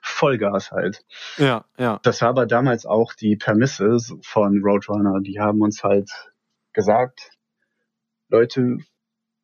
Vollgas 0.00 0.72
halt. 0.72 1.04
Ja, 1.36 1.64
ja. 1.78 2.00
Das 2.02 2.22
war 2.22 2.28
aber 2.28 2.46
damals 2.46 2.86
auch 2.86 3.12
die 3.12 3.36
Permisses 3.36 4.14
von 4.22 4.62
Roadrunner. 4.64 5.20
Die 5.20 5.38
haben 5.38 5.60
uns 5.62 5.84
halt 5.84 6.10
gesagt, 6.72 7.30
Leute, 8.28 8.78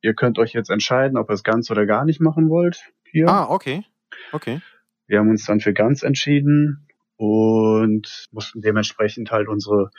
ihr 0.01 0.13
könnt 0.15 0.37
euch 0.37 0.51
jetzt 0.51 0.69
entscheiden, 0.69 1.17
ob 1.17 1.29
ihr 1.29 1.33
es 1.33 1.43
ganz 1.43 1.71
oder 1.71 1.85
gar 1.85 2.03
nicht 2.03 2.19
machen 2.19 2.49
wollt. 2.49 2.91
Hier. 3.05 3.29
Ah, 3.29 3.49
okay. 3.49 3.85
Okay. 4.33 4.61
Wir 5.07 5.19
haben 5.19 5.29
uns 5.29 5.45
dann 5.45 5.61
für 5.61 5.73
ganz 5.73 6.03
entschieden 6.03 6.88
und 7.19 8.27
mussten 8.31 8.61
dementsprechend 8.61 9.29
halt 9.29 9.49
unsere 9.49 9.91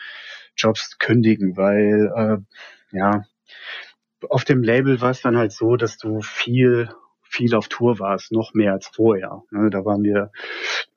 Jobs 0.56 0.98
kündigen, 0.98 1.56
weil 1.56 2.10
äh, 2.16 2.96
ja 2.96 3.24
auf 4.28 4.44
dem 4.44 4.62
Label 4.62 5.00
war 5.00 5.10
es 5.10 5.22
dann 5.22 5.36
halt 5.36 5.52
so, 5.52 5.76
dass 5.76 5.96
du 5.98 6.20
viel 6.22 6.90
viel 7.22 7.54
auf 7.54 7.68
Tour 7.68 8.00
warst, 8.00 8.32
noch 8.32 8.54
mehr 8.54 8.72
als 8.72 8.88
vorher. 8.88 9.42
Ne, 9.50 9.70
da 9.70 9.84
waren 9.84 10.02
wir 10.02 10.32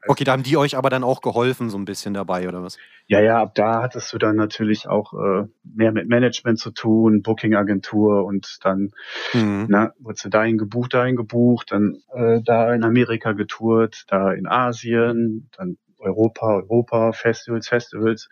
Okay, 0.07 0.23
da 0.23 0.33
haben 0.33 0.43
die 0.43 0.57
euch 0.57 0.75
aber 0.75 0.89
dann 0.89 1.03
auch 1.03 1.21
geholfen, 1.21 1.69
so 1.69 1.77
ein 1.77 1.85
bisschen 1.85 2.13
dabei, 2.13 2.47
oder 2.47 2.63
was? 2.63 2.77
Ja, 3.07 3.21
ja, 3.21 3.41
ab 3.41 3.55
da 3.55 3.81
hattest 3.81 4.11
du 4.11 4.17
dann 4.17 4.35
natürlich 4.35 4.87
auch 4.87 5.13
äh, 5.13 5.45
mehr 5.63 5.91
mit 5.91 6.09
Management 6.09 6.59
zu 6.59 6.71
tun, 6.71 7.21
Booking-Agentur 7.21 8.25
und 8.25 8.57
dann 8.63 8.91
Mhm. 9.33 9.67
na, 9.69 9.93
wurdest 9.99 10.25
du 10.25 10.29
dahin 10.29 10.57
gebucht, 10.57 10.93
dahin 10.93 11.15
gebucht, 11.15 11.71
dann 11.71 12.01
äh, 12.13 12.41
da 12.43 12.73
in 12.73 12.83
Amerika 12.83 13.31
getourt, 13.33 14.03
da 14.07 14.31
in 14.33 14.47
Asien, 14.47 15.49
dann 15.55 15.77
Europa, 16.03 16.47
Europa, 16.47 17.11
Festivals, 17.13 17.67
Festivals. 17.67 18.29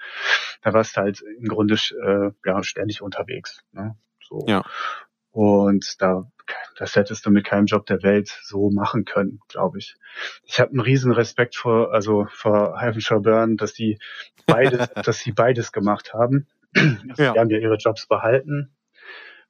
Da 0.62 0.74
warst 0.74 0.98
du 0.98 1.02
halt 1.02 1.22
im 1.22 1.48
Grunde 1.48 1.76
äh, 1.76 2.32
ja, 2.46 2.64
ständig 2.64 3.02
unterwegs. 3.02 3.64
Ne? 3.72 3.96
So. 4.22 4.46
Ja. 4.48 4.64
Und 5.32 6.02
da, 6.02 6.30
das 6.78 6.96
hättest 6.96 7.26
du 7.26 7.32
mit 7.32 7.46
keinem 7.46 7.66
Job 7.66 7.86
der 7.86 8.04
Welt 8.04 8.38
so 8.44 8.70
machen 8.70 9.06
können, 9.06 9.40
glaube 9.48 9.80
ich. 9.80 9.96
Ich 10.44 10.60
habe 10.60 10.72
einen 10.72 10.82
riesen 10.82 11.14
Respekt 11.14 11.56
vor, 11.56 11.94
also 11.94 12.28
vor 12.30 12.80
Heaven 12.80 13.02
Shall 13.02 13.22
Burn, 13.22 13.56
dass 13.56 13.74
die 13.74 13.98
beides, 14.46 14.90
dass 15.06 15.20
sie 15.20 15.32
beides 15.32 15.72
gemacht 15.72 16.14
haben. 16.14 16.48
Also 16.76 17.24
Ja. 17.24 17.34
Die 17.34 17.40
haben 17.40 17.50
ja 17.50 17.60
ihre 17.60 17.78
Jobs 17.78 18.08
behalten, 18.08 18.76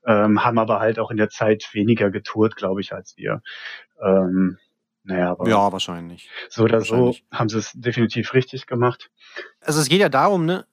ähm, 0.06 0.44
haben 0.44 0.60
aber 0.60 0.80
halt 0.80 1.00
auch 1.00 1.12
in 1.12 1.18
der 1.18 1.30
Zeit 1.30 1.70
weniger 1.74 2.12
getourt, 2.12 2.56
glaube 2.56 2.82
ich, 2.82 2.94
als 2.94 3.18
wir. 3.18 3.42
Ähm, 4.02 4.58
naja, 5.04 5.32
aber 5.32 5.48
Ja, 5.50 5.72
wahrscheinlich. 5.72 6.30
so 6.50 6.64
oder 6.64 6.82
so 6.82 6.94
wahrscheinlich. 6.94 7.26
haben 7.32 7.50
sie 7.50 7.58
es 7.58 7.72
definitiv 7.74 8.34
richtig 8.34 8.68
gemacht. 8.68 9.10
Also 9.62 9.80
es 9.82 9.90
geht 9.90 10.00
ja 10.02 10.10
darum, 10.10 10.46
ne? 10.46 10.66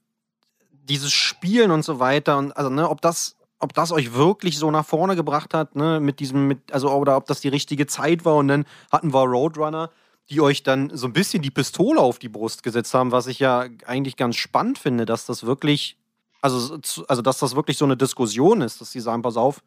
dieses 0.71 1.13
Spielen 1.13 1.71
und 1.71 1.83
so 1.85 1.99
weiter 2.01 2.39
und 2.39 2.57
also, 2.57 2.71
ne, 2.71 2.89
ob 2.89 3.01
das, 3.03 3.37
ob 3.59 3.75
das 3.75 3.93
euch 3.93 4.15
wirklich 4.15 4.59
so 4.59 4.71
nach 4.71 4.87
vorne 4.87 5.17
gebracht 5.17 5.53
hat, 5.55 5.77
ne, 5.77 6.01
mit 6.01 6.19
diesem, 6.21 6.47
mit, 6.49 6.73
also, 6.73 6.91
oder 6.91 7.17
ob 7.17 7.27
das 7.27 7.41
die 7.41 7.49
richtige 7.49 7.87
Zeit 7.87 8.25
war 8.25 8.37
und 8.37 8.49
dann 8.49 8.65
hatten 8.91 9.13
wir 9.13 9.21
Roadrunner, 9.25 9.91
die 10.31 10.41
euch 10.41 10.63
dann 10.63 10.91
so 10.97 11.07
ein 11.07 11.13
bisschen 11.13 11.43
die 11.43 11.51
Pistole 11.51 12.01
auf 12.01 12.19
die 12.19 12.29
Brust 12.29 12.63
gesetzt 12.63 12.95
haben, 12.95 13.13
was 13.13 13.27
ich 13.27 13.39
ja 13.39 13.67
eigentlich 13.87 14.17
ganz 14.17 14.37
spannend 14.37 14.79
finde, 14.79 15.05
dass 15.05 15.27
das 15.27 15.45
wirklich, 15.45 15.99
also, 16.41 16.79
also 17.09 17.23
dass 17.23 17.39
das 17.39 17.55
wirklich 17.55 17.77
so 17.79 17.85
eine 17.85 17.97
Diskussion 17.97 18.61
ist, 18.63 18.81
dass 18.81 18.91
sie 18.91 19.01
sagen, 19.01 19.23
pass 19.23 19.37
auf, 19.37 19.63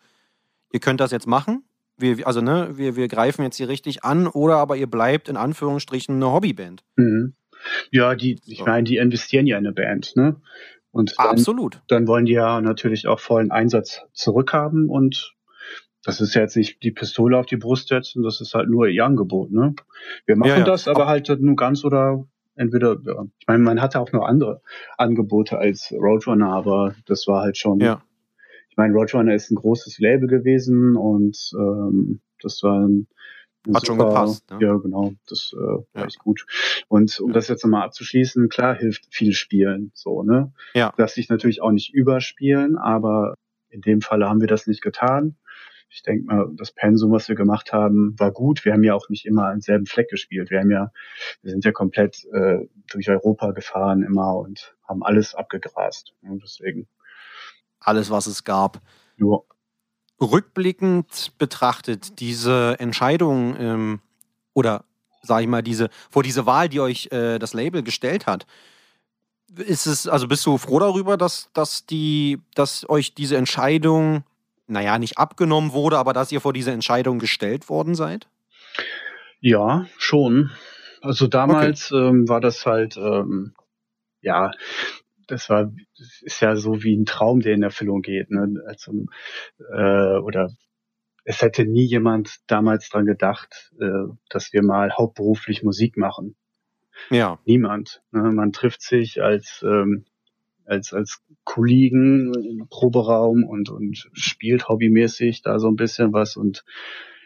ihr 0.71 0.79
könnt 0.79 0.99
das 1.01 1.11
jetzt 1.11 1.27
machen, 1.27 1.63
wir, 2.01 2.27
also 2.27 2.41
ne, 2.41 2.71
wir, 2.73 2.95
wir 2.95 3.07
greifen 3.07 3.43
jetzt 3.43 3.57
hier 3.57 3.69
richtig 3.69 4.03
an, 4.03 4.27
oder 4.27 4.57
aber 4.57 4.75
ihr 4.75 4.87
bleibt 4.87 5.29
in 5.29 5.37
Anführungsstrichen 5.37 6.15
eine 6.15 6.31
Hobbyband. 6.31 6.83
Mhm. 6.95 7.35
Ja, 7.91 8.15
die, 8.15 8.39
ich 8.45 8.59
So. 8.59 8.65
meine, 8.65 8.83
die 8.83 8.97
investieren 8.97 9.45
ja 9.47 9.57
in 9.57 9.65
eine 9.65 9.73
Band, 9.73 10.13
ne? 10.15 10.35
Und 10.91 11.13
dann, 11.17 11.27
Absolut. 11.27 11.81
dann 11.87 12.05
wollen 12.07 12.25
die 12.25 12.33
ja 12.33 12.59
natürlich 12.59 13.07
auch 13.07 13.19
vollen 13.19 13.51
Einsatz 13.51 14.01
zurückhaben 14.13 14.89
und 14.89 15.35
das 16.03 16.19
ist 16.19 16.33
ja 16.33 16.41
jetzt 16.41 16.57
nicht 16.57 16.81
die 16.83 16.91
Pistole 16.91 17.37
auf 17.37 17.45
die 17.45 17.55
Brust 17.57 17.87
setzen, 17.89 18.23
das 18.23 18.41
ist 18.41 18.53
halt 18.55 18.67
nur 18.67 18.87
ihr 18.87 19.05
Angebot, 19.05 19.51
ne? 19.51 19.75
Wir 20.25 20.35
machen 20.35 20.49
Ja, 20.49 20.57
ja. 20.57 20.63
das, 20.65 20.87
aber 20.87 21.07
halt 21.07 21.29
nur 21.39 21.55
ganz 21.55 21.85
oder 21.85 22.25
entweder, 22.55 22.97
ja. 23.05 23.23
Ich 23.39 23.47
meine, 23.47 23.63
man 23.63 23.81
hatte 23.81 23.99
auch 23.99 24.11
noch 24.11 24.25
andere 24.25 24.61
Angebote 24.97 25.57
als 25.57 25.91
Roadrunner, 25.91 26.51
aber 26.51 26.95
das 27.05 27.27
war 27.27 27.41
halt 27.43 27.57
schon, 27.57 27.79
Ja. 27.79 28.01
Ich 28.81 28.93
meine, 28.93 28.93
Roadrunner 28.95 29.35
ist 29.35 29.51
ein 29.51 29.55
großes 29.55 29.99
Label 29.99 30.27
gewesen 30.27 30.95
und 30.95 31.37
ähm, 31.57 32.21
das 32.41 32.61
war 32.63 32.79
ein, 32.87 33.07
Hat 33.73 33.85
schon 33.85 33.99
gepasst, 33.99 34.49
ne? 34.49 34.57
Ja, 34.59 34.75
genau, 34.77 35.13
das 35.27 35.53
äh, 35.53 35.57
war 35.61 35.85
Ja. 35.95 36.05
echt 36.05 36.19
gut. 36.19 36.45
Und 36.87 37.19
um 37.19 37.29
Ja. 37.29 37.33
das 37.35 37.47
jetzt 37.47 37.63
nochmal 37.63 37.83
abzuschließen, 37.83 38.49
klar 38.49 38.75
hilft 38.75 39.07
viel 39.13 39.33
Spielen, 39.33 39.91
so, 39.93 40.23
ne? 40.23 40.51
Ja. 40.73 40.93
Lass 40.97 41.13
dich 41.15 41.29
natürlich 41.29 41.61
auch 41.61 41.71
nicht 41.71 41.93
überspielen, 41.93 42.77
aber 42.77 43.35
in 43.69 43.81
dem 43.81 44.01
Falle 44.01 44.27
haben 44.27 44.41
wir 44.41 44.47
das 44.47 44.65
nicht 44.67 44.81
getan. 44.81 45.37
Ich 45.93 46.03
denke 46.03 46.25
mal, 46.25 46.49
das 46.55 46.71
Pensum, 46.71 47.11
was 47.11 47.27
wir 47.27 47.35
gemacht 47.35 47.73
haben, 47.73 48.15
war 48.17 48.31
gut. 48.31 48.63
Wir 48.63 48.71
haben 48.73 48.83
ja 48.83 48.93
auch 48.95 49.09
nicht 49.09 49.25
immer 49.25 49.49
am 49.49 49.59
selben 49.61 49.85
Fleck 49.85 50.09
gespielt. 50.09 50.49
Wir 50.49 50.59
haben 50.61 50.71
ja, 50.71 50.91
wir 51.41 51.51
sind 51.51 51.65
ja 51.65 51.71
komplett 51.73 52.23
äh, 52.33 52.59
durch 52.89 53.09
Europa 53.09 53.51
gefahren 53.51 54.01
immer 54.01 54.37
und 54.37 54.73
haben 54.87 55.03
alles 55.03 55.35
abgegrast. 55.35 56.13
Und 56.21 56.41
deswegen 56.43 56.87
Alles, 57.81 58.09
was 58.09 58.27
es 58.27 58.43
gab. 58.43 58.81
nur 59.17 59.45
Rückblickend 60.21 61.33
betrachtet, 61.39 62.19
diese 62.19 62.79
Entscheidung 62.79 63.55
ähm, 63.59 63.99
oder 64.53 64.85
sag 65.21 65.41
ich 65.41 65.47
mal, 65.47 65.61
diese, 65.61 65.89
vor 66.09 66.23
diese 66.23 66.45
Wahl, 66.45 66.69
die 66.69 66.79
euch 66.79 67.09
äh, 67.11 67.39
das 67.39 67.53
Label 67.53 67.83
gestellt 67.83 68.25
hat, 68.25 68.45
ist 69.55 69.85
es, 69.85 70.07
also 70.07 70.27
bist 70.27 70.45
du 70.45 70.57
froh 70.57 70.79
darüber, 70.79 71.17
dass, 71.17 71.49
dass 71.53 71.85
die, 71.85 72.39
dass 72.55 72.89
euch 72.89 73.13
diese 73.13 73.37
Entscheidung, 73.37 74.23
naja, 74.67 74.97
nicht 74.97 75.17
abgenommen 75.17 75.73
wurde, 75.73 75.97
aber 75.97 76.13
dass 76.13 76.31
ihr 76.31 76.41
vor 76.41 76.53
diese 76.53 76.71
Entscheidung 76.71 77.19
gestellt 77.19 77.69
worden 77.69 77.95
seid? 77.95 78.27
Ja, 79.41 79.87
schon. 79.97 80.51
Also 81.01 81.27
damals 81.27 81.91
ähm, 81.91 82.29
war 82.29 82.39
das 82.39 82.65
halt, 82.65 82.95
ähm, 82.95 83.53
ja, 84.21 84.51
das 85.31 85.49
war, 85.49 85.71
das 85.97 86.21
ist 86.21 86.41
ja 86.41 86.55
so 86.55 86.83
wie 86.83 86.95
ein 86.95 87.05
Traum, 87.05 87.39
der 87.39 87.53
in 87.53 87.63
Erfüllung 87.63 88.01
geht. 88.01 88.29
Ne? 88.31 88.61
Also, 88.67 89.05
äh, 89.73 90.17
oder 90.17 90.51
es 91.23 91.41
hätte 91.41 91.65
nie 91.65 91.85
jemand 91.85 92.39
damals 92.47 92.89
dran 92.89 93.05
gedacht, 93.05 93.71
äh, 93.79 94.11
dass 94.29 94.51
wir 94.51 94.63
mal 94.63 94.91
hauptberuflich 94.91 95.63
Musik 95.63 95.95
machen. 95.95 96.35
Ja. 97.09 97.39
Niemand. 97.45 98.01
Ne? 98.11 98.23
Man 98.31 98.51
trifft 98.51 98.81
sich 98.81 99.21
als 99.21 99.63
ähm, 99.65 100.05
als 100.65 100.93
als 100.93 101.23
Kollegen 101.43 102.33
im 102.33 102.67
Proberaum 102.69 103.43
und 103.43 103.69
und 103.69 104.09
spielt 104.13 104.67
hobbymäßig 104.67 105.41
da 105.41 105.59
so 105.59 105.67
ein 105.67 105.75
bisschen 105.75 106.13
was 106.13 106.37
und 106.37 106.63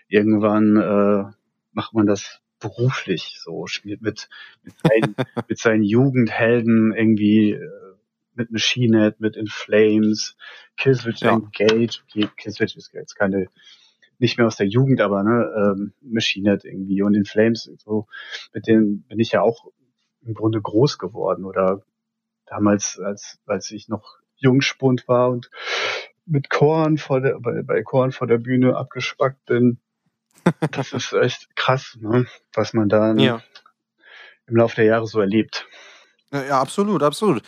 irgendwann 0.08 0.78
äh, 0.78 1.32
macht 1.72 1.94
man 1.94 2.06
das 2.06 2.41
beruflich 2.60 3.38
so 3.44 3.68
spielt 3.68 4.02
mit 4.02 4.30
mit 4.63 4.76
seinen, 4.80 5.15
mit 5.50 5.60
seinen 5.60 5.84
Jugendhelden 5.84 6.94
irgendwie 6.94 7.52
äh, 7.52 7.85
mit 8.36 8.52
Machine 8.52 9.02
Head, 9.04 9.19
mit 9.19 9.36
In 9.36 9.48
Flames, 9.48 10.36
Killswitch 10.78 11.21
Ja. 11.21 11.34
Engage. 11.34 12.02
Okay, 12.10 12.30
Killswitch 12.38 12.76
ist 12.76 12.93
jetzt 12.93 13.15
keine 13.15 13.48
nicht 14.17 14.38
mehr 14.38 14.48
aus 14.48 14.56
der 14.56 14.67
Jugend, 14.67 15.02
aber 15.02 15.24
ne, 15.24 15.52
ähm, 15.58 15.93
Machine 16.02 16.52
Head 16.52 16.63
irgendwie 16.65 17.02
und 17.02 17.15
In 17.15 17.26
Flames 17.26 17.69
so 17.78 18.08
mit 18.54 18.67
denen 18.67 19.04
bin 19.04 19.19
ich 19.19 19.32
ja 19.32 19.41
auch 19.41 19.65
im 20.21 20.34
Grunde 20.34 20.62
groß 20.62 20.98
geworden 20.98 21.45
oder 21.45 21.84
damals 22.45 23.00
als 23.00 23.39
als 23.45 23.71
ich 23.71 23.89
noch 23.89 24.17
Jungspund 24.38 25.08
war 25.08 25.30
und 25.30 25.50
mit 26.26 26.50
Korn 26.50 26.98
vor 26.98 27.21
der 27.21 27.39
bei, 27.39 27.62
bei 27.62 27.84
Korn 27.84 28.12
vor 28.12 28.28
der 28.28 28.38
Bühne 28.38 28.76
abgespackt 28.76 29.45
bin. 29.45 29.80
Das 30.71 30.93
ist 30.93 31.12
echt 31.13 31.56
krass, 31.56 31.98
ne? 32.00 32.28
was 32.54 32.74
man 32.74 32.88
da 32.88 33.13
Ja. 33.15 33.41
im 34.48 34.56
Laufe 34.58 34.76
der 34.76 34.86
Jahre 34.86 35.08
so 35.08 35.19
erlebt. 35.19 35.67
Ja, 36.32 36.43
ja, 36.43 36.62
absolut, 36.62 37.02
absolut. 37.02 37.41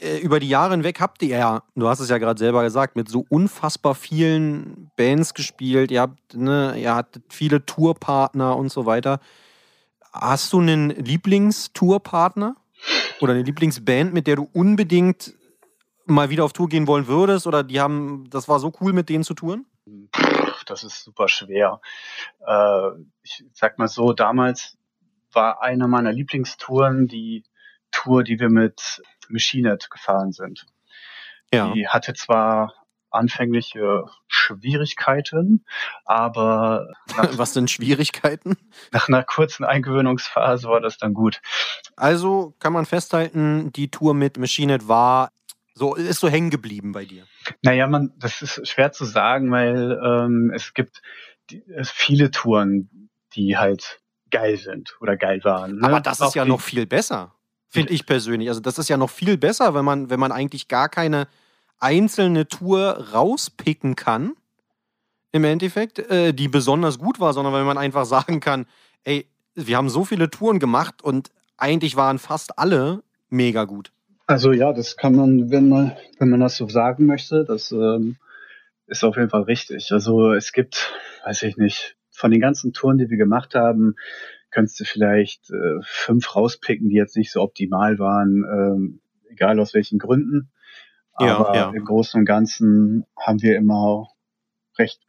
Äh, 0.00 0.18
Über 0.18 0.40
die 0.40 0.48
Jahre 0.48 0.72
hinweg 0.72 1.00
habt 1.00 1.22
ihr 1.22 1.36
ja, 1.36 1.62
du 1.74 1.88
hast 1.88 2.00
es 2.00 2.08
ja 2.08 2.18
gerade 2.18 2.38
selber 2.38 2.62
gesagt, 2.62 2.96
mit 2.96 3.08
so 3.08 3.24
unfassbar 3.28 3.94
vielen 3.94 4.90
Bands 4.96 5.34
gespielt. 5.34 5.90
Ihr 5.90 6.00
habt, 6.00 6.34
ne, 6.34 6.74
ihr 6.78 6.94
hattet 6.94 7.24
viele 7.28 7.64
Tourpartner 7.64 8.56
und 8.56 8.70
so 8.70 8.86
weiter. 8.86 9.20
Hast 10.12 10.52
du 10.52 10.60
einen 10.60 10.90
Lieblingstourpartner 10.90 12.56
oder 13.20 13.32
eine 13.34 13.42
Lieblingsband, 13.42 14.12
mit 14.12 14.26
der 14.26 14.36
du 14.36 14.48
unbedingt 14.52 15.34
mal 16.06 16.30
wieder 16.30 16.44
auf 16.44 16.52
Tour 16.52 16.68
gehen 16.68 16.86
wollen 16.86 17.06
würdest? 17.06 17.46
Oder 17.46 17.62
die 17.62 17.80
haben, 17.80 18.28
das 18.30 18.48
war 18.48 18.58
so 18.58 18.72
cool, 18.80 18.92
mit 18.92 19.08
denen 19.08 19.22
zu 19.22 19.34
touren? 19.34 19.66
Das 20.66 20.82
ist 20.82 21.04
super 21.04 21.28
schwer. 21.28 21.80
Äh, 22.46 22.90
ich 23.22 23.44
sag 23.52 23.78
mal 23.78 23.88
so, 23.88 24.12
damals 24.12 24.78
war 25.32 25.62
eine 25.62 25.86
meiner 25.88 26.12
Lieblingstouren 26.12 27.06
die 27.06 27.44
Tour, 27.92 28.24
die 28.24 28.40
wir 28.40 28.48
mit 28.48 29.02
Machine 29.30 29.70
Head 29.70 29.90
gefahren 29.90 30.32
sind. 30.32 30.66
Ja. 31.52 31.72
Die 31.72 31.88
hatte 31.88 32.14
zwar 32.14 32.74
anfängliche 33.12 34.04
Schwierigkeiten, 34.28 35.64
aber 36.04 36.88
nach, 37.16 37.28
Was 37.38 37.54
sind 37.54 37.70
Schwierigkeiten? 37.70 38.56
nach 38.92 39.08
einer 39.08 39.24
kurzen 39.24 39.64
Eingewöhnungsphase 39.64 40.68
war 40.68 40.80
das 40.80 40.96
dann 40.98 41.14
gut. 41.14 41.40
Also 41.96 42.54
kann 42.60 42.72
man 42.72 42.86
festhalten, 42.86 43.72
die 43.72 43.90
Tour 43.90 44.14
mit 44.14 44.38
Machine 44.38 44.72
Head 44.74 44.88
war 44.88 45.32
so, 45.74 45.94
ist 45.94 46.20
so 46.20 46.28
hängen 46.28 46.50
geblieben 46.50 46.92
bei 46.92 47.04
dir. 47.04 47.24
Naja, 47.62 47.86
man, 47.86 48.12
das 48.18 48.42
ist 48.42 48.68
schwer 48.68 48.92
zu 48.92 49.04
sagen, 49.04 49.50
weil 49.50 49.98
ähm, 50.04 50.52
es 50.54 50.74
gibt 50.74 51.00
die, 51.50 51.64
es 51.68 51.90
viele 51.90 52.30
Touren, 52.30 53.10
die 53.34 53.56
halt 53.56 54.00
geil 54.30 54.56
sind 54.56 54.96
oder 55.00 55.16
geil 55.16 55.40
waren. 55.42 55.76
Ne? 55.78 55.86
Aber 55.86 56.00
das 56.00 56.20
Auch 56.20 56.28
ist 56.28 56.34
ja 56.34 56.44
die- 56.44 56.50
noch 56.50 56.60
viel 56.60 56.86
besser, 56.86 57.34
finde 57.70 57.92
ich 57.92 58.04
persönlich. 58.04 58.48
Also 58.48 58.60
das 58.60 58.78
ist 58.78 58.88
ja 58.88 58.96
noch 58.96 59.10
viel 59.10 59.38
besser, 59.38 59.74
wenn 59.74 59.84
man, 59.84 60.10
wenn 60.10 60.20
man 60.20 60.32
eigentlich 60.32 60.68
gar 60.68 60.88
keine 60.88 61.28
einzelne 61.78 62.46
Tour 62.46 63.12
rauspicken 63.12 63.96
kann, 63.96 64.32
im 65.32 65.44
Endeffekt, 65.44 65.98
äh, 65.98 66.34
die 66.34 66.48
besonders 66.48 66.98
gut 66.98 67.20
war, 67.20 67.32
sondern 67.32 67.54
wenn 67.54 67.64
man 67.64 67.78
einfach 67.78 68.04
sagen 68.04 68.40
kann, 68.40 68.66
ey, 69.04 69.26
wir 69.54 69.76
haben 69.76 69.88
so 69.88 70.04
viele 70.04 70.28
Touren 70.28 70.58
gemacht 70.58 71.02
und 71.02 71.30
eigentlich 71.56 71.96
waren 71.96 72.18
fast 72.18 72.58
alle 72.58 73.02
mega 73.28 73.64
gut. 73.64 73.92
Also 74.26 74.52
ja, 74.52 74.72
das 74.72 74.96
kann 74.96 75.14
man, 75.14 75.50
wenn 75.50 75.68
man, 75.68 75.96
wenn 76.18 76.30
man 76.30 76.40
das 76.40 76.56
so 76.56 76.68
sagen 76.68 77.06
möchte, 77.06 77.44
das 77.44 77.72
ähm, 77.72 78.16
ist 78.86 79.04
auf 79.04 79.16
jeden 79.16 79.30
Fall 79.30 79.42
richtig. 79.42 79.92
Also 79.92 80.32
es 80.32 80.52
gibt, 80.52 80.92
weiß 81.24 81.42
ich 81.44 81.56
nicht, 81.56 81.96
von 82.10 82.30
den 82.30 82.40
ganzen 82.40 82.72
Touren, 82.72 82.98
die 82.98 83.08
wir 83.08 83.16
gemacht 83.16 83.54
haben, 83.54 83.96
könntest 84.50 84.80
du 84.80 84.84
vielleicht 84.84 85.50
äh, 85.50 85.80
fünf 85.82 86.34
rauspicken, 86.34 86.88
die 86.88 86.96
jetzt 86.96 87.16
nicht 87.16 87.32
so 87.32 87.40
optimal 87.40 87.98
waren, 87.98 88.44
ähm, 88.44 89.00
egal 89.28 89.60
aus 89.60 89.74
welchen 89.74 89.98
Gründen. 89.98 90.50
Ja, 91.18 91.36
Aber 91.36 91.54
ja. 91.54 91.70
im 91.70 91.84
Großen 91.84 92.18
und 92.18 92.26
Ganzen 92.26 93.06
haben 93.16 93.42
wir 93.42 93.56
immer 93.56 94.08
recht 94.78 95.00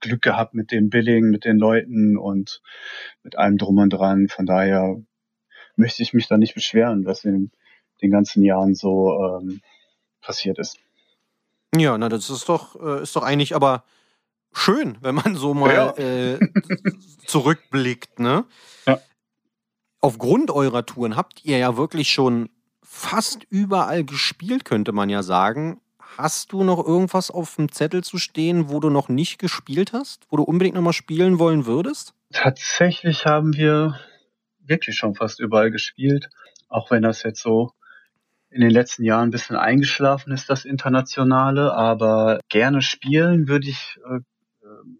Glück 0.00 0.22
gehabt 0.22 0.54
mit 0.54 0.70
dem 0.70 0.90
Billing, 0.90 1.30
mit 1.30 1.44
den 1.44 1.56
Leuten 1.56 2.18
und 2.18 2.60
mit 3.22 3.38
allem 3.38 3.56
drum 3.56 3.78
und 3.78 3.90
dran. 3.90 4.28
Von 4.28 4.44
daher 4.44 5.00
möchte 5.76 6.02
ich 6.02 6.12
mich 6.12 6.28
da 6.28 6.36
nicht 6.36 6.54
beschweren, 6.54 7.06
was 7.06 7.24
in 7.24 7.50
den 8.02 8.10
ganzen 8.10 8.42
Jahren 8.42 8.74
so 8.74 9.40
ähm, 9.40 9.62
passiert 10.20 10.58
ist. 10.58 10.78
Ja, 11.74 11.96
na, 11.98 12.08
das 12.08 12.30
ist 12.30 12.48
doch, 12.48 12.80
äh, 12.80 13.02
ist 13.02 13.16
doch 13.16 13.22
eigentlich 13.22 13.54
aber 13.54 13.84
schön, 14.54 14.96
wenn 15.00 15.14
man 15.14 15.36
so 15.36 15.52
mal 15.54 15.74
Ja. 15.74 15.90
äh, 15.96 16.38
zurückblickt, 17.26 18.18
ne? 18.18 18.44
Ja. 18.86 19.00
Aufgrund 20.00 20.50
eurer 20.50 20.84
Touren 20.86 21.16
habt 21.16 21.44
ihr 21.44 21.58
ja 21.58 21.76
wirklich 21.76 22.10
schon 22.10 22.48
fast 22.82 23.44
überall 23.50 24.04
gespielt, 24.04 24.64
könnte 24.64 24.92
man 24.92 25.08
ja 25.10 25.22
sagen. 25.22 25.80
Hast 26.16 26.52
du 26.52 26.62
noch 26.62 26.84
irgendwas 26.86 27.30
auf 27.30 27.56
dem 27.56 27.72
Zettel 27.72 28.04
zu 28.04 28.18
stehen, 28.18 28.68
wo 28.68 28.78
du 28.78 28.88
noch 28.90 29.08
nicht 29.08 29.38
gespielt 29.38 29.92
hast, 29.92 30.26
wo 30.30 30.36
du 30.36 30.44
unbedingt 30.44 30.76
noch 30.76 30.82
mal 30.82 30.92
spielen 30.92 31.38
wollen 31.40 31.66
würdest? 31.66 32.14
Tatsächlich 32.32 33.26
haben 33.26 33.56
wir 33.56 33.98
wirklich 34.60 34.96
schon 34.96 35.14
fast 35.14 35.40
überall 35.40 35.70
gespielt, 35.72 36.30
auch 36.68 36.90
wenn 36.90 37.02
das 37.02 37.22
jetzt 37.24 37.40
so 37.42 37.72
in 38.50 38.60
den 38.60 38.70
letzten 38.70 39.02
Jahren 39.02 39.28
ein 39.28 39.32
bisschen 39.32 39.56
eingeschlafen 39.56 40.32
ist, 40.32 40.48
das 40.48 40.64
Internationale, 40.64 41.74
aber 41.74 42.38
gerne 42.48 42.80
spielen 42.82 43.48
würde 43.48 43.68
ich 43.68 43.98
äh, 44.08 44.20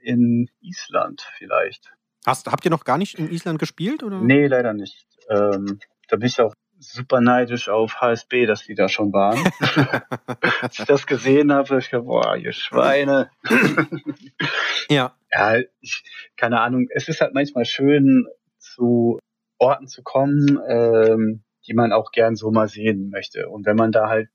in 0.01 0.49
Island 0.61 1.27
vielleicht. 1.37 1.93
Hast, 2.27 2.47
habt 2.47 2.65
ihr 2.65 2.71
noch 2.71 2.85
gar 2.85 2.99
nicht 2.99 3.19
in 3.19 3.31
Island 3.31 3.59
gespielt? 3.59 4.03
Oder? 4.03 4.21
Nee, 4.21 4.47
leider 4.47 4.73
nicht. 4.73 5.07
Ähm, 5.29 5.79
da 6.09 6.17
bin 6.17 6.27
ich 6.27 6.41
auch 6.41 6.55
super 6.79 7.21
neidisch 7.21 7.69
auf 7.69 8.01
HSB, 8.01 8.47
dass 8.47 8.65
die 8.65 8.75
da 8.75 8.89
schon 8.89 9.13
waren. 9.13 9.39
Als 10.63 10.79
ich 10.79 10.85
das 10.85 11.07
gesehen 11.07 11.53
habe, 11.53 11.79
ich 11.79 11.91
gedacht, 11.91 12.07
boah, 12.07 12.37
ihr 12.37 12.53
Schweine. 12.53 13.31
ja. 14.89 15.15
Ja, 15.31 15.59
ich, 15.81 16.05
keine 16.37 16.61
Ahnung. 16.61 16.87
Es 16.91 17.09
ist 17.09 17.21
halt 17.21 17.35
manchmal 17.35 17.65
schön, 17.65 18.27
zu 18.59 19.19
Orten 19.59 19.87
zu 19.87 20.03
kommen, 20.03 20.61
ähm, 20.69 21.45
die 21.67 21.75
man 21.75 21.93
auch 21.93 22.11
gern 22.11 22.37
so 22.37 22.51
mal 22.51 22.69
sehen 22.69 23.11
möchte. 23.11 23.49
Und 23.49 23.67
wenn 23.67 23.77
man 23.77 23.93
da 23.93 24.09
halt 24.09 24.29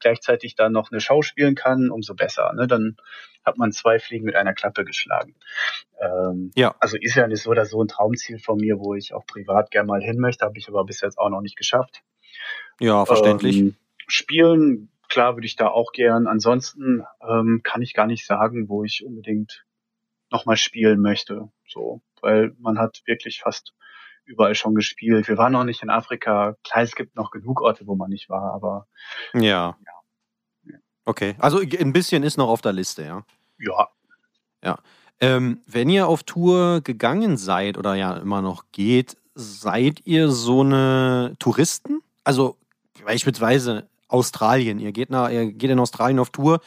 gleichzeitig 0.00 0.54
dann 0.54 0.72
noch 0.72 0.90
eine 0.90 1.00
Show 1.00 1.22
spielen 1.22 1.54
kann, 1.54 1.90
umso 1.90 2.14
besser. 2.14 2.52
Ne? 2.54 2.66
Dann 2.66 2.96
hat 3.44 3.58
man 3.58 3.72
zwei 3.72 3.98
Fliegen 3.98 4.24
mit 4.24 4.34
einer 4.34 4.54
Klappe 4.54 4.84
geschlagen. 4.84 5.36
Ähm, 6.00 6.50
ja. 6.54 6.74
Also 6.80 6.96
Island 6.96 7.32
ist 7.32 7.44
so 7.44 7.50
oder 7.50 7.64
so 7.64 7.82
ein 7.82 7.88
Traumziel 7.88 8.38
von 8.38 8.58
mir, 8.58 8.78
wo 8.78 8.94
ich 8.94 9.14
auch 9.14 9.26
privat 9.26 9.70
gern 9.70 9.86
mal 9.86 10.02
hin 10.02 10.18
möchte, 10.18 10.44
habe 10.44 10.58
ich 10.58 10.68
aber 10.68 10.84
bis 10.84 11.00
jetzt 11.00 11.18
auch 11.18 11.30
noch 11.30 11.40
nicht 11.40 11.56
geschafft. 11.56 12.02
Ja, 12.80 13.06
verständlich. 13.06 13.58
Ähm, 13.58 13.76
spielen, 14.06 14.90
klar 15.08 15.36
würde 15.36 15.46
ich 15.46 15.56
da 15.56 15.68
auch 15.68 15.92
gern. 15.92 16.26
Ansonsten 16.26 17.04
ähm, 17.26 17.60
kann 17.62 17.82
ich 17.82 17.94
gar 17.94 18.06
nicht 18.06 18.26
sagen, 18.26 18.68
wo 18.68 18.84
ich 18.84 19.04
unbedingt 19.04 19.64
nochmal 20.30 20.56
spielen 20.56 21.00
möchte. 21.00 21.48
So, 21.68 22.02
weil 22.20 22.54
man 22.58 22.78
hat 22.78 23.02
wirklich 23.06 23.40
fast 23.40 23.74
überall 24.26 24.54
schon 24.54 24.74
gespielt. 24.74 25.28
Wir 25.28 25.38
waren 25.38 25.52
noch 25.52 25.64
nicht 25.64 25.82
in 25.82 25.90
Afrika. 25.90 26.56
Klar, 26.64 26.82
es 26.82 26.94
gibt 26.94 27.16
noch 27.16 27.30
genug 27.30 27.60
Orte, 27.60 27.86
wo 27.86 27.94
man 27.94 28.10
nicht 28.10 28.28
war, 28.28 28.52
aber 28.52 28.86
ja. 29.34 29.76
ja. 29.84 30.76
Okay, 31.04 31.36
also 31.38 31.60
ein 31.60 31.92
bisschen 31.92 32.22
ist 32.22 32.36
noch 32.36 32.48
auf 32.48 32.60
der 32.60 32.72
Liste, 32.72 33.04
ja. 33.04 33.24
Ja. 33.58 33.88
Ja. 34.62 34.78
Ähm, 35.20 35.60
wenn 35.66 35.88
ihr 35.88 36.08
auf 36.08 36.24
Tour 36.24 36.80
gegangen 36.82 37.36
seid 37.36 37.78
oder 37.78 37.94
ja 37.94 38.16
immer 38.16 38.42
noch 38.42 38.64
geht, 38.72 39.16
seid 39.34 40.04
ihr 40.04 40.30
so 40.30 40.60
eine 40.60 41.36
Touristen? 41.38 42.02
Also 42.24 42.56
beispielsweise 43.04 43.88
Australien. 44.08 44.78
Ihr 44.78 44.92
geht, 44.92 45.10
nach, 45.10 45.30
ihr 45.30 45.52
geht 45.52 45.70
in 45.70 45.78
Australien 45.78 46.18
auf 46.18 46.30
Tour. 46.30 46.60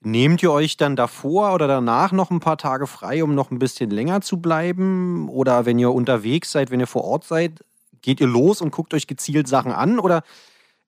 Nehmt 0.00 0.42
ihr 0.42 0.52
euch 0.52 0.76
dann 0.76 0.94
davor 0.94 1.54
oder 1.54 1.66
danach 1.66 2.12
noch 2.12 2.30
ein 2.30 2.40
paar 2.40 2.56
Tage 2.56 2.86
frei, 2.86 3.24
um 3.24 3.34
noch 3.34 3.50
ein 3.50 3.58
bisschen 3.58 3.90
länger 3.90 4.20
zu 4.20 4.40
bleiben? 4.40 5.28
Oder 5.28 5.66
wenn 5.66 5.78
ihr 5.78 5.92
unterwegs 5.92 6.52
seid, 6.52 6.70
wenn 6.70 6.80
ihr 6.80 6.86
vor 6.86 7.04
Ort 7.04 7.24
seid, 7.24 7.64
geht 8.00 8.20
ihr 8.20 8.28
los 8.28 8.60
und 8.60 8.70
guckt 8.70 8.94
euch 8.94 9.08
gezielt 9.08 9.48
Sachen 9.48 9.72
an? 9.72 9.98
Oder 9.98 10.22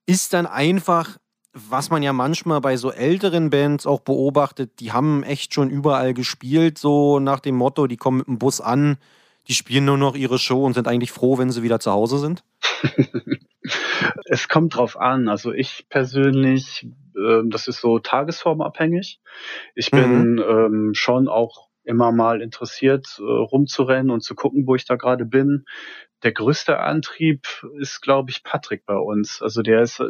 ist 0.07 0.33
dann 0.33 0.47
einfach 0.47 1.19
was 1.53 1.91
man 1.91 2.03
ja 2.03 2.13
manchmal 2.13 2.61
bei 2.61 2.77
so 2.77 2.93
älteren 2.93 3.51
Bands 3.51 3.87
auch 3.87 4.01
beobachtet, 4.01 4.79
die 4.81 4.93
haben 4.93 5.23
echt 5.23 5.53
schon 5.55 5.71
überall 5.71 6.15
gespielt, 6.15 6.79
so 6.79 7.19
nach 7.19 7.41
dem 7.41 7.57
Motto, 7.57 7.87
die 7.87 7.97
kommen 7.97 8.19
mit 8.19 8.29
dem 8.29 8.39
Bus 8.39 8.61
an, 8.61 8.99
die 9.49 9.55
spielen 9.55 9.85
nur 9.85 9.99
noch 9.99 10.15
ihre 10.15 10.39
Show 10.39 10.65
und 10.65 10.75
sind 10.75 10.87
eigentlich 10.87 11.13
froh, 11.13 11.39
wenn 11.39 11.51
sie 11.51 11.63
wieder 11.63 11.81
zu 11.81 11.91
Hause 11.91 12.19
sind? 12.19 12.45
es 14.27 14.49
kommt 14.49 14.77
drauf 14.77 14.97
an. 14.97 15.29
Also 15.29 15.53
ich 15.53 15.87
persönlich, 15.89 16.87
äh, 17.17 17.43
das 17.47 17.69
ist 17.69 17.81
so 17.81 17.99
tagesformabhängig. 17.99 19.21
Ich 19.75 19.91
bin 19.91 20.35
mhm. 20.35 20.45
ähm, 20.47 20.91
schon 20.95 21.29
auch 21.29 21.69
immer 21.85 22.13
mal 22.13 22.43
interessiert, 22.43 23.19
äh, 23.19 23.23
rumzurennen 23.23 24.11
und 24.11 24.23
zu 24.23 24.35
gucken, 24.35 24.67
wo 24.67 24.75
ich 24.75 24.85
da 24.85 24.97
gerade 24.97 25.25
bin 25.25 25.65
der 26.23 26.33
größte 26.33 26.79
Antrieb 26.79 27.47
ist, 27.79 28.01
glaube 28.01 28.31
ich, 28.31 28.43
Patrick 28.43 28.85
bei 28.85 28.97
uns. 28.97 29.41
Also 29.41 29.63
der 29.63 29.83
ist, 29.83 30.03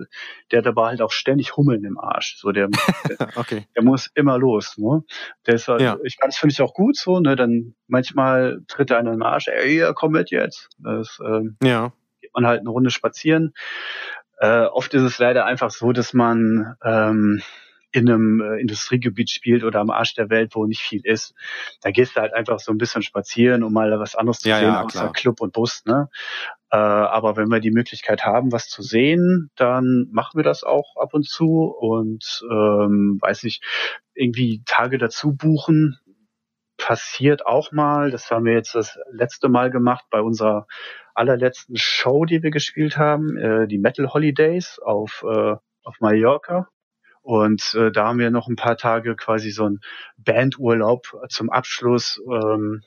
der 0.51 0.59
hat 0.59 0.67
aber 0.67 0.87
halt 0.87 1.03
auch 1.03 1.13
ständig 1.13 1.57
Hummeln 1.57 1.85
im 1.85 1.99
Arsch. 1.99 2.37
So 2.39 2.51
der, 2.51 2.69
okay. 3.37 3.67
der 3.77 3.85
muss 3.85 4.11
immer 4.15 4.39
los. 4.39 4.77
Ne? 4.77 5.05
Der 5.47 5.55
ist, 5.55 5.69
halt, 5.69 5.81
ja. 5.81 5.99
ich 6.03 6.17
das 6.21 6.37
finde 6.37 6.53
ich 6.53 6.63
auch 6.63 6.75
gut 6.75 6.97
so. 6.97 7.21
Ne? 7.21 7.37
Dann 7.37 7.75
manchmal 7.87 8.63
tritt 8.67 8.91
er 8.91 8.99
einen 8.99 9.15
im 9.15 9.23
Arsch. 9.23 9.49
Ey, 9.49 9.85
komm 9.95 10.13
mit 10.13 10.31
jetzt. 10.31 10.69
Das, 10.79 11.19
ähm, 11.25 11.57
ja. 11.63 11.93
Geht 12.21 12.35
man 12.35 12.47
halt 12.47 12.61
eine 12.61 12.71
Runde 12.71 12.91
spazieren. 12.91 13.55
Äh, 14.41 14.65
oft 14.65 14.95
ist 14.95 15.03
es 15.03 15.19
leider 15.19 15.45
einfach 15.45 15.71
so, 15.71 15.93
dass 15.93 16.15
man 16.15 16.75
ähm, 16.83 17.43
in 17.93 18.09
einem 18.09 18.41
äh, 18.41 18.61
Industriegebiet 18.61 19.31
spielt 19.31 19.65
oder 19.65 19.81
am 19.81 19.91
Arsch 19.91 20.15
der 20.15 20.31
Welt, 20.31 20.55
wo 20.55 20.65
nicht 20.65 20.81
viel 20.81 21.05
ist, 21.05 21.35
da 21.83 21.91
gehst 21.91 22.17
du 22.17 22.21
halt 22.23 22.33
einfach 22.33 22.59
so 22.59 22.73
ein 22.73 22.79
bisschen 22.79 23.03
spazieren, 23.03 23.63
um 23.63 23.73
mal 23.73 23.99
was 24.01 24.15
anderes 24.15 24.39
zu 24.39 24.49
ja, 24.49 24.59
sehen, 24.59 24.69
ja, 24.69 24.83
außer 24.83 25.01
klar. 25.01 25.13
Club 25.13 25.41
und 25.43 25.53
Bus. 25.53 25.85
Ne? 25.85 26.09
Äh, 26.71 26.77
aber 26.77 27.37
wenn 27.37 27.49
wir 27.49 27.61
die 27.61 27.71
Möglichkeit 27.71 28.25
haben, 28.25 28.51
was 28.51 28.69
zu 28.69 28.83
sehen, 28.83 29.51
dann 29.57 30.09
machen 30.11 30.39
wir 30.39 30.45
das 30.45 30.65
auch 30.65 30.97
ab 30.97 31.13
und 31.13 31.29
zu 31.29 31.65
und 31.65 32.43
ähm, 32.51 33.19
weiß 33.21 33.45
ich, 33.45 33.61
irgendwie 34.15 34.63
Tage 34.65 34.97
dazu 34.97 35.37
buchen, 35.37 35.99
passiert 36.79 37.45
auch 37.45 37.73
mal. 37.73 38.11
Das 38.11 38.31
haben 38.31 38.47
wir 38.47 38.55
jetzt 38.55 38.75
das 38.75 38.99
letzte 39.11 39.51
Mal 39.51 39.71
gemacht 39.71 40.07
bei 40.11 40.23
unserer 40.23 40.67
allerletzten 41.21 41.77
Show, 41.77 42.25
die 42.25 42.43
wir 42.43 42.51
gespielt 42.51 42.97
haben, 42.97 43.37
äh, 43.37 43.69
die 43.69 43.79
Metal 43.79 44.13
Holidays 44.13 44.79
auf, 44.83 45.23
äh, 45.29 45.55
auf 45.85 46.01
Mallorca. 46.01 46.69
Und 47.23 47.75
äh, 47.75 47.93
da 47.93 48.09
haben 48.09 48.19
wir 48.19 48.31
noch 48.31 48.49
ein 48.49 48.57
paar 48.57 48.79
Tage 48.79 49.15
quasi 49.15 49.51
so 49.51 49.69
ein 49.69 49.81
Bandurlaub 50.17 51.07
zum 51.29 51.51
Abschluss 51.51 52.21
ähm, 52.27 52.83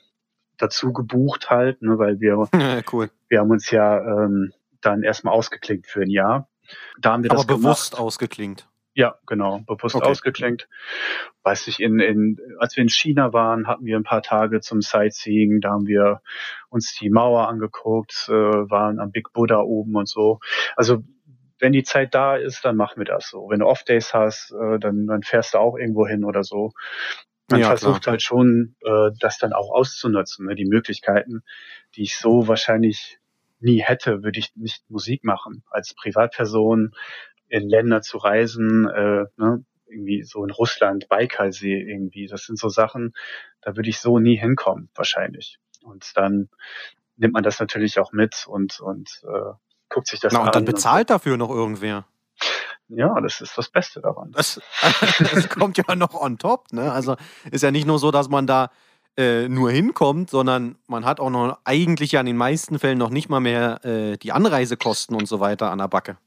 dazu 0.58 0.92
gebucht 0.92 1.48
halt, 1.48 1.80
ne, 1.82 1.98
weil 1.98 2.18
wir, 2.18 2.48
cool. 2.92 3.10
wir 3.28 3.38
haben 3.38 3.50
uns 3.50 3.70
ja 3.70 4.00
ähm, 4.00 4.52
dann 4.80 5.04
erstmal 5.04 5.32
ausgeklinkt 5.32 5.86
für 5.86 6.02
ein 6.02 6.10
Jahr. 6.10 6.48
Da 7.00 7.12
haben 7.12 7.22
wir 7.22 7.30
Aber 7.30 7.38
das 7.38 7.46
bewusst 7.46 7.92
gemacht. 7.92 8.04
ausgeklinkt. 8.04 8.68
Ja, 8.96 9.16
genau, 9.26 9.60
bewusst 9.66 9.96
okay. 9.96 10.06
ausgeklinkt. 10.06 10.68
Weiß 11.42 11.66
ich, 11.66 11.80
in, 11.80 11.98
in, 11.98 12.38
als 12.58 12.76
wir 12.76 12.82
in 12.82 12.88
China 12.88 13.32
waren, 13.32 13.66
hatten 13.66 13.84
wir 13.84 13.96
ein 13.96 14.04
paar 14.04 14.22
Tage 14.22 14.60
zum 14.60 14.82
Sightseeing, 14.82 15.60
da 15.60 15.70
haben 15.70 15.86
wir 15.86 16.22
uns 16.68 16.94
die 16.94 17.10
Mauer 17.10 17.48
angeguckt, 17.48 18.26
äh, 18.28 18.32
waren 18.32 19.00
am 19.00 19.10
Big 19.10 19.32
Buddha 19.32 19.58
oben 19.60 19.96
und 19.96 20.08
so. 20.08 20.38
Also 20.76 21.02
wenn 21.58 21.72
die 21.72 21.82
Zeit 21.82 22.14
da 22.14 22.36
ist, 22.36 22.64
dann 22.64 22.76
machen 22.76 22.98
wir 22.98 23.04
das 23.04 23.28
so. 23.28 23.48
Wenn 23.50 23.60
du 23.60 23.66
Off-Days 23.66 24.14
hast, 24.14 24.52
äh, 24.52 24.78
dann, 24.78 25.06
dann 25.06 25.22
fährst 25.22 25.54
du 25.54 25.58
auch 25.58 25.76
irgendwo 25.76 26.06
hin 26.06 26.24
oder 26.24 26.44
so. 26.44 26.72
Man 27.50 27.60
ja, 27.60 27.66
versucht 27.68 28.02
klar. 28.02 28.12
halt 28.12 28.22
schon, 28.22 28.76
äh, 28.82 29.10
das 29.18 29.38
dann 29.38 29.52
auch 29.52 29.70
auszunutzen, 29.70 30.46
ne? 30.46 30.54
die 30.54 30.66
Möglichkeiten, 30.66 31.42
die 31.96 32.02
ich 32.02 32.16
so 32.16 32.46
wahrscheinlich 32.46 33.18
nie 33.60 33.82
hätte, 33.82 34.22
würde 34.22 34.38
ich 34.38 34.54
nicht 34.56 34.88
Musik 34.88 35.24
machen. 35.24 35.64
Als 35.70 35.94
Privatperson 35.94 36.92
in 37.48 37.68
Länder 37.68 38.02
zu 38.02 38.18
reisen, 38.18 38.88
äh, 38.88 39.24
ne? 39.36 39.64
irgendwie 39.86 40.22
so 40.24 40.44
in 40.44 40.50
Russland, 40.50 41.08
Baikalsee 41.08 41.80
irgendwie, 41.80 42.26
das 42.26 42.44
sind 42.44 42.58
so 42.58 42.68
Sachen, 42.68 43.14
da 43.60 43.76
würde 43.76 43.88
ich 43.88 44.00
so 44.00 44.18
nie 44.18 44.36
hinkommen, 44.36 44.90
wahrscheinlich. 44.94 45.58
Und 45.82 46.12
dann 46.16 46.48
nimmt 47.16 47.34
man 47.34 47.42
das 47.42 47.60
natürlich 47.60 47.98
auch 47.98 48.12
mit 48.12 48.46
und, 48.46 48.80
und 48.80 49.22
äh, 49.24 49.52
guckt 49.88 50.08
sich 50.08 50.20
das 50.20 50.32
Na, 50.32 50.40
an. 50.40 50.46
Und 50.46 50.54
dann 50.54 50.64
bezahlt 50.64 51.10
und 51.10 51.10
dafür 51.10 51.36
noch 51.36 51.50
irgendwer. 51.50 52.06
Ja, 52.88 53.18
das 53.20 53.40
ist 53.40 53.56
das 53.56 53.70
Beste 53.70 54.00
daran. 54.00 54.32
Das, 54.32 54.60
das 55.32 55.48
kommt 55.48 55.78
ja 55.78 55.94
noch 55.94 56.14
on 56.14 56.38
top. 56.38 56.72
Ne? 56.72 56.92
Also 56.92 57.16
ist 57.50 57.62
ja 57.62 57.70
nicht 57.70 57.86
nur 57.86 57.98
so, 57.98 58.10
dass 58.10 58.28
man 58.28 58.46
da 58.46 58.70
äh, 59.16 59.48
nur 59.48 59.70
hinkommt, 59.70 60.28
sondern 60.30 60.76
man 60.86 61.04
hat 61.04 61.20
auch 61.20 61.30
noch 61.30 61.58
eigentlich 61.64 62.12
ja 62.12 62.20
in 62.20 62.26
den 62.26 62.36
meisten 62.36 62.78
Fällen 62.78 62.98
noch 62.98 63.10
nicht 63.10 63.28
mal 63.28 63.40
mehr 63.40 63.84
äh, 63.84 64.16
die 64.18 64.32
Anreisekosten 64.32 65.16
und 65.16 65.26
so 65.26 65.40
weiter 65.40 65.70
an 65.70 65.78
der 65.78 65.88
Backe. 65.88 66.18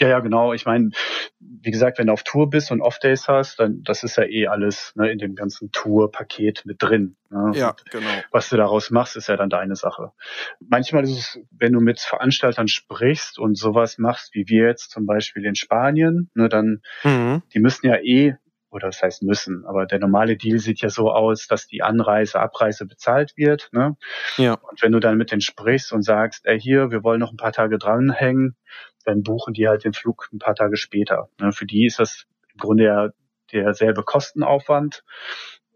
Ja, 0.00 0.08
ja, 0.08 0.20
genau. 0.20 0.54
Ich 0.54 0.64
meine, 0.64 0.90
wie 1.38 1.70
gesagt, 1.70 1.98
wenn 1.98 2.06
du 2.06 2.14
auf 2.14 2.22
Tour 2.22 2.48
bist 2.48 2.70
und 2.70 2.80
Off-Days 2.80 3.28
hast, 3.28 3.60
dann 3.60 3.82
das 3.82 4.02
ist 4.02 4.16
ja 4.16 4.24
eh 4.24 4.46
alles 4.46 4.92
ne, 4.96 5.10
in 5.10 5.18
dem 5.18 5.34
ganzen 5.34 5.70
Tour-Paket 5.72 6.64
mit 6.64 6.82
drin. 6.82 7.16
Ne? 7.28 7.52
Ja, 7.54 7.76
genau. 7.90 8.08
Was 8.30 8.48
du 8.48 8.56
daraus 8.56 8.90
machst, 8.90 9.16
ist 9.16 9.28
ja 9.28 9.36
dann 9.36 9.50
deine 9.50 9.76
Sache. 9.76 10.12
Manchmal 10.58 11.04
ist 11.04 11.18
es, 11.18 11.40
wenn 11.50 11.74
du 11.74 11.80
mit 11.80 12.00
Veranstaltern 12.00 12.66
sprichst 12.66 13.38
und 13.38 13.58
sowas 13.58 13.98
machst, 13.98 14.34
wie 14.34 14.48
wir 14.48 14.66
jetzt 14.66 14.90
zum 14.90 15.04
Beispiel 15.04 15.44
in 15.44 15.54
Spanien, 15.54 16.30
ne, 16.34 16.48
dann, 16.48 16.80
mhm. 17.04 17.42
die 17.52 17.60
müssen 17.60 17.86
ja 17.86 17.96
eh 17.96 18.36
oder 18.70 18.86
das 18.86 19.02
heißt 19.02 19.22
müssen, 19.24 19.66
aber 19.66 19.84
der 19.84 19.98
normale 19.98 20.36
Deal 20.36 20.58
sieht 20.58 20.80
ja 20.80 20.88
so 20.88 21.10
aus, 21.10 21.48
dass 21.48 21.66
die 21.66 21.82
Anreise, 21.82 22.38
Abreise 22.40 22.86
bezahlt 22.86 23.32
wird. 23.36 23.68
Ne? 23.72 23.96
Ja. 24.36 24.54
Und 24.54 24.80
wenn 24.82 24.92
du 24.92 25.00
dann 25.00 25.18
mit 25.18 25.32
denen 25.32 25.40
sprichst 25.40 25.92
und 25.92 26.02
sagst, 26.02 26.46
ey 26.46 26.60
hier, 26.60 26.90
wir 26.90 27.02
wollen 27.02 27.20
noch 27.20 27.32
ein 27.32 27.36
paar 27.36 27.52
Tage 27.52 27.78
dranhängen, 27.78 28.56
dann 29.04 29.22
buchen 29.22 29.54
die 29.54 29.68
halt 29.68 29.84
den 29.84 29.92
Flug 29.92 30.28
ein 30.32 30.38
paar 30.38 30.54
Tage 30.54 30.76
später. 30.76 31.28
Ne? 31.40 31.52
Für 31.52 31.66
die 31.66 31.86
ist 31.86 31.98
das 31.98 32.26
im 32.52 32.58
Grunde 32.58 32.84
ja 32.84 33.08
derselbe 33.52 34.02
Kostenaufwand. 34.02 35.02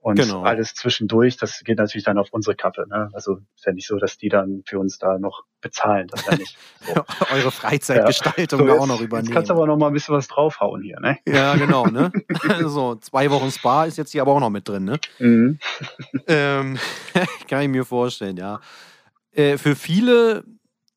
Und 0.04 0.16
genau. 0.16 0.42
alles 0.42 0.74
zwischendurch, 0.74 1.38
das 1.38 1.62
geht 1.64 1.78
natürlich 1.78 2.04
dann 2.04 2.18
auf 2.18 2.28
unsere 2.30 2.54
Kappe. 2.54 2.86
Ne? 2.90 3.08
Also 3.14 3.38
ist 3.56 3.64
ja 3.64 3.72
nicht 3.72 3.86
so, 3.86 3.96
dass 3.96 4.18
die 4.18 4.28
dann 4.28 4.62
für 4.66 4.78
uns 4.78 4.98
da 4.98 5.18
noch 5.18 5.44
bezahlen. 5.62 6.08
Das 6.08 6.26
ja 6.26 6.36
nicht 6.36 6.58
so. 6.82 7.02
Eure 7.34 7.50
Freizeitgestaltung 7.50 8.68
ja. 8.68 8.74
so, 8.74 8.80
auch 8.82 8.86
noch 8.86 9.00
übernehmen. 9.00 9.28
Jetzt 9.28 9.34
kannst 9.34 9.48
du 9.48 9.54
aber 9.54 9.66
noch 9.66 9.78
mal 9.78 9.86
ein 9.86 9.94
bisschen 9.94 10.14
was 10.14 10.28
draufhauen 10.28 10.82
hier. 10.82 11.00
Ne? 11.00 11.16
Ja, 11.26 11.56
genau. 11.56 11.86
Ne? 11.86 12.12
so, 12.66 12.96
zwei 12.96 13.30
Wochen 13.30 13.50
Spa 13.50 13.86
ist 13.86 13.96
jetzt 13.96 14.12
hier 14.12 14.20
aber 14.20 14.32
auch 14.32 14.40
noch 14.40 14.50
mit 14.50 14.68
drin. 14.68 14.84
Ne? 14.84 14.98
Mhm. 15.20 15.58
Ähm, 16.26 16.78
kann 17.48 17.62
ich 17.62 17.68
mir 17.68 17.86
vorstellen, 17.86 18.36
ja. 18.36 18.60
Äh, 19.32 19.56
für 19.56 19.74
viele 19.74 20.44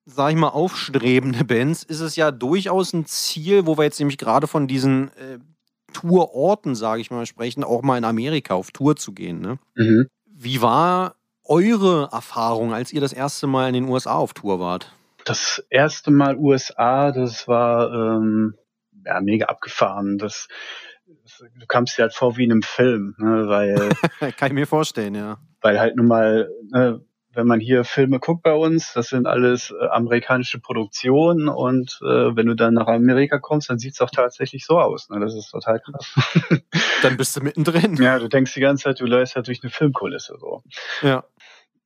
sag 0.07 0.31
ich 0.31 0.37
mal, 0.37 0.49
aufstrebende 0.49 1.43
Bands 1.43 1.83
ist 1.83 1.99
es 1.99 2.15
ja 2.15 2.31
durchaus 2.31 2.93
ein 2.93 3.05
Ziel, 3.05 3.67
wo 3.67 3.77
wir 3.77 3.83
jetzt 3.83 3.99
nämlich 3.99 4.17
gerade 4.17 4.47
von 4.47 4.67
diesen 4.67 5.09
äh, 5.09 5.37
Tourorten, 5.93 6.75
sage 6.75 7.01
ich 7.01 7.11
mal, 7.11 7.25
sprechen, 7.25 7.63
auch 7.63 7.81
mal 7.81 7.97
in 7.97 8.05
Amerika 8.05 8.53
auf 8.53 8.71
Tour 8.71 8.95
zu 8.95 9.11
gehen. 9.11 9.41
Ne? 9.41 9.59
Mhm. 9.75 10.07
Wie 10.25 10.61
war 10.61 11.15
eure 11.43 12.09
Erfahrung, 12.11 12.73
als 12.73 12.93
ihr 12.93 13.01
das 13.01 13.13
erste 13.13 13.47
Mal 13.47 13.67
in 13.67 13.73
den 13.73 13.89
USA 13.89 14.13
auf 14.13 14.33
Tour 14.33 14.59
wart? 14.59 14.93
Das 15.25 15.65
erste 15.69 16.09
Mal 16.09 16.37
USA, 16.37 17.11
das 17.11 17.47
war 17.49 17.91
ähm, 17.93 18.55
ja, 19.05 19.19
mega 19.19 19.47
abgefahren. 19.47 20.17
Das, 20.17 20.47
das, 21.23 21.43
du 21.53 21.65
kamst 21.67 21.97
dir 21.97 22.03
halt 22.03 22.13
vor 22.13 22.37
wie 22.37 22.45
in 22.45 22.51
einem 22.51 22.63
Film, 22.63 23.13
ne, 23.17 23.47
weil, 23.49 23.89
Kann 24.37 24.47
ich 24.47 24.53
mir 24.53 24.67
vorstellen, 24.67 25.15
ja. 25.15 25.37
weil 25.59 25.79
halt 25.81 25.97
nun 25.97 26.07
mal, 26.07 26.49
ne, 26.71 27.01
wenn 27.37 27.45
man 27.45 27.59
hier 27.59 27.83
Filme 27.83 28.19
guckt 28.19 28.41
bei 28.41 28.53
uns, 28.53 28.93
das 28.93 29.09
sind 29.09 29.27
alles 29.27 29.71
äh, 29.71 29.85
amerikanische 29.89 30.59
Produktionen 30.59 31.47
und 31.47 31.99
äh, 32.01 32.35
wenn 32.35 32.47
du 32.47 32.55
dann 32.55 32.73
nach 32.73 32.87
Amerika 32.87 33.37
kommst, 33.37 33.69
dann 33.69 33.77
sieht's 33.77 34.01
auch 34.01 34.09
tatsächlich 34.09 34.65
so 34.65 34.79
aus. 34.79 35.09
Ne? 35.09 35.19
Das 35.19 35.35
ist 35.35 35.51
total 35.51 35.79
krass. 35.79 36.15
Dann 37.03 37.15
bist 37.15 37.35
du 37.37 37.41
mittendrin. 37.41 37.95
ja, 37.97 38.17
du 38.17 38.27
denkst 38.27 38.55
die 38.55 38.59
ganze 38.59 38.85
Zeit, 38.85 38.99
du 38.99 39.05
läufst 39.05 39.35
halt 39.35 39.47
durch 39.47 39.61
eine 39.61 39.69
Filmkulisse 39.69 40.35
so. 40.39 40.63
Ja. 41.03 41.25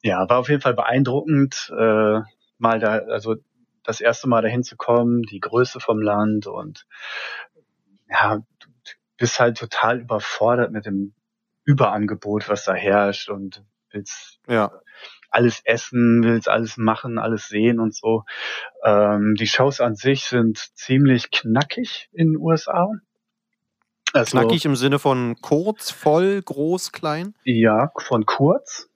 Ja, 0.02 0.28
war 0.30 0.38
auf 0.38 0.48
jeden 0.48 0.62
Fall 0.62 0.74
beeindruckend, 0.74 1.70
äh, 1.78 2.20
mal 2.58 2.80
da, 2.80 3.00
also 3.10 3.36
das 3.84 4.00
erste 4.00 4.30
Mal 4.30 4.42
dahin 4.42 4.64
zu 4.64 4.78
kommen, 4.78 5.24
die 5.24 5.42
Größe 5.42 5.82
vom 5.82 6.02
Land 6.02 6.48
und 6.48 6.88
ja, 8.10 8.38
du 8.38 8.70
bist 9.18 9.38
halt 9.42 9.58
total 9.58 10.00
überfordert 10.00 10.72
mit 10.72 10.86
dem 10.86 11.14
Überangebot, 11.66 12.48
was 12.48 12.64
da 12.64 12.74
herrscht 12.74 13.30
und 13.30 13.66
willst 13.92 14.40
Ja. 14.48 14.72
Alles 15.32 15.62
essen, 15.66 16.22
willst 16.24 16.48
alles 16.50 16.78
machen, 16.78 17.18
alles 17.18 17.48
sehen 17.48 17.80
und 17.80 17.96
so. 17.96 18.24
Ähm, 18.84 19.36
die 19.40 19.48
Shows 19.48 19.80
an 19.80 19.96
sich 19.96 20.26
sind 20.26 20.58
ziemlich 20.76 21.32
knackig 21.32 22.10
in 22.14 22.34
den 22.34 22.38
USA. 22.38 22.90
Also, 24.14 24.38
Knackig 24.38 24.66
im 24.66 24.76
Sinne 24.76 25.00
von 25.00 25.38
kurz, 25.42 25.90
voll, 25.90 26.42
groß, 26.42 26.92
klein. 26.92 27.34
Ja, 27.46 27.92
von 27.98 28.26
kurz. 28.26 28.90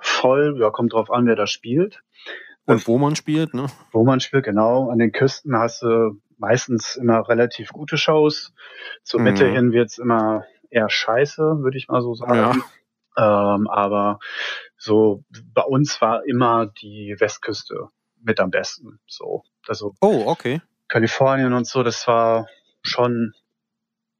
Voll, 0.00 0.58
ja, 0.60 0.70
kommt 0.70 0.92
drauf 0.92 1.10
an, 1.10 1.26
wer 1.26 1.36
da 1.36 1.46
spielt. 1.46 2.02
Und 2.66 2.86
wo 2.86 2.98
man 2.98 3.16
spielt, 3.16 3.54
ne? 3.54 3.66
Wo 3.90 4.04
man 4.04 4.20
spielt, 4.20 4.44
genau. 4.44 4.90
An 4.90 4.98
den 4.98 5.12
Küsten 5.12 5.56
hast 5.56 5.82
du 5.82 6.20
meistens 6.36 6.96
immer 6.96 7.26
relativ 7.28 7.70
gute 7.70 7.96
Shows. 7.96 8.52
Zur 9.02 9.20
Mhm. 9.20 9.24
Mitte 9.24 9.46
hin 9.46 9.72
wird's 9.72 9.96
immer 9.98 10.44
eher 10.68 10.90
scheiße, 10.90 11.42
würde 11.62 11.78
ich 11.78 11.88
mal 11.88 12.02
so 12.02 12.14
sagen. 12.14 12.62
Ähm, 13.20 13.68
aber 13.68 14.18
so 14.78 15.24
bei 15.52 15.62
uns 15.62 16.00
war 16.00 16.24
immer 16.24 16.66
die 16.66 17.16
Westküste 17.18 17.88
mit 18.22 18.40
am 18.40 18.50
besten. 18.50 18.98
So, 19.06 19.44
also 19.66 19.94
Oh, 20.00 20.24
okay. 20.26 20.62
Kalifornien 20.88 21.52
und 21.52 21.66
so, 21.66 21.82
das 21.82 22.06
war 22.08 22.48
schon 22.82 23.34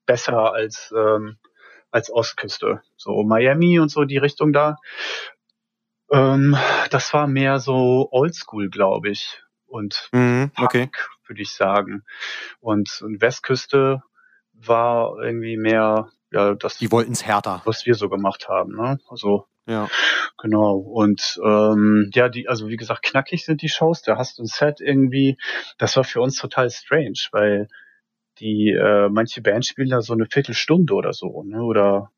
besser 0.06 0.52
als 0.52 0.92
ähm, 0.96 1.38
als 1.90 2.10
Ostküste. 2.12 2.82
So 2.96 3.22
Miami 3.22 3.80
und 3.80 3.88
so 3.90 4.04
die 4.04 4.18
Richtung 4.18 4.52
da. 4.52 4.76
Ähm, 6.10 6.56
das 6.90 7.12
war 7.14 7.26
mehr 7.26 7.58
so 7.58 8.08
Oldschool, 8.10 8.68
glaube 8.70 9.10
ich. 9.10 9.42
Und 9.66 10.08
Mhm, 10.12 10.50
okay. 10.56 10.84
Punk, 10.86 11.08
würde 11.26 11.42
ich 11.42 11.54
sagen. 11.54 12.04
Und, 12.60 13.00
und 13.02 13.20
Westküste 13.20 14.02
war 14.52 15.16
irgendwie 15.22 15.56
mehr, 15.56 16.10
ja, 16.32 16.54
das, 16.54 16.78
Die 16.78 16.90
wollten's 16.92 17.24
härter. 17.26 17.62
was 17.64 17.86
wir 17.86 17.94
so 17.94 18.08
gemacht 18.08 18.48
haben. 18.48 18.76
Ne? 18.76 18.98
Also 19.08 19.46
Ja. 19.66 19.88
Genau. 20.38 20.76
Und 20.76 21.38
ähm, 21.44 22.10
ja, 22.14 22.28
die, 22.28 22.48
also 22.48 22.68
wie 22.68 22.76
gesagt, 22.76 23.02
knackig 23.02 23.44
sind 23.44 23.62
die 23.62 23.68
Shows. 23.68 24.02
Da 24.02 24.16
hast 24.16 24.38
du 24.38 24.42
ein 24.42 24.46
Set 24.46 24.80
irgendwie. 24.80 25.36
Das 25.78 25.96
war 25.96 26.04
für 26.04 26.20
uns 26.20 26.36
total 26.36 26.70
strange, 26.70 27.18
weil 27.32 27.68
die 28.38 28.70
äh, 28.70 29.08
manche 29.10 29.42
Bands 29.42 29.68
spielen 29.68 29.90
da 29.90 30.00
so 30.00 30.12
eine 30.14 30.26
Viertelstunde 30.30 30.94
oder 30.94 31.12
so, 31.12 31.42
ne? 31.42 31.62
Oder 31.62 32.10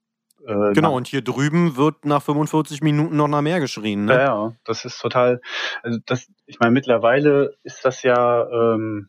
äh, 0.46 0.72
Genau, 0.72 0.90
nach- 0.90 0.96
und 0.96 1.09
hier 1.09 1.22
drüben 1.22 1.77
wird 1.77 2.05
nach 2.05 2.22
45 2.22 2.81
Minuten 2.81 3.16
noch 3.16 3.29
nach 3.29 3.42
mehr 3.42 3.59
geschrien, 3.61 4.07
Ja, 4.09 4.14
ne? 4.16 4.22
ja, 4.22 4.57
das 4.64 4.85
ist 4.85 5.01
total. 5.01 5.40
Also 5.83 5.98
das, 6.07 6.29
ich 6.46 6.61
meine, 6.61 6.72
mittlerweile 6.72 7.57
ist 7.64 7.85
das 7.85 8.03
ja 8.05 8.46
ähm, 8.51 9.09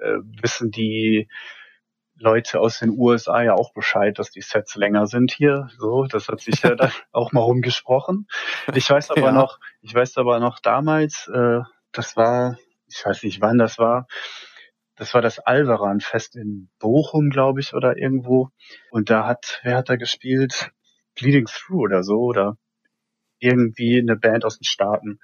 äh, 0.00 0.18
wissen 0.42 0.70
die 0.70 1.28
Leute 2.18 2.60
aus 2.60 2.78
den 2.80 2.90
USA 2.90 3.42
ja 3.42 3.54
auch 3.54 3.72
Bescheid, 3.72 4.18
dass 4.18 4.30
die 4.30 4.40
Sets 4.40 4.74
länger 4.76 5.06
sind 5.06 5.32
hier. 5.32 5.68
So, 5.78 6.04
das 6.04 6.28
hat 6.28 6.40
sich 6.40 6.62
ja 6.62 6.74
dann 6.74 6.90
auch 7.12 7.32
mal 7.32 7.40
rumgesprochen. 7.40 8.26
Ich 8.74 8.90
weiß 8.90 9.10
aber 9.10 9.26
Ja. 9.26 9.32
noch, 9.32 9.58
ich 9.80 9.94
weiß 9.94 10.16
aber 10.18 10.40
noch 10.40 10.58
damals, 10.60 11.28
äh, 11.32 11.60
das 11.92 12.16
war, 12.16 12.58
ich 12.86 13.04
weiß 13.04 13.22
nicht 13.22 13.40
wann 13.40 13.58
das 13.58 13.78
war, 13.78 14.06
das 14.96 15.14
war 15.14 15.22
das 15.22 15.38
Alvaran-Fest 15.38 16.34
in 16.36 16.70
Bochum, 16.80 17.30
glaube 17.30 17.60
ich, 17.60 17.72
oder 17.74 17.96
irgendwo. 17.96 18.50
Und 18.90 19.10
da 19.10 19.26
hat, 19.26 19.60
wer 19.62 19.76
hat 19.76 19.88
da 19.88 19.96
gespielt? 19.96 20.70
Bleeding 21.14 21.46
Through 21.46 21.82
oder 21.84 22.02
so, 22.02 22.18
oder 22.18 22.56
irgendwie 23.38 23.98
eine 24.00 24.16
Band 24.16 24.44
aus 24.44 24.58
den 24.58 24.64
Staaten. 24.64 25.20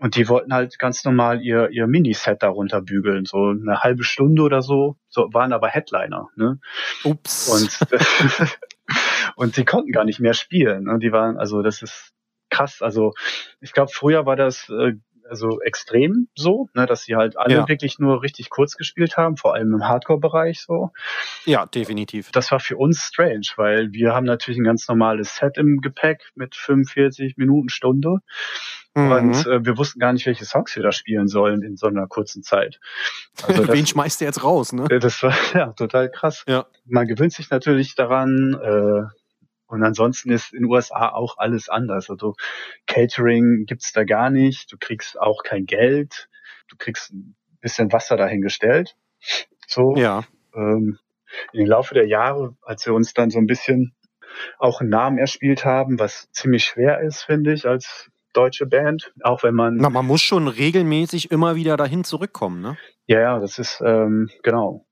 Und 0.00 0.16
die 0.16 0.28
wollten 0.28 0.52
halt 0.52 0.78
ganz 0.78 1.04
normal 1.04 1.42
ihr, 1.42 1.70
ihr 1.70 1.86
Miniset 1.86 2.42
darunter 2.42 2.80
bügeln, 2.80 3.24
so 3.24 3.48
eine 3.48 3.80
halbe 3.80 4.04
Stunde 4.04 4.42
oder 4.42 4.62
so, 4.62 4.96
so 5.08 5.28
waren 5.32 5.52
aber 5.52 5.68
Headliner, 5.68 6.28
ne? 6.36 6.60
Ups. 7.04 7.48
Und, 7.48 7.78
und 9.36 9.54
sie 9.54 9.64
konnten 9.64 9.92
gar 9.92 10.04
nicht 10.04 10.20
mehr 10.20 10.34
spielen. 10.34 10.88
Und 10.88 11.00
die 11.00 11.12
waren, 11.12 11.36
also 11.36 11.62
das 11.62 11.82
ist 11.82 12.12
krass. 12.50 12.82
Also 12.82 13.14
ich 13.60 13.72
glaube, 13.72 13.90
früher 13.92 14.26
war 14.26 14.36
das 14.36 14.68
äh, 14.68 14.92
also 15.28 15.60
extrem 15.60 16.28
so, 16.34 16.68
ne, 16.74 16.86
dass 16.86 17.02
sie 17.02 17.16
halt 17.16 17.36
alle 17.36 17.54
Ja. 17.54 17.68
wirklich 17.68 17.98
nur 17.98 18.22
richtig 18.22 18.50
kurz 18.50 18.76
gespielt 18.76 19.16
haben, 19.16 19.36
vor 19.36 19.54
allem 19.54 19.72
im 19.74 19.84
Hardcore-Bereich 19.84 20.60
so. 20.62 20.90
ja, 21.44 21.66
definitiv. 21.66 22.30
Das 22.32 22.50
war 22.50 22.60
für 22.60 22.76
uns 22.76 23.00
strange, 23.02 23.46
weil 23.56 23.92
wir 23.92 24.14
haben 24.14 24.26
natürlich 24.26 24.58
ein 24.60 24.64
ganz 24.64 24.86
normales 24.88 25.36
Set 25.36 25.56
im 25.58 25.80
Gepäck 25.80 26.22
mit 26.34 26.54
45 26.54 27.36
Minuten 27.36 27.68
Stunde. 27.68 28.18
Mhm. 28.94 29.12
Und 29.12 29.46
äh, 29.46 29.64
wir 29.64 29.76
wussten 29.78 30.00
gar 30.00 30.12
nicht, 30.12 30.26
welche 30.26 30.44
Songs 30.44 30.74
wir 30.74 30.82
da 30.82 30.92
spielen 30.92 31.28
sollen 31.28 31.62
in 31.62 31.76
so 31.76 31.86
einer 31.86 32.06
kurzen 32.06 32.42
Zeit. 32.42 32.80
Also 33.42 33.62
das, 33.66 33.76
Wen 33.76 33.86
schmeißt 33.86 34.20
der 34.20 34.28
jetzt 34.28 34.42
raus, 34.42 34.72
ne? 34.72 34.86
äh, 34.90 34.98
das 34.98 35.22
war 35.22 35.32
ja 35.54 35.72
total 35.72 36.10
krass. 36.10 36.44
Ja. 36.48 36.66
Man 36.86 37.06
gewöhnt 37.06 37.32
sich 37.32 37.50
natürlich 37.50 37.94
daran. 37.94 38.54
Äh, 38.62 39.02
und 39.68 39.84
ansonsten 39.84 40.30
ist 40.30 40.52
in 40.52 40.62
den 40.62 40.70
USA 40.70 41.10
auch 41.10 41.36
alles 41.36 41.68
anders. 41.68 42.08
Also 42.10 42.34
Catering 42.86 43.66
gibt's 43.66 43.92
da 43.92 44.04
gar 44.04 44.30
nicht. 44.30 44.72
Du 44.72 44.76
kriegst 44.78 45.20
auch 45.20 45.42
kein 45.44 45.66
Geld. 45.66 46.28
Du 46.68 46.76
kriegst 46.76 47.12
ein 47.12 47.36
bisschen 47.60 47.92
Wasser 47.92 48.16
dahingestellt. 48.16 48.96
So. 49.66 49.94
Ja. 49.96 50.24
Ähm, 50.54 50.98
in 51.52 51.60
den 51.60 51.68
Laufe 51.68 51.92
der 51.92 52.06
Jahre, 52.06 52.56
als 52.62 52.86
wir 52.86 52.94
uns 52.94 53.12
dann 53.12 53.30
so 53.30 53.38
ein 53.38 53.46
bisschen 53.46 53.94
auch 54.58 54.80
einen 54.80 54.90
Namen 54.90 55.18
erspielt 55.18 55.66
haben, 55.66 55.98
was 55.98 56.30
ziemlich 56.32 56.64
schwer 56.64 57.00
ist, 57.00 57.22
finde 57.22 57.52
ich, 57.52 57.66
als 57.66 58.10
deutsche 58.32 58.66
Band. 58.66 59.12
Auch 59.22 59.42
wenn 59.42 59.54
man 59.54 59.76
Na, 59.76 59.90
man 59.90 60.06
muss 60.06 60.22
schon 60.22 60.48
regelmäßig 60.48 61.30
immer 61.30 61.56
wieder 61.56 61.76
dahin 61.76 62.04
zurückkommen, 62.04 62.62
ne? 62.62 62.78
Ja, 63.06 63.20
ja, 63.20 63.38
das 63.38 63.58
ist 63.58 63.82
ähm, 63.84 64.30
genau. 64.42 64.86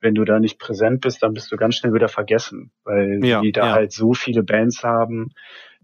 Wenn 0.00 0.14
du 0.14 0.24
da 0.24 0.38
nicht 0.40 0.58
präsent 0.58 1.02
bist, 1.02 1.22
dann 1.22 1.34
bist 1.34 1.52
du 1.52 1.56
ganz 1.56 1.76
schnell 1.76 1.92
wieder 1.94 2.08
vergessen, 2.08 2.72
weil 2.84 3.20
Ja, 3.24 3.40
die 3.42 3.52
da 3.52 3.66
ja. 3.66 3.72
halt 3.72 3.92
so 3.92 4.14
viele 4.14 4.42
Bands 4.42 4.82
haben. 4.82 5.32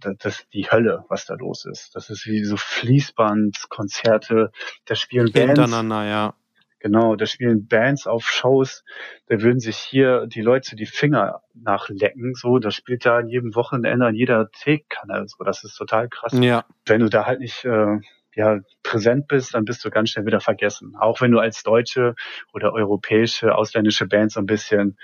Das, 0.01 0.17
das 0.19 0.39
ist 0.41 0.53
die 0.53 0.71
Hölle, 0.71 1.05
was 1.09 1.27
da 1.27 1.35
los 1.35 1.65
ist. 1.65 1.95
Das 1.95 2.11
ist 2.11 2.27
wie 2.27 2.45
so 2.45 2.57
Fließbandkonzerte. 2.57 4.51
Da 4.85 4.95
spielen 4.95 5.33
Bands, 5.33 5.61
Hintereinander, 5.61 6.05
ja. 6.05 6.35
genau, 6.81 7.17
da 7.17 7.27
spielen 7.27 7.67
Bands 7.67 8.07
auf 8.07 8.29
Shows. 8.29 8.85
Da 9.29 9.41
würden 9.41 9.61
sich 9.61 9.77
hier 9.79 10.27
die 10.27 10.43
Leute 10.43 10.77
die 10.77 10.87
Finger 10.87 11.43
nachlecken. 11.55 12.35
So, 12.35 12.59
das 12.59 12.75
spielt 12.75 13.07
da 13.07 13.19
an 13.19 13.29
jedem 13.29 13.55
Wochenende 13.55 14.07
an 14.07 14.15
jeder 14.15 14.51
Teekanne. 14.51 15.25
So, 15.29 15.45
das 15.45 15.65
ist 15.65 15.77
total 15.77 16.09
krass 16.09 16.33
Ja. 16.35 16.65
wenn 16.87 17.01
du 17.01 17.09
da 17.09 17.27
halt 17.27 17.41
nicht 17.41 17.65
äh, 17.65 17.99
ja, 18.37 18.61
präsent 18.83 19.29
bist, 19.29 19.55
dann 19.55 19.65
bist 19.65 19.85
du 19.85 19.91
ganz 19.91 20.11
schnell 20.11 20.27
wieder 20.27 20.41
vergessen. 20.41 20.95
Auch 21.01 21.21
wenn 21.21 21.33
du 21.33 21.41
als 21.41 21.63
deutsche 21.63 22.15
oder 22.53 22.73
europäische, 22.75 23.55
ausländische 23.55 24.07
Band 24.07 24.31
so 24.31 24.41
ein 24.41 24.47
bisschen 24.47 24.99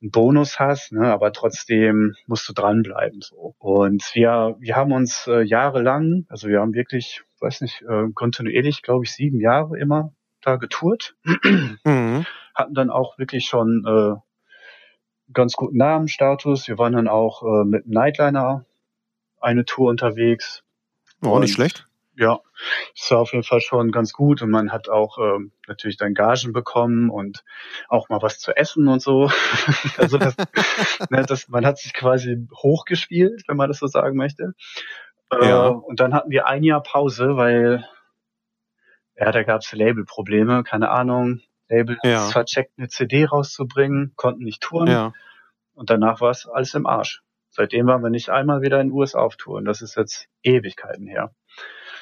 einen 0.00 0.10
Bonus 0.12 0.60
hast, 0.60 0.92
ne, 0.92 1.12
aber 1.12 1.32
trotzdem 1.32 2.14
musst 2.26 2.48
du 2.48 2.52
dranbleiben. 2.52 3.20
So. 3.22 3.54
Und 3.58 4.08
wir, 4.14 4.56
wir 4.60 4.76
haben 4.76 4.92
uns 4.92 5.26
äh, 5.26 5.42
jahrelang, 5.42 6.26
also 6.28 6.48
wir 6.48 6.60
haben 6.60 6.74
wirklich, 6.74 7.22
weiß 7.40 7.62
nicht, 7.62 7.82
äh, 7.82 8.10
kontinuierlich, 8.14 8.82
glaube 8.82 9.04
ich, 9.04 9.12
sieben 9.12 9.40
Jahre 9.40 9.78
immer 9.78 10.12
da 10.42 10.56
getourt 10.56 11.16
Mhm. 11.84 12.24
hatten 12.54 12.74
dann 12.74 12.90
auch 12.90 13.18
wirklich 13.18 13.46
schon 13.46 13.84
äh, 13.86 15.32
ganz 15.32 15.54
guten 15.54 15.76
Namenstatus. 15.76 16.68
Wir 16.68 16.78
waren 16.78 16.92
dann 16.92 17.08
auch 17.08 17.42
äh, 17.42 17.64
mit 17.64 17.86
Nightliner 17.86 18.64
eine 19.40 19.64
Tour 19.64 19.90
unterwegs. 19.90 20.62
Oh, 21.22 21.38
nicht 21.38 21.54
schlecht. 21.54 21.85
Ja, 22.18 22.40
es 22.94 23.10
war 23.10 23.18
auf 23.18 23.32
jeden 23.32 23.44
Fall 23.44 23.60
schon 23.60 23.92
ganz 23.92 24.12
gut 24.14 24.40
und 24.40 24.48
man 24.50 24.72
hat 24.72 24.88
auch 24.88 25.18
ähm, 25.18 25.52
natürlich 25.68 25.98
dann 25.98 26.14
Gagen 26.14 26.52
bekommen 26.54 27.10
und 27.10 27.44
auch 27.88 28.08
mal 28.08 28.22
was 28.22 28.38
zu 28.38 28.56
essen 28.56 28.88
und 28.88 29.00
so. 29.02 29.30
also 29.98 30.16
das, 30.16 30.34
ne, 31.10 31.24
das, 31.26 31.48
man 31.48 31.66
hat 31.66 31.78
sich 31.78 31.92
quasi 31.92 32.38
hochgespielt, 32.54 33.42
wenn 33.48 33.58
man 33.58 33.68
das 33.68 33.78
so 33.80 33.86
sagen 33.86 34.16
möchte. 34.16 34.54
Äh, 35.30 35.46
Ja. 35.48 35.66
Und 35.68 36.00
dann 36.00 36.14
hatten 36.14 36.30
wir 36.30 36.46
ein 36.46 36.62
Jahr 36.64 36.82
Pause, 36.82 37.36
weil 37.36 37.86
ja, 39.18 39.30
da 39.32 39.42
gab 39.42 39.60
es 39.60 39.72
Labelprobleme, 39.72 40.62
keine 40.64 40.90
Ahnung. 40.90 41.40
Label 41.68 41.98
Ja. 42.04 42.28
vercheckt, 42.28 42.72
eine 42.78 42.88
CD 42.88 43.24
rauszubringen, 43.24 44.12
konnten 44.16 44.44
nicht 44.44 44.62
touren 44.62 44.88
Ja. 44.88 45.12
und 45.74 45.90
danach 45.90 46.20
war 46.20 46.30
es 46.30 46.46
alles 46.46 46.74
im 46.74 46.86
Arsch. 46.86 47.22
Seitdem 47.50 47.86
waren 47.86 48.02
wir 48.02 48.10
nicht 48.10 48.28
einmal 48.30 48.62
wieder 48.62 48.80
in 48.80 48.88
den 48.88 48.92
USA 48.96 49.20
auf 49.20 49.36
Tour 49.36 49.56
und 49.56 49.64
das 49.64 49.82
ist 49.82 49.96
jetzt 49.96 50.28
Ewigkeiten 50.42 51.06
her. 51.06 51.34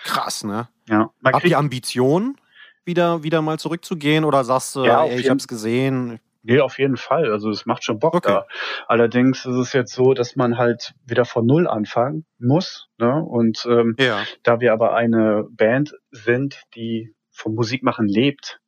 Krass, 0.04 0.44
ne? 0.44 0.68
Ja, 0.88 1.10
man 1.20 1.34
Habt 1.34 1.46
ihr 1.46 1.58
Ambitionen, 1.58 2.36
wieder, 2.84 3.22
wieder 3.22 3.42
mal 3.42 3.58
zurückzugehen 3.58 4.24
oder 4.24 4.44
sagst 4.44 4.76
du, 4.76 4.84
Ja, 4.84 5.04
ey, 5.04 5.18
ich 5.18 5.30
hab's 5.30 5.48
gesehen? 5.48 6.20
nee, 6.42 6.60
auf 6.60 6.78
jeden 6.78 6.98
Fall. 6.98 7.32
Also 7.32 7.48
es 7.48 7.64
macht 7.64 7.84
schon 7.84 7.98
Bock 7.98 8.14
Okay. 8.16 8.28
da. 8.28 8.46
Allerdings 8.86 9.46
ist 9.46 9.56
es 9.56 9.72
jetzt 9.72 9.94
so, 9.94 10.12
dass 10.12 10.36
man 10.36 10.58
halt 10.58 10.92
wieder 11.06 11.24
von 11.24 11.46
Null 11.46 11.66
anfangen 11.66 12.26
muss. 12.38 12.88
Ne? 12.98 13.14
Und 13.24 13.64
ähm, 13.66 13.96
Ja. 13.98 14.24
da 14.42 14.60
wir 14.60 14.74
aber 14.74 14.94
eine 14.94 15.46
Band 15.50 15.94
sind, 16.10 16.62
die 16.74 17.14
vom 17.30 17.54
Musikmachen 17.54 18.06
lebt, 18.06 18.60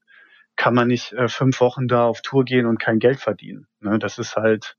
kann 0.57 0.73
man 0.75 0.89
nicht 0.89 1.13
äh, 1.13 1.29
fünf 1.29 1.61
Wochen 1.61 1.87
da 1.87 2.07
auf 2.07 2.23
Tour 2.23 2.47
gehen 2.47 2.65
und 2.65 2.79
kein 2.81 2.99
Geld 2.99 3.21
verdienen. 3.21 3.67
Ne? 3.81 3.99
Das 3.99 4.17
ist 4.17 4.37
halt 4.37 4.79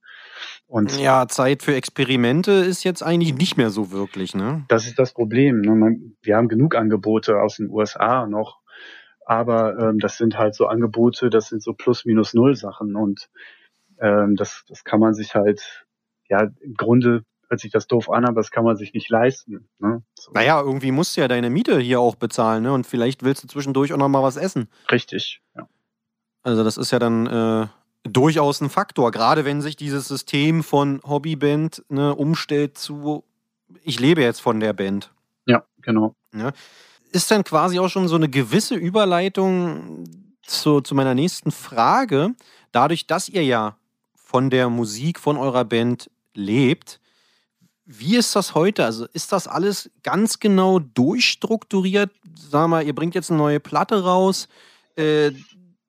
und 0.67 0.97
Ja, 0.99 1.27
Zeit 1.27 1.63
für 1.63 1.75
Experimente 1.75 2.51
ist 2.51 2.83
jetzt 2.83 3.01
eigentlich 3.01 3.33
nicht 3.33 3.57
mehr 3.57 3.69
so 3.69 3.91
wirklich, 3.91 4.35
ne? 4.35 4.65
das 4.67 4.85
ist 4.85 4.99
das 4.99 5.13
Problem. 5.13 5.61
Ne? 5.61 5.97
Wir 6.21 6.35
haben 6.35 6.49
genug 6.49 6.75
Angebote 6.75 7.41
aus 7.41 7.55
den 7.55 7.69
USA 7.69 8.27
noch, 8.27 8.59
aber 9.25 9.79
ähm, 9.79 9.99
das 9.99 10.17
sind 10.17 10.37
halt 10.37 10.55
so 10.55 10.67
Angebote, 10.67 11.29
das 11.29 11.47
sind 11.47 11.63
so 11.63 11.73
plus 11.73 12.05
minus 12.05 12.33
null 12.33 12.55
Sachen 12.55 12.95
und 12.95 13.29
ähm, 13.99 14.35
das, 14.35 14.65
das 14.67 14.83
kann 14.83 14.99
man 14.99 15.13
sich 15.13 15.35
halt, 15.35 15.85
ja, 16.29 16.49
im 16.59 16.73
Grunde 16.75 17.23
hört 17.49 17.61
sich 17.61 17.71
das 17.71 17.87
doof 17.87 18.09
an, 18.09 18.25
aber 18.25 18.41
das 18.41 18.51
kann 18.51 18.65
man 18.65 18.75
sich 18.75 18.93
nicht 18.93 19.09
leisten. 19.09 19.69
Ne? 19.79 20.03
So, 20.19 20.31
Naja, 20.33 20.59
irgendwie 20.61 20.91
musst 20.91 21.15
du 21.15 21.21
ja 21.21 21.27
deine 21.27 21.49
Miete 21.49 21.79
hier 21.79 21.99
auch 21.99 22.15
bezahlen, 22.15 22.63
ne? 22.63 22.73
Und 22.73 22.85
vielleicht 22.85 23.23
willst 23.23 23.43
du 23.43 23.47
zwischendurch 23.47 23.93
auch 23.93 23.97
noch 23.97 24.09
mal 24.09 24.23
was 24.23 24.35
essen. 24.35 24.67
Richtig. 24.91 25.41
Ja. 25.55 25.67
Also 26.43 26.63
das 26.63 26.77
ist 26.77 26.91
ja 26.91 26.99
dann 26.99 27.27
äh, 27.27 27.67
durchaus 28.03 28.61
ein 28.61 28.69
Faktor, 28.69 29.11
gerade 29.11 29.45
wenn 29.45 29.61
sich 29.61 29.75
dieses 29.75 30.07
System 30.07 30.63
von 30.63 31.01
Hobbyband 31.03 31.83
ne, 31.89 32.15
umstellt 32.15 32.77
zu, 32.77 33.23
ich 33.83 33.99
lebe 33.99 34.21
jetzt 34.21 34.41
von 34.41 34.59
der 34.59 34.73
Band. 34.73 35.11
ja, 35.45 35.63
genau. 35.81 36.15
Ist 37.11 37.31
dann 37.31 37.43
quasi 37.43 37.79
auch 37.79 37.89
schon 37.89 38.07
so 38.07 38.15
eine 38.15 38.29
gewisse 38.29 38.75
Überleitung 38.75 40.03
zu, 40.43 40.81
zu 40.81 40.93
meiner 40.93 41.15
nächsten 41.15 41.51
Frage. 41.51 42.35
Dadurch, 42.71 43.07
dass 43.07 43.29
ihr 43.29 43.43
ja 43.43 43.77
von 44.15 44.49
der 44.49 44.69
Musik 44.69 45.19
von 45.19 45.37
eurer 45.37 45.65
Band 45.65 46.11
lebt, 46.33 46.99
wie 47.85 48.17
ist 48.17 48.35
das 48.35 48.53
heute? 48.53 48.83
Also 48.83 49.05
ist 49.13 49.31
das 49.31 49.47
alles 49.47 49.89
ganz 50.03 50.39
genau 50.39 50.79
durchstrukturiert? 50.79 52.11
Sag 52.35 52.67
mal, 52.67 52.85
ihr 52.85 52.93
bringt 52.93 53.15
jetzt 53.15 53.31
eine 53.31 53.37
neue 53.37 53.61
Platte 53.61 54.03
raus. 54.03 54.49
Äh, 54.97 55.31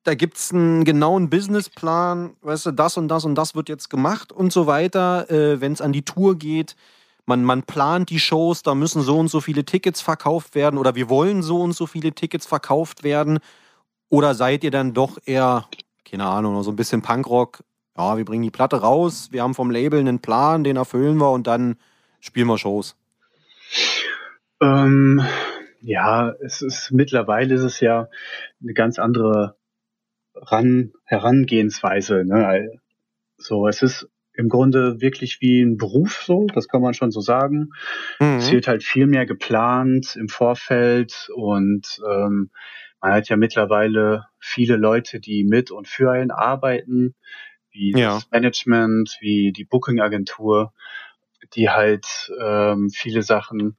da 0.09 0.15
gibt 0.15 0.37
es 0.37 0.51
einen 0.51 0.85
genauen 0.85 1.29
Businessplan, 1.29 2.31
weißt 2.41 2.65
du, 2.65 2.71
das 2.71 2.97
und 2.97 3.09
das 3.09 3.25
und 3.25 3.35
das 3.35 3.53
wird 3.53 3.69
jetzt 3.69 3.91
gemacht 3.91 4.31
und 4.31 4.51
so 4.51 4.65
weiter, 4.65 5.29
äh, 5.29 5.61
wenn 5.61 5.71
es 5.71 5.81
an 5.81 5.93
die 5.93 6.01
Tour 6.01 6.35
geht. 6.35 6.75
Man, 7.27 7.43
man 7.43 7.61
plant 7.61 8.09
die 8.09 8.19
Shows, 8.19 8.63
da 8.63 8.73
müssen 8.73 9.03
so 9.03 9.19
und 9.19 9.27
so 9.27 9.39
viele 9.39 9.65
Tickets 9.65 10.01
verkauft 10.01 10.55
werden 10.55 10.79
oder 10.79 10.95
wir 10.95 11.09
wollen 11.09 11.43
so 11.43 11.61
und 11.61 11.73
so 11.73 11.85
viele 11.85 12.11
Tickets 12.11 12.47
verkauft 12.47 13.03
werden. 13.03 13.37
Oder 14.09 14.33
seid 14.33 14.63
ihr 14.63 14.71
dann 14.71 14.95
doch 14.95 15.19
eher, 15.25 15.67
keine 16.03 16.25
Ahnung, 16.25 16.63
so 16.63 16.71
ein 16.71 16.75
bisschen 16.75 17.03
Punkrock? 17.03 17.59
Ja, 17.95 18.17
wir 18.17 18.25
bringen 18.25 18.41
die 18.41 18.49
Platte 18.49 18.77
raus, 18.81 19.27
wir 19.29 19.43
haben 19.43 19.53
vom 19.53 19.69
Label 19.69 19.99
einen 19.99 20.21
Plan, 20.21 20.63
den 20.63 20.75
erfüllen 20.75 21.17
wir 21.17 21.29
und 21.29 21.45
dann 21.45 21.75
spielen 22.19 22.47
wir 22.47 22.57
Shows. 22.57 22.95
Ähm, 24.59 25.23
ja, 25.81 26.31
es 26.43 26.63
ist 26.63 26.89
mittlerweile 26.89 27.53
ist 27.53 27.61
es 27.61 27.79
ja 27.79 28.07
eine 28.59 28.73
ganz 28.73 28.97
andere 28.97 29.58
Ran, 30.41 30.93
Herangehensweise. 31.05 32.23
Ne? 32.25 32.79
So, 33.37 33.67
es 33.67 33.81
ist 33.81 34.09
im 34.33 34.47
Grunde 34.49 35.01
wirklich 35.01 35.41
wie 35.41 35.61
ein 35.61 35.77
Beruf 35.77 36.21
so, 36.25 36.47
das 36.53 36.67
kann 36.67 36.81
man 36.81 36.93
schon 36.93 37.11
so 37.11 37.19
sagen. 37.19 37.71
Mhm. 38.19 38.37
Es 38.37 38.51
wird 38.51 38.67
halt 38.67 38.83
viel 38.83 39.05
mehr 39.07 39.25
geplant 39.25 40.15
im 40.15 40.29
Vorfeld 40.29 41.29
und 41.35 41.99
ähm, 42.09 42.49
man 43.01 43.11
hat 43.13 43.29
ja 43.29 43.35
mittlerweile 43.37 44.25
viele 44.39 44.75
Leute, 44.77 45.19
die 45.19 45.43
mit 45.43 45.71
und 45.71 45.87
für 45.87 46.11
einen 46.11 46.31
arbeiten, 46.31 47.15
wie 47.71 47.91
Ja. 47.91 48.15
das 48.15 48.29
Management, 48.31 49.17
wie 49.19 49.51
die 49.51 49.65
Booking-Agentur, 49.65 50.73
die 51.53 51.69
halt 51.69 52.31
ähm, 52.41 52.89
viele 52.89 53.23
Sachen 53.23 53.77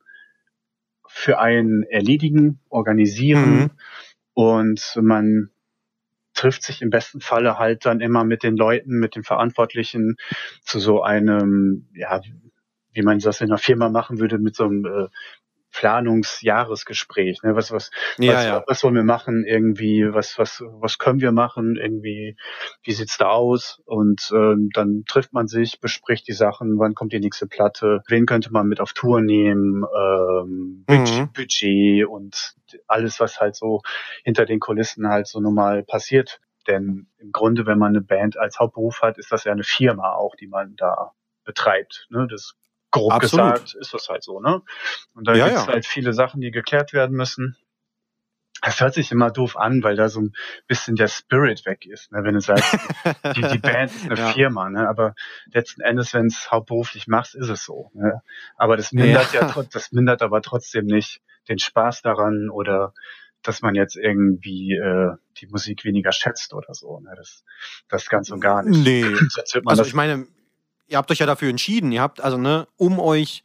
für 1.06 1.38
einen 1.38 1.82
erledigen, 1.84 2.60
organisieren 2.68 3.56
Mhm. 3.60 3.70
und 4.34 4.98
man 5.02 5.50
trifft 6.34 6.62
sich 6.62 6.82
im 6.82 6.90
besten 6.90 7.20
Falle 7.20 7.58
halt 7.58 7.84
dann 7.86 8.00
immer 8.00 8.24
mit 8.24 8.42
den 8.42 8.56
Leuten, 8.56 8.98
mit 8.98 9.16
den 9.16 9.24
Verantwortlichen 9.24 10.16
zu 10.62 10.78
so 10.78 11.02
einem, 11.02 11.88
ja, 11.94 12.20
wie 12.92 13.02
man 13.02 13.18
das 13.18 13.40
in 13.40 13.48
einer 13.48 13.58
Firma 13.58 13.88
machen 13.88 14.18
würde, 14.18 14.38
mit 14.38 14.56
so 14.56 14.64
einem 14.64 14.84
äh, 14.84 15.08
Planungsjahresgespräch. 15.72 17.42
Ne? 17.42 17.54
Was, 17.56 17.70
was, 17.70 17.90
Ja, 18.18 18.34
was, 18.34 18.44
ja. 18.44 18.64
was 18.66 18.82
wollen 18.84 18.94
wir 18.94 19.04
machen? 19.04 19.44
Irgendwie, 19.44 20.06
was, 20.12 20.38
was, 20.38 20.62
was 20.80 20.98
können 20.98 21.20
wir 21.20 21.32
machen? 21.32 21.76
Irgendwie, 21.76 22.36
wie 22.82 22.92
sieht's 22.92 23.18
da 23.18 23.28
aus? 23.28 23.80
Und 23.84 24.30
ähm, 24.34 24.70
dann 24.74 25.04
trifft 25.06 25.32
man 25.32 25.46
sich, 25.48 25.80
bespricht 25.80 26.26
die 26.28 26.32
Sachen, 26.32 26.78
wann 26.78 26.94
kommt 26.94 27.12
die 27.12 27.20
nächste 27.20 27.46
Platte, 27.46 28.02
wen 28.08 28.26
könnte 28.26 28.52
man 28.52 28.66
mit 28.66 28.80
auf 28.80 28.92
Tour 28.92 29.20
nehmen, 29.20 29.84
ähm, 29.84 30.84
Budget, 30.86 31.10
Mhm. 31.20 31.32
Budget 31.32 32.06
und 32.06 32.54
alles, 32.86 33.20
was 33.20 33.40
halt 33.40 33.56
so 33.56 33.80
hinter 34.24 34.44
den 34.46 34.60
Kulissen 34.60 35.08
halt 35.08 35.26
so 35.26 35.40
normal 35.40 35.82
passiert. 35.82 36.40
Denn 36.66 37.06
im 37.18 37.32
Grunde, 37.32 37.66
wenn 37.66 37.78
man 37.78 37.90
eine 37.96 38.02
Band 38.02 38.36
als 38.36 38.58
Hauptberuf 38.58 39.00
hat, 39.02 39.18
ist 39.18 39.32
das 39.32 39.44
ja 39.44 39.52
eine 39.52 39.64
Firma 39.64 40.12
auch, 40.12 40.36
die 40.36 40.46
man 40.46 40.76
da 40.76 41.12
betreibt. 41.44 42.06
Ne? 42.10 42.26
Das 42.30 42.54
grob 42.90 43.12
Absolut. 43.12 43.52
gesagt 43.54 43.74
ist 43.74 43.94
das 43.94 44.08
halt 44.08 44.22
so, 44.22 44.40
ne? 44.40 44.62
Und 45.14 45.28
da 45.28 45.34
Ja, 45.34 45.46
gibt's 45.48 45.66
ja. 45.66 45.72
halt 45.72 45.86
viele 45.86 46.12
Sachen, 46.12 46.40
die 46.40 46.50
geklärt 46.50 46.92
werden 46.92 47.16
müssen. 47.16 47.56
Das 48.62 48.78
hört 48.80 48.92
sich 48.92 49.10
immer 49.10 49.30
doof 49.30 49.56
an, 49.56 49.82
weil 49.82 49.96
da 49.96 50.08
so 50.10 50.20
ein 50.20 50.32
bisschen 50.66 50.94
der 50.94 51.08
Spirit 51.08 51.64
weg 51.64 51.86
ist, 51.86 52.12
ne? 52.12 52.24
wenn 52.24 52.34
du 52.34 52.40
sagst, 52.40 52.76
die, 53.36 53.40
die 53.42 53.58
Band 53.58 53.90
ist 53.90 54.10
eine 54.10 54.18
Ja. 54.20 54.32
Firma, 54.32 54.68
ne? 54.68 54.86
aber 54.86 55.14
letzten 55.46 55.80
Endes, 55.80 56.12
wenn 56.12 56.26
es 56.26 56.50
hauptberuflich 56.50 57.06
machst, 57.06 57.34
ist 57.34 57.48
es 57.48 57.64
so. 57.64 57.90
Ne? 57.94 58.20
Aber 58.56 58.76
das 58.76 58.92
mindert 58.92 59.32
ja, 59.32 59.48
Ja. 59.48 59.62
das 59.72 59.92
mindert 59.92 60.20
aber 60.20 60.42
trotzdem 60.42 60.84
nicht 60.84 61.22
den 61.48 61.58
Spaß 61.58 62.02
daran 62.02 62.50
oder 62.50 62.92
dass 63.42 63.62
man 63.62 63.74
jetzt 63.74 63.96
irgendwie 63.96 64.72
äh, 64.74 65.12
die 65.38 65.46
Musik 65.46 65.84
weniger 65.86 66.12
schätzt 66.12 66.52
oder 66.52 66.74
so. 66.74 67.00
Ne? 67.00 67.14
Das, 67.16 67.44
das 67.88 68.10
ganz 68.10 68.30
und 68.30 68.40
gar 68.40 68.62
nicht. 68.62 68.84
Nee. 68.84 69.16
Also 69.64 69.84
ich 69.84 69.94
meine, 69.94 70.26
ihr 70.90 70.98
habt 70.98 71.10
euch 71.10 71.18
ja 71.20 71.26
dafür 71.26 71.48
entschieden. 71.48 71.92
Ihr 71.92 72.02
habt 72.02 72.20
also, 72.20 72.36
ne, 72.36 72.66
um 72.76 72.98
euch 72.98 73.42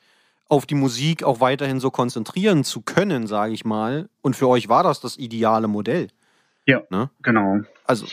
auf 0.48 0.66
die 0.66 0.76
Musik 0.76 1.24
auch 1.24 1.40
weiterhin 1.40 1.80
so 1.80 1.90
konzentrieren 1.92 2.64
zu 2.64 2.82
können, 2.82 3.28
sage 3.28 3.54
ich 3.54 3.66
mal. 3.66 4.10
Und 4.22 4.36
für 4.36 4.48
euch 4.48 4.68
war 4.68 4.84
das 4.84 5.00
das 5.00 5.18
ideale 5.18 5.68
Modell. 5.68 6.10
genau. 7.22 7.60
Also 7.86 8.06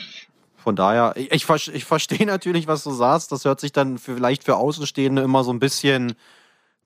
von 0.56 0.76
daher, 0.76 1.14
ich, 1.16 1.32
ich, 1.32 1.44
ver- 1.46 1.56
ich 1.74 1.84
verstehe 1.84 2.26
natürlich, 2.26 2.66
was 2.66 2.84
du 2.84 2.92
sagst. 2.92 3.32
Das 3.32 3.44
hört 3.44 3.60
sich 3.60 3.72
dann 3.72 3.98
vielleicht 3.98 4.44
für 4.44 4.56
Außenstehende 4.56 5.22
immer 5.22 5.44
so 5.44 5.52
ein 5.52 5.58
bisschen 5.58 6.14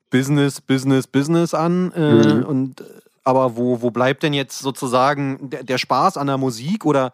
Business, 0.09 0.61
Business, 0.61 1.07
Business 1.07 1.53
an. 1.53 1.91
Äh, 1.93 1.99
Mhm. 1.99 2.43
und, 2.45 2.83
aber 3.23 3.57
wo, 3.57 3.81
wo 3.81 3.91
bleibt 3.91 4.23
denn 4.23 4.33
jetzt 4.33 4.59
sozusagen 4.59 5.49
der, 5.49 5.63
der 5.63 5.77
Spaß 5.77 6.17
an 6.17 6.27
der 6.27 6.37
Musik? 6.37 6.85
Oder 6.85 7.11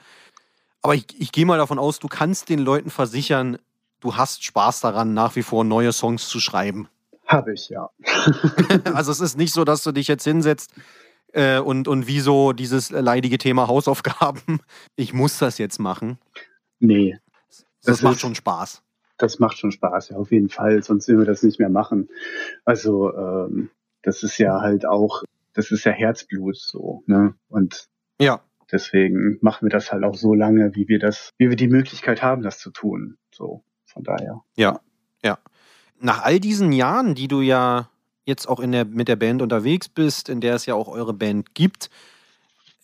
aber 0.82 0.96
ich, 0.96 1.06
ich 1.20 1.32
gehe 1.32 1.46
mal 1.46 1.58
davon 1.58 1.80
aus, 1.80 2.00
du 2.00 2.08
kannst 2.08 2.50
den 2.50 2.60
Leuten 2.60 2.90
versichern, 2.90 3.58
du 4.04 4.16
hast 4.16 4.43
Spaß 4.43 4.82
daran, 4.82 5.14
nach 5.14 5.36
wie 5.36 5.43
vor 5.43 5.64
neue 5.64 5.91
Songs 5.93 6.28
zu 6.28 6.39
schreiben. 6.39 6.88
Habe 7.26 7.54
ich, 7.54 7.70
ja. 7.70 7.89
Also 8.93 9.12
es 9.12 9.20
ist 9.22 9.38
nicht 9.38 9.54
so, 9.54 9.64
dass 9.64 9.84
du 9.84 9.91
dich 9.91 10.08
jetzt 10.08 10.24
hinsetzt 10.26 10.72
äh, 11.32 11.60
und, 11.60 11.88
und 11.88 12.06
wie 12.08 12.20
so 12.20 12.51
dieses 12.54 12.89
leidige 12.91 13.38
Thema 13.38 13.68
Hausaufgaben, 13.68 14.60
ich 14.95 15.14
muss 15.14 15.39
das 15.39 15.58
jetzt 15.58 15.80
machen. 15.80 16.18
Nee, 16.80 17.18
Das, 17.49 17.66
Das 17.86 18.01
macht 18.01 18.16
ist- 18.16 18.22
schon 18.22 18.36
Spaß. 18.36 18.82
das 19.18 19.39
macht 19.39 19.58
schon 19.58 19.72
Spaß, 19.72 20.10
ja, 20.10 20.18
auf 20.18 20.32
jeden 20.32 20.49
Fall, 20.49 20.84
sonst 20.84 21.08
würden 21.08 21.20
wir 21.22 21.26
das 21.26 21.43
nicht 21.43 21.60
mehr 21.60 21.70
machen. 21.70 22.10
Also, 22.66 23.14
ähm, 23.16 23.70
das 24.01 24.22
ist 24.24 24.38
ja 24.38 24.60
halt 24.60 24.86
auch, 24.86 25.24
das 25.54 25.72
ist 25.72 25.86
ja 25.86 25.93
Herzblut 25.93 26.58
so, 26.58 27.04
ne? 27.06 27.36
Und 27.47 27.88
Ja. 28.20 28.41
deswegen 28.72 29.38
machen 29.41 29.66
wir 29.66 29.70
das 29.70 29.93
halt 29.93 30.04
auch 30.04 30.16
so 30.16 30.34
lange, 30.34 30.76
wie 30.76 30.89
wir 30.89 30.99
das, 30.99 31.30
wie 31.38 31.47
wir 31.49 31.56
die 31.56 31.70
Möglichkeit 31.70 32.22
haben, 32.22 32.41
das 32.41 32.60
zu 32.60 32.70
tun. 32.72 33.18
So, 33.34 33.64
von 33.94 34.04
daher. 34.04 34.41
Ja, 34.56 34.80
ja. 35.24 35.38
Nach 36.00 36.24
all 36.24 36.39
diesen 36.39 36.72
Jahren, 36.72 37.16
die 37.16 37.28
du 37.28 37.41
ja 37.41 37.89
jetzt 38.26 38.48
auch 38.48 38.60
in 38.60 38.72
der, 38.72 38.86
mit 38.86 39.08
der 39.08 39.16
Band 39.16 39.41
unterwegs 39.41 39.89
bist, 39.89 40.30
in 40.30 40.41
der 40.41 40.56
es 40.56 40.66
ja 40.66 40.76
auch 40.76 40.88
eure 40.88 41.14
Band 41.14 41.54
gibt, 41.54 41.89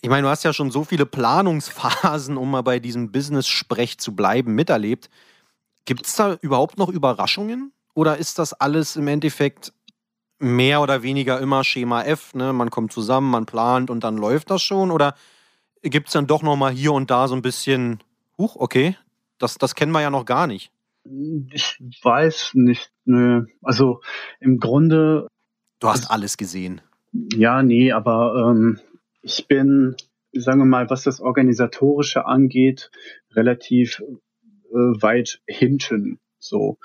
ich 0.02 0.10
meine, 0.10 0.24
du 0.24 0.30
hast 0.30 0.44
ja 0.44 0.54
schon 0.54 0.72
so 0.72 0.86
viele 0.86 1.06
Planungsphasen, 1.06 2.38
um 2.38 2.52
mal 2.52 2.62
bei 2.62 2.80
diesem 2.80 3.12
Business-Sprech 3.12 3.98
zu 3.98 4.16
bleiben, 4.16 4.56
miterlebt. 4.56 5.10
Gibt 5.84 6.06
es 6.06 6.16
da 6.16 6.38
überhaupt 6.42 6.78
noch 6.78 6.90
Überraschungen? 6.90 7.74
Oder 7.96 8.18
ist 8.18 8.40
das 8.40 8.54
alles 8.54 8.96
im 8.96 9.08
Endeffekt 9.08 9.74
mehr 10.38 10.82
oder 10.82 11.04
weniger 11.04 11.40
immer 11.42 11.66
Schema 11.66 12.04
F? 12.04 12.34
Ne? 12.34 12.54
Man 12.54 12.70
kommt 12.70 12.94
zusammen, 12.94 13.30
man 13.30 13.46
plant 13.46 13.90
und 13.90 14.06
dann 14.06 14.16
läuft 14.16 14.52
das 14.52 14.62
schon? 14.62 14.90
Oder 14.90 15.16
gibt 15.82 16.08
es 16.08 16.14
dann 16.14 16.28
doch 16.28 16.44
nochmal 16.44 16.72
hier 16.72 16.94
und 16.94 17.12
da 17.12 17.28
so 17.28 17.36
ein 17.36 17.42
bisschen, 17.42 18.02
huch, 18.38 18.56
okay, 18.56 18.96
das, 19.38 19.58
das 19.58 19.76
kennen 19.76 19.92
wir 19.92 20.02
ja 20.02 20.10
noch 20.10 20.26
gar 20.26 20.48
nicht. 20.48 20.72
Ich 21.04 21.78
weiß 22.04 22.52
nicht. 22.56 22.92
Nö. 23.06 23.46
Also 23.62 24.02
im 24.40 24.60
Grunde. 24.60 25.28
Du 25.80 25.88
hast 25.88 26.12
alles 26.12 26.38
gesehen. 26.38 26.82
Ja, 27.34 27.64
nee, 27.64 27.92
aber 27.92 28.52
ähm, 28.52 28.80
ich 29.22 29.48
bin, 29.48 29.96
sagen 30.34 30.60
wir 30.60 30.66
mal, 30.66 30.90
was 30.90 31.04
das 31.04 31.20
Organisatorische 31.20 32.26
angeht, 32.26 32.92
relativ 33.32 34.02
äh, 34.72 34.74
weit 34.74 35.42
hinten. 35.48 36.20
So. 36.38 36.78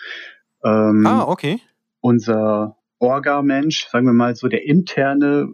Ähm, 0.65 1.07
ah, 1.07 1.25
okay. 1.25 1.61
Unser 2.01 2.77
Orga-Mensch, 2.99 3.89
sagen 3.89 4.07
wir 4.07 4.13
mal 4.13 4.35
so 4.35 4.49
der 4.49 4.65
interne 4.65 5.49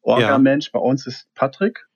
Orga-Mensch 0.00 0.66
ja. 0.66 0.70
bei 0.72 0.80
uns 0.80 1.06
ist 1.06 1.28
Patrick. 1.34 1.86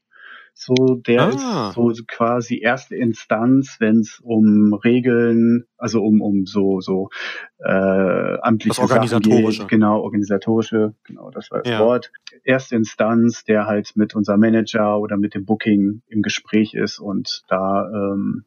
So, 0.58 0.74
der 0.94 1.20
ah. 1.20 1.68
ist 1.68 1.74
so 1.74 1.92
quasi 2.08 2.58
erste 2.58 2.96
Instanz, 2.96 3.76
wenn 3.78 4.00
es 4.00 4.20
um 4.20 4.72
Regeln, 4.72 5.66
also 5.76 6.02
um 6.02 6.22
um 6.22 6.46
so 6.46 6.80
so 6.80 7.10
äh, 7.58 8.38
amtliche 8.40 8.80
das 8.80 8.90
organisatorische. 8.90 9.58
Sachen 9.58 9.68
geht. 9.68 9.68
Genau, 9.68 10.00
organisatorische, 10.00 10.94
genau, 11.04 11.30
das 11.30 11.50
war 11.50 11.60
das 11.60 11.70
ja. 11.70 11.80
Wort. 11.80 12.10
Erste 12.42 12.74
Instanz, 12.74 13.44
der 13.44 13.66
halt 13.66 13.96
mit 13.96 14.14
unserem 14.14 14.40
Manager 14.40 14.98
oder 14.98 15.18
mit 15.18 15.34
dem 15.34 15.44
Booking 15.44 16.00
im 16.06 16.22
Gespräch 16.22 16.72
ist 16.72 17.00
und 17.00 17.42
da 17.48 17.90
ähm, 17.92 18.46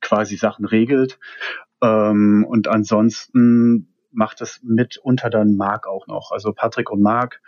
quasi 0.00 0.36
Sachen 0.36 0.64
regelt. 0.64 1.18
Ähm, 1.82 2.46
und 2.48 2.68
ansonsten 2.68 3.92
macht 4.12 4.40
es 4.42 4.60
mitunter 4.62 5.28
dann 5.28 5.56
Marc 5.56 5.88
auch 5.88 6.06
noch. 6.06 6.30
Also 6.30 6.52
Patrick 6.52 6.88
und 6.92 7.02
Marc 7.02 7.40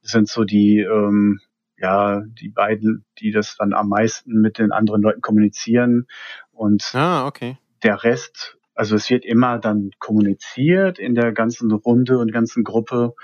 sind 0.00 0.28
so 0.28 0.44
die, 0.44 0.78
ähm, 0.78 1.40
ja, 1.78 2.22
die 2.26 2.48
beiden, 2.48 3.04
die 3.18 3.30
das 3.30 3.56
dann 3.56 3.72
am 3.72 3.88
meisten 3.88 4.40
mit 4.40 4.58
den 4.58 4.72
anderen 4.72 5.02
Leuten 5.02 5.20
kommunizieren. 5.20 6.06
Und 6.52 6.94
ah, 6.94 7.26
okay. 7.26 7.58
der 7.82 8.02
Rest, 8.02 8.56
also 8.74 8.96
es 8.96 9.10
wird 9.10 9.24
immer 9.24 9.58
dann 9.58 9.90
kommuniziert 9.98 10.98
in 10.98 11.14
der 11.14 11.32
ganzen 11.32 11.70
Runde 11.72 12.18
und 12.18 12.32
ganzen 12.32 12.64
Gruppe. 12.64 13.14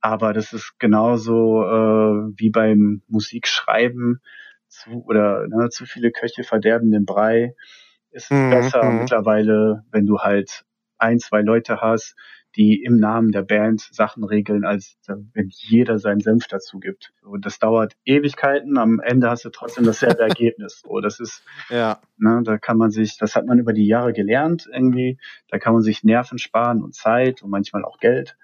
Aber 0.00 0.32
das 0.32 0.52
ist 0.52 0.78
genauso 0.78 1.62
äh, 1.62 2.32
wie 2.36 2.50
beim 2.50 3.02
Musikschreiben 3.06 4.20
zu, 4.66 5.04
oder 5.04 5.46
ne, 5.48 5.68
zu 5.68 5.86
viele 5.86 6.10
Köche 6.10 6.42
verderben 6.42 6.90
den 6.90 7.04
Brei. 7.04 7.54
Es 8.10 8.24
ist 8.24 8.32
mhm. 8.32 8.50
besser 8.50 8.84
mhm. 8.84 8.98
mittlerweile, 9.00 9.84
wenn 9.92 10.06
du 10.06 10.18
halt 10.18 10.64
ein, 11.02 11.18
zwei 11.18 11.42
Leute 11.42 11.80
hast, 11.80 12.16
die 12.56 12.82
im 12.82 12.96
Namen 12.98 13.32
der 13.32 13.42
Band 13.42 13.80
Sachen 13.80 14.24
regeln, 14.24 14.64
als 14.64 14.96
wenn 15.06 15.48
jeder 15.50 15.98
seinen 15.98 16.20
Senf 16.20 16.46
dazu 16.48 16.78
gibt. 16.80 17.12
Und 17.22 17.46
das 17.46 17.58
dauert 17.58 17.94
Ewigkeiten. 18.04 18.76
Am 18.78 19.00
Ende 19.00 19.30
hast 19.30 19.44
du 19.44 19.50
trotzdem 19.50 19.84
dasselbe 19.84 20.20
Ergebnis. 20.22 20.82
So, 20.84 21.00
das 21.00 21.18
ist, 21.18 21.42
ja. 21.70 22.00
ne, 22.18 22.42
da 22.44 22.58
kann 22.58 22.76
man 22.76 22.90
sich, 22.90 23.16
das 23.16 23.36
hat 23.36 23.46
man 23.46 23.58
über 23.58 23.72
die 23.72 23.86
Jahre 23.86 24.12
gelernt 24.12 24.68
irgendwie. 24.70 25.18
Da 25.48 25.58
kann 25.58 25.72
man 25.72 25.82
sich 25.82 26.04
Nerven 26.04 26.38
sparen 26.38 26.82
und 26.82 26.94
Zeit 26.94 27.42
und 27.42 27.50
manchmal 27.50 27.84
auch 27.84 27.98
Geld. 27.98 28.36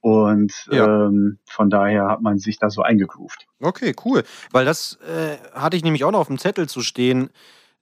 Und 0.00 0.68
ja. 0.70 1.06
ähm, 1.06 1.38
von 1.46 1.70
daher 1.70 2.08
hat 2.08 2.22
man 2.22 2.38
sich 2.38 2.58
da 2.58 2.70
so 2.70 2.82
eingegroovt. 2.82 3.46
Okay, 3.60 3.94
cool. 4.04 4.24
Weil 4.52 4.64
das 4.64 4.98
äh, 5.02 5.36
hatte 5.52 5.76
ich 5.76 5.84
nämlich 5.84 6.04
auch 6.04 6.12
noch 6.12 6.20
auf 6.20 6.28
dem 6.28 6.38
Zettel 6.38 6.68
zu 6.68 6.80
stehen. 6.80 7.30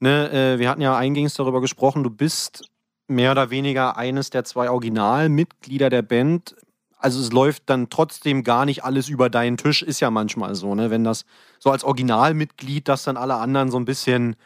Ne, 0.00 0.30
äh, 0.30 0.58
wir 0.58 0.68
hatten 0.68 0.80
ja 0.80 0.96
eingehends 0.96 1.34
darüber 1.34 1.60
gesprochen, 1.60 2.02
du 2.02 2.10
bist 2.10 2.70
mehr 3.06 3.32
oder 3.32 3.50
weniger 3.50 3.96
eines 3.96 4.30
der 4.30 4.44
zwei 4.44 4.70
Originalmitglieder 4.70 5.90
der 5.90 6.02
Band. 6.02 6.56
Also 6.98 7.20
es 7.20 7.32
läuft 7.32 7.64
dann 7.66 7.90
trotzdem 7.90 8.44
gar 8.44 8.64
nicht 8.64 8.84
alles 8.84 9.08
über 9.08 9.28
deinen 9.28 9.56
Tisch, 9.56 9.82
ist 9.82 10.00
ja 10.00 10.10
manchmal 10.10 10.54
so, 10.54 10.74
ne? 10.74 10.90
Wenn 10.90 11.04
das 11.04 11.26
so 11.58 11.70
als 11.70 11.84
Originalmitglied, 11.84 12.88
dass 12.88 13.04
dann 13.04 13.16
alle 13.16 13.34
anderen 13.34 13.70
so 13.70 13.78
ein 13.78 13.84
bisschen, 13.84 14.36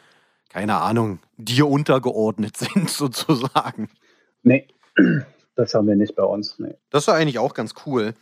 keine 0.49 0.81
Ahnung, 0.81 1.19
dir 1.37 1.67
untergeordnet 1.69 2.57
sind, 2.57 2.89
sozusagen. 2.89 3.89
Nee, 4.43 4.67
das 5.55 5.73
haben 5.73 5.87
wir 5.87 5.95
nicht 5.95 6.15
bei 6.15 6.23
uns. 6.23 6.59
Nee. 6.59 6.75
Das 6.89 7.07
war 7.07 7.15
eigentlich 7.15 7.39
auch 7.39 7.53
ganz 7.53 7.73
cool. 7.85 8.13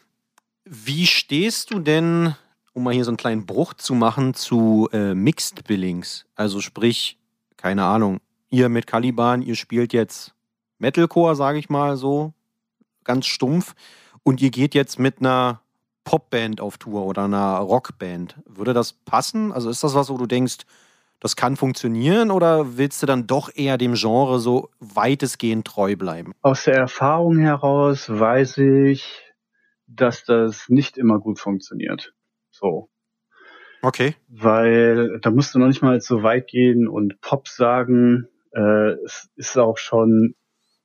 Wie 0.66 1.08
stehst 1.08 1.72
du 1.72 1.80
denn, 1.80 2.36
um 2.74 2.84
mal 2.84 2.94
hier 2.94 3.06
so 3.06 3.12
einen 3.12 3.18
kleinen 3.18 3.46
Bruch 3.46 3.74
zu 3.74 3.96
machen, 3.96 4.34
zu 4.34 4.90
äh, 4.92 5.14
Mixed 5.16 5.64
Billings? 5.64 6.26
Also 6.36 6.62
sprich, 6.62 7.18
keine 7.56 7.86
Ahnung, 7.86 8.20
ihr 8.50 8.70
mit 8.70 8.88
Caliban, 8.88 9.42
ihr 9.42 9.56
spielt 9.56 9.94
jetzt 9.94 10.34
Metalcore, 10.80 11.36
sage 11.36 11.60
ich 11.60 11.70
mal 11.70 11.98
so, 11.98 12.34
ganz 13.04 13.26
stumpf, 13.26 13.76
und 14.24 14.42
ihr 14.42 14.52
geht 14.52 14.76
jetzt 14.76 15.00
mit 15.00 15.20
einer 15.20 15.62
Popband 16.04 16.62
auf 16.62 16.78
Tour 16.78 17.06
oder 17.06 17.26
einer 17.26 17.58
Rockband. 17.58 18.38
Würde 18.46 18.74
das 18.74 18.94
passen? 18.94 19.52
Also 19.52 19.70
ist 19.70 19.84
das 19.84 19.96
was, 19.96 20.10
wo 20.10 20.18
du 20.18 20.26
denkst, 20.26 20.60
das 21.20 21.36
kann 21.36 21.56
funktionieren 21.58 22.32
oder 22.32 22.78
willst 22.78 23.02
du 23.02 23.08
dann 23.08 23.28
doch 23.28 23.50
eher 23.54 23.78
dem 23.78 23.96
Genre 23.96 24.40
so 24.40 24.70
weitestgehend 24.80 25.66
treu 25.66 25.96
bleiben? 25.96 26.34
Aus 26.42 26.66
der 26.66 26.76
Erfahrung 26.76 27.40
heraus 27.40 28.08
weiß 28.10 28.60
ich, 28.60 29.24
dass 29.88 30.24
das 30.26 30.70
nicht 30.70 30.98
immer 30.98 31.20
gut 31.20 31.40
funktioniert. 31.40 32.14
So. 32.52 32.90
Okay. 33.82 34.16
Weil 34.28 35.20
da 35.22 35.32
musst 35.32 35.56
du 35.56 35.60
noch 35.60 35.68
nicht 35.68 35.82
mal 35.82 36.00
so 36.02 36.24
weit 36.24 36.48
gehen 36.48 36.88
und 36.88 37.20
Pop 37.22 37.48
sagen, 37.48 38.28
äh, 38.58 38.94
es 39.06 39.30
ist 39.36 39.58
auch 39.58 39.78
schon 39.78 40.34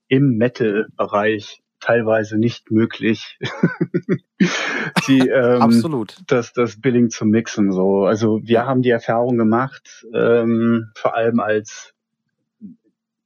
im 0.09 0.37
Metal-Bereich 0.37 1.63
teilweise 1.81 2.39
nicht 2.39 2.71
möglich, 2.71 3.39
die, 5.09 5.21
ähm, 5.29 5.63
Absolut. 5.63 6.19
Das, 6.29 6.53
das 6.53 6.81
Billing 6.81 7.11
zu 7.11 7.25
mixen. 7.25 7.73
So, 7.73 8.05
also 8.05 8.41
wir 8.45 8.67
haben 8.67 8.83
die 8.83 8.91
Erfahrung 8.91 9.37
gemacht, 9.37 10.07
ähm, 10.15 10.93
vor 10.95 11.17
allem 11.17 11.41
als 11.41 11.95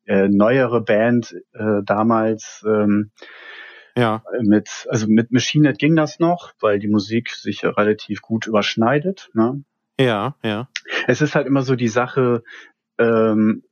äh, 0.07 0.29
neuere 0.29 0.81
Band 0.81 1.35
äh, 1.53 1.83
damals. 1.85 2.65
Ähm, 2.67 3.11
ja. 3.97 4.23
Mit, 4.41 4.87
also 4.89 5.07
mit 5.09 5.33
Machine 5.33 5.69
Head 5.69 5.79
ging 5.79 5.97
das 5.97 6.19
noch, 6.19 6.53
weil 6.61 6.79
die 6.79 6.89
Musik 6.89 7.31
sich 7.31 7.63
ja 7.63 7.71
relativ 7.71 8.23
gut 8.23 8.47
überschneidet. 8.47 9.31
Ne? 9.35 9.65
Ja, 9.99 10.37
ja. 10.43 10.69
Es 11.07 11.21
ist 11.21 11.35
halt 11.35 11.47
immer 11.47 11.63
so 11.63 11.77
die 11.77 11.89
Sache, 11.89 12.43
ähm, 12.99 13.65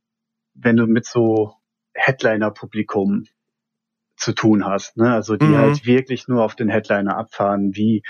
wenn 0.55 0.77
du 0.77 0.87
mit 0.87 1.05
so 1.05 1.53
Headliner-Publikum 1.93 3.25
zu 4.17 4.33
tun 4.33 4.65
hast, 4.65 4.97
ne? 4.97 5.13
Also 5.13 5.35
die 5.35 5.45
mhm. 5.45 5.57
halt 5.57 5.85
wirklich 5.85 6.27
nur 6.27 6.43
auf 6.43 6.55
den 6.55 6.69
Headliner 6.69 7.17
abfahren, 7.17 7.75
wie 7.75 8.03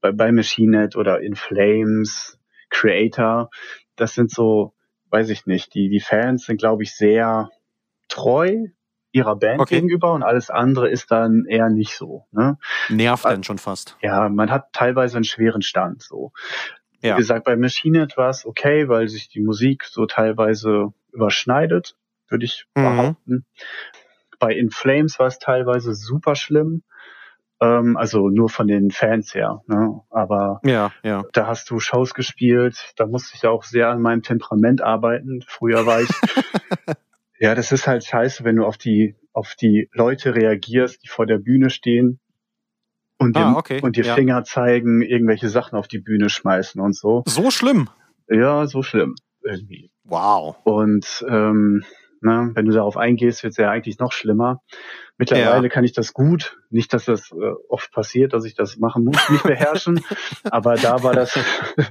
bei, 0.00 0.12
bei 0.12 0.32
MachineNet 0.32 0.96
oder 0.96 1.20
In 1.20 1.34
Flames, 1.34 2.38
Creator. 2.70 3.50
Das 3.96 4.14
sind 4.14 4.30
so, 4.30 4.74
weiß 5.10 5.28
ich 5.30 5.46
nicht, 5.46 5.74
die, 5.74 5.88
die 5.88 6.00
Fans 6.00 6.46
sind, 6.46 6.58
glaube 6.58 6.84
ich, 6.84 6.94
sehr 6.94 7.50
treu 8.08 8.66
ihrer 9.12 9.36
Band 9.36 9.60
okay. 9.60 9.76
gegenüber 9.76 10.12
und 10.12 10.22
alles 10.22 10.50
andere 10.50 10.88
ist 10.88 11.10
dann 11.10 11.44
eher 11.48 11.68
nicht 11.68 11.96
so. 11.96 12.26
Ne? 12.30 12.58
Nervt 12.88 13.24
dann 13.24 13.42
schon 13.42 13.58
fast. 13.58 13.96
Ja, 14.02 14.28
man 14.28 14.50
hat 14.50 14.72
teilweise 14.72 15.16
einen 15.16 15.24
schweren 15.24 15.62
Stand. 15.62 16.02
So. 16.02 16.32
Ja. 17.02 17.16
Wie 17.16 17.18
gesagt, 17.18 17.44
bei 17.44 17.56
MachineNet 17.56 18.16
war 18.16 18.30
es 18.30 18.46
okay, 18.46 18.88
weil 18.88 19.08
sich 19.08 19.28
die 19.28 19.40
Musik 19.40 19.84
so 19.84 20.06
teilweise 20.06 20.92
überschneidet, 21.12 21.96
würde 22.28 22.44
ich 22.44 22.66
mhm. 22.74 22.82
behaupten. 22.82 23.46
Bei 24.38 24.52
In 24.52 24.70
Flames 24.70 25.18
war 25.18 25.26
es 25.26 25.38
teilweise 25.38 25.94
super 25.94 26.34
schlimm. 26.34 26.82
Ähm, 27.60 27.96
also 27.98 28.30
nur 28.30 28.48
von 28.48 28.66
den 28.66 28.90
Fans 28.90 29.34
her. 29.34 29.62
Ne? 29.66 30.00
Aber 30.08 30.60
ja, 30.64 30.92
ja. 31.02 31.24
da 31.32 31.46
hast 31.46 31.70
du 31.70 31.78
Shows 31.78 32.14
gespielt, 32.14 32.94
da 32.96 33.06
musste 33.06 33.36
ich 33.36 33.46
auch 33.46 33.64
sehr 33.64 33.90
an 33.90 34.00
meinem 34.00 34.22
Temperament 34.22 34.80
arbeiten. 34.80 35.42
Früher 35.46 35.84
war 35.84 36.00
ich. 36.00 36.08
ja, 37.38 37.54
das 37.54 37.70
ist 37.70 37.86
halt 37.86 38.04
scheiße, 38.04 38.44
wenn 38.44 38.56
du 38.56 38.64
auf 38.64 38.78
die, 38.78 39.14
auf 39.34 39.54
die 39.56 39.90
Leute 39.92 40.34
reagierst, 40.34 41.04
die 41.04 41.08
vor 41.08 41.26
der 41.26 41.36
Bühne 41.36 41.68
stehen 41.68 42.18
und 43.18 43.36
dir, 43.36 43.44
ah, 43.44 43.56
okay. 43.56 43.82
und 43.82 43.96
dir 43.96 44.04
ja. 44.04 44.14
Finger 44.14 44.42
zeigen, 44.44 45.02
irgendwelche 45.02 45.50
Sachen 45.50 45.76
auf 45.78 45.86
die 45.86 45.98
Bühne 45.98 46.30
schmeißen 46.30 46.80
und 46.80 46.96
so. 46.96 47.24
So 47.26 47.50
schlimm? 47.50 47.90
Ja, 48.26 48.66
so 48.66 48.82
schlimm 48.82 49.16
irgendwie. 49.42 49.90
Wow. 50.04 50.56
Und 50.64 51.24
ähm, 51.28 51.84
ne, 52.20 52.50
wenn 52.54 52.66
du 52.66 52.72
darauf 52.72 52.96
eingehst, 52.96 53.42
wird 53.42 53.52
es 53.52 53.56
ja 53.56 53.70
eigentlich 53.70 53.98
noch 53.98 54.12
schlimmer. 54.12 54.62
Mittlerweile 55.18 55.64
ja. 55.64 55.68
kann 55.68 55.84
ich 55.84 55.92
das 55.92 56.12
gut. 56.12 56.58
Nicht, 56.70 56.92
dass 56.92 57.04
das 57.04 57.30
äh, 57.32 57.52
oft 57.68 57.92
passiert, 57.92 58.32
dass 58.32 58.44
ich 58.44 58.54
das 58.54 58.78
machen 58.78 59.04
muss, 59.04 59.28
nicht 59.28 59.42
beherrschen. 59.42 60.00
aber 60.50 60.76
da 60.76 61.02
war 61.02 61.14
das, 61.14 61.38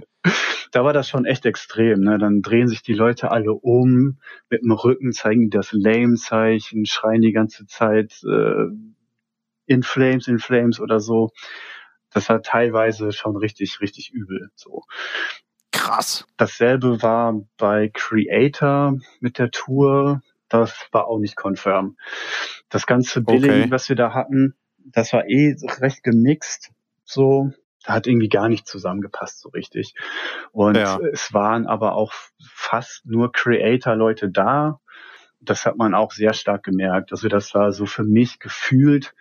da 0.71 0.83
war 0.83 0.93
das 0.93 1.09
schon 1.09 1.25
echt 1.25 1.45
extrem. 1.45 2.01
Ne? 2.01 2.17
Dann 2.17 2.41
drehen 2.41 2.67
sich 2.67 2.81
die 2.81 2.93
Leute 2.93 3.31
alle 3.31 3.53
um, 3.53 4.19
mit 4.49 4.63
dem 4.63 4.71
Rücken 4.71 5.11
zeigen 5.11 5.49
das 5.49 5.71
Lame-Zeichen, 5.71 6.85
schreien 6.85 7.21
die 7.21 7.33
ganze 7.33 7.65
Zeit 7.65 8.21
äh, 8.23 8.65
in 9.65 9.83
Flames, 9.83 10.27
in 10.27 10.39
Flames 10.39 10.79
oder 10.79 10.99
so. 10.99 11.29
Das 12.11 12.27
war 12.29 12.41
teilweise 12.41 13.11
schon 13.11 13.37
richtig, 13.37 13.79
richtig 13.81 14.11
übel. 14.11 14.49
So. 14.55 14.83
Krass. 15.89 16.27
Dasselbe 16.37 17.01
war 17.01 17.41
bei 17.57 17.89
Creator 17.91 18.97
mit 19.21 19.39
der 19.39 19.49
Tour. 19.49 20.21
Das 20.47 20.87
war 20.91 21.07
auch 21.07 21.17
nicht 21.17 21.35
confirm. 21.35 21.97
Das 22.69 22.85
ganze 22.85 23.21
Billing, 23.21 23.63
okay. 23.63 23.71
was 23.71 23.89
wir 23.89 23.95
da 23.95 24.13
hatten, 24.13 24.55
das 24.77 25.13
war 25.13 25.27
eh 25.27 25.55
recht 25.79 26.03
gemixt. 26.03 26.71
So, 27.05 27.51
da 27.85 27.93
hat 27.93 28.05
irgendwie 28.05 28.29
gar 28.29 28.49
nicht 28.49 28.67
zusammengepasst 28.67 29.39
so 29.39 29.49
richtig. 29.49 29.95
Und 30.51 30.77
Ja. 30.77 30.99
es 31.11 31.33
waren 31.33 31.65
aber 31.65 31.95
auch 31.95 32.13
fast 32.39 33.07
nur 33.07 33.31
Creator-Leute 33.31 34.29
da. 34.29 34.79
Das 35.41 35.65
hat 35.65 35.77
man 35.77 35.95
auch 35.95 36.11
sehr 36.11 36.33
stark 36.33 36.61
gemerkt. 36.61 37.11
Also 37.11 37.29
das 37.29 37.55
war 37.55 37.71
so 37.71 37.87
für 37.87 38.03
mich 38.03 38.37
gefühlt 38.37 39.15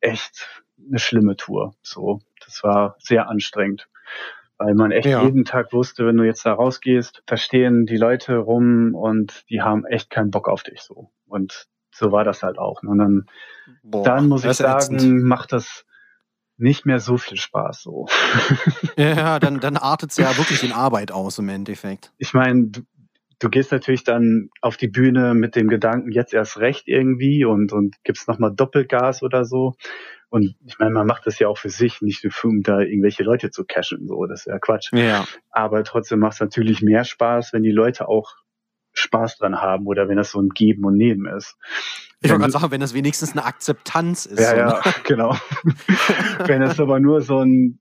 echt 0.00 0.62
eine 0.88 1.00
schlimme 1.00 1.34
Tour. 1.34 1.74
So, 1.82 2.20
das 2.44 2.62
war 2.62 2.94
sehr 3.00 3.28
anstrengend. 3.28 3.88
Weil 4.58 4.74
man 4.74 4.90
echt 4.90 5.06
Ja. 5.06 5.22
jeden 5.22 5.44
Tag 5.44 5.72
wusste, 5.72 6.06
wenn 6.06 6.16
du 6.16 6.24
jetzt 6.24 6.46
da 6.46 6.54
rausgehst, 6.54 7.22
da 7.26 7.36
stehen 7.36 7.84
die 7.86 7.96
Leute 7.98 8.36
rum 8.38 8.94
und 8.94 9.44
die 9.50 9.60
haben 9.60 9.84
echt 9.84 10.08
keinen 10.10 10.30
Bock 10.30 10.48
auf 10.48 10.62
dich 10.62 10.80
so. 10.80 11.10
Und 11.26 11.66
so 11.90 12.10
war 12.12 12.24
das 12.24 12.42
halt 12.42 12.58
auch. 12.58 12.82
Und 12.82 12.98
dann, 12.98 13.26
Boah, 13.82 14.04
dann 14.04 14.28
muss 14.28 14.44
ich 14.44 14.52
sagen, 14.54 14.96
ätzend. 14.96 15.22
macht 15.24 15.52
das 15.52 15.84
nicht 16.58 16.86
mehr 16.86 17.00
so 17.00 17.18
viel 17.18 17.36
Spaß 17.36 17.82
so. 17.82 18.06
Ja, 18.96 19.38
dann, 19.38 19.60
dann 19.60 19.76
artet 19.76 20.10
es 20.12 20.16
ja 20.16 20.36
wirklich 20.38 20.62
in 20.62 20.72
Arbeit 20.72 21.12
aus 21.12 21.38
im 21.38 21.48
Endeffekt. 21.50 22.12
ich 22.16 22.32
meine, 22.32 22.68
du, 22.68 22.80
du 23.40 23.50
gehst 23.50 23.72
natürlich 23.72 24.04
dann 24.04 24.48
auf 24.62 24.78
die 24.78 24.88
Bühne 24.88 25.34
mit 25.34 25.54
dem 25.54 25.68
Gedanken, 25.68 26.12
jetzt 26.12 26.32
erst 26.32 26.56
recht 26.58 26.88
irgendwie 26.88 27.44
und, 27.44 27.72
und 27.74 27.96
gibst 28.04 28.26
nochmal 28.28 28.54
Doppelgas 28.54 29.22
oder 29.22 29.44
so. 29.44 29.74
Und 30.28 30.56
ich 30.66 30.78
meine, 30.78 30.92
man 30.92 31.06
macht 31.06 31.26
das 31.26 31.38
ja 31.38 31.48
auch 31.48 31.58
für 31.58 31.70
sich, 31.70 32.02
nicht 32.02 32.24
nur 32.24 32.32
für, 32.32 32.48
um 32.48 32.62
da 32.62 32.80
irgendwelche 32.80 33.22
Leute 33.22 33.50
zu 33.50 33.64
cashen. 33.64 34.06
So, 34.06 34.26
das 34.26 34.40
ist 34.40 34.46
ja 34.46 34.58
Quatsch. 34.58 34.92
Ja. 34.92 35.26
Aber 35.50 35.84
trotzdem 35.84 36.18
macht 36.18 36.34
es 36.34 36.40
natürlich 36.40 36.82
mehr 36.82 37.04
Spaß, 37.04 37.52
wenn 37.52 37.62
die 37.62 37.70
Leute 37.70 38.08
auch 38.08 38.34
Spaß 38.92 39.38
dran 39.38 39.60
haben 39.60 39.86
oder 39.86 40.08
wenn 40.08 40.16
das 40.16 40.30
so 40.30 40.40
ein 40.40 40.48
Geben 40.48 40.84
und 40.84 40.96
Nehmen 40.96 41.26
ist. 41.26 41.56
Ich 42.20 42.30
wollte 42.30 42.34
Wenn 42.34 42.40
gerade 42.40 42.52
sagen, 42.52 42.70
wenn 42.72 42.80
das 42.80 42.94
wenigstens 42.94 43.32
eine 43.32 43.44
Akzeptanz 43.44 44.26
ist. 44.26 44.40
Ja, 44.40 44.50
so, 44.50 44.56
ja, 44.56 44.66
ne? 44.66 44.94
genau. 45.04 45.36
wenn 46.46 46.62
es 46.62 46.80
aber 46.80 46.98
nur 46.98 47.20
so 47.20 47.40
ein, 47.40 47.78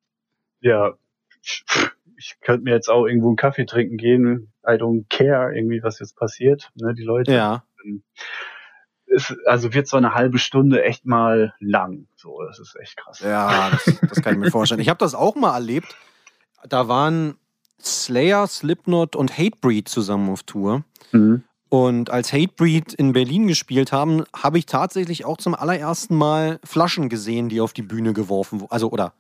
ja, 0.60 0.94
ich, 1.42 1.64
ich 2.18 2.38
könnte 2.42 2.64
mir 2.64 2.72
jetzt 2.72 2.90
auch 2.90 3.06
irgendwo 3.06 3.30
einen 3.30 3.38
Kaffee 3.38 3.66
trinken 3.66 3.98
gehen, 3.98 4.54
I 4.68 4.74
don't 4.74 5.06
care 5.10 5.56
irgendwie, 5.56 5.82
was 5.84 6.00
jetzt 6.00 6.16
passiert, 6.18 6.72
ne, 6.76 6.94
die 6.94 7.04
Leute. 7.04 7.32
ja. 7.34 7.64
Ist, 9.16 9.36
also 9.46 9.74
wird 9.74 9.88
so 9.88 9.98
eine 9.98 10.14
halbe 10.14 10.38
Stunde 10.40 10.84
echt 10.84 11.06
mal 11.06 11.54
lang. 11.60 12.08
So, 12.16 12.42
das 12.48 12.60
ist 12.60 12.76
echt 12.82 12.98
krass. 12.98 13.20
Ja, 13.20 13.70
das, 13.72 13.86
das 14.10 14.22
kann 14.22 14.34
ich 14.34 14.40
mir 14.40 14.52
vorstellen. 14.52 14.82
Ich 14.82 14.90
habe 14.90 14.98
das 15.00 15.16
auch 15.16 15.36
mal 15.36 15.54
erlebt. 15.54 15.96
Da 16.68 16.88
waren 16.88 17.36
Slayer, 17.82 18.48
Slipknot 18.48 19.16
und 19.16 19.38
Hatebreed 19.38 19.88
zusammen 19.88 20.30
auf 20.30 20.44
Tour. 20.44 20.84
Mhm. 21.12 21.44
Und 21.70 22.10
als 22.10 22.32
Hatebreed 22.34 22.94
in 22.94 23.14
Berlin 23.14 23.48
gespielt 23.48 23.92
haben, 23.92 24.24
habe 24.36 24.58
ich 24.58 24.66
tatsächlich 24.66 25.26
auch 25.26 25.38
zum 25.38 25.56
allerersten 25.56 26.16
Mal 26.16 26.60
Flaschen 26.64 27.10
gesehen, 27.10 27.50
die 27.50 27.62
auf 27.62 27.74
die 27.74 27.82
Bühne 27.82 28.14
geworfen 28.14 28.62
wurden. 28.62 28.72
Also, 28.72 28.90
oder 28.90 29.14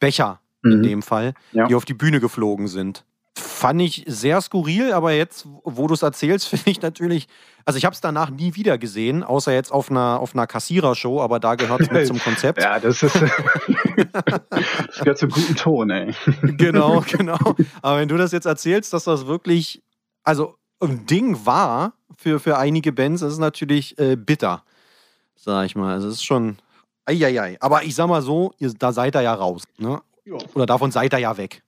Becher 0.00 0.40
in 0.62 0.78
Mhm. 0.78 0.82
dem 0.82 1.02
Fall, 1.02 1.34
Ja. 1.52 1.66
die 1.66 1.74
auf 1.74 1.84
die 1.84 1.94
Bühne 1.94 2.20
geflogen 2.20 2.68
sind. 2.68 3.04
Fand 3.36 3.80
ich 3.80 4.04
sehr 4.06 4.40
skurril, 4.40 4.92
aber 4.92 5.12
jetzt, 5.12 5.46
wo 5.64 5.86
du 5.86 5.94
es 5.94 6.02
erzählst, 6.02 6.48
finde 6.48 6.70
ich 6.70 6.82
natürlich. 6.82 7.26
Also, 7.64 7.78
ich 7.78 7.84
habe 7.84 7.94
es 7.94 8.00
danach 8.00 8.30
nie 8.30 8.54
wieder 8.54 8.76
gesehen, 8.76 9.22
außer 9.22 9.52
jetzt 9.52 9.72
auf 9.72 9.90
einer, 9.90 10.20
auf 10.20 10.34
einer 10.34 10.46
Kassierershow, 10.46 11.22
aber 11.22 11.40
da 11.40 11.54
gehört 11.54 11.80
es 11.80 11.90
mit 11.90 12.06
zum 12.06 12.18
Konzept. 12.18 12.58
Ja, 12.62 12.78
das 12.78 13.02
ist, 13.02 13.14
das 14.12 14.98
gehört 14.98 15.18
zum 15.18 15.30
guten 15.30 15.56
Ton, 15.56 15.90
ey. 15.90 16.14
Genau, 16.42 17.00
genau. 17.00 17.38
Aber 17.82 17.98
wenn 17.98 18.08
du 18.08 18.16
das 18.16 18.32
jetzt 18.32 18.46
erzählst, 18.46 18.92
dass 18.92 19.04
das 19.04 19.26
wirklich, 19.26 19.82
also 20.22 20.56
ein 20.80 21.06
Ding 21.06 21.46
war 21.46 21.94
für, 22.16 22.38
für 22.38 22.58
einige 22.58 22.92
Bands, 22.92 23.22
das 23.22 23.32
ist 23.32 23.38
natürlich 23.38 23.98
äh, 23.98 24.16
bitter, 24.16 24.62
sag 25.36 25.66
ich 25.66 25.74
mal. 25.74 25.94
Also 25.94 26.08
es 26.08 26.14
ist 26.14 26.24
schon, 26.24 26.58
eieiei. 27.06 27.56
Aber 27.60 27.82
ich 27.82 27.94
sag 27.94 28.08
mal 28.08 28.22
so, 28.22 28.52
ihr, 28.58 28.72
da 28.74 28.92
seid 28.92 29.16
ihr 29.16 29.22
ja 29.22 29.34
raus, 29.34 29.64
ne? 29.78 30.00
Oder 30.54 30.66
davon 30.66 30.90
seid 30.90 31.12
ihr 31.12 31.18
ja 31.18 31.36
weg. 31.36 31.62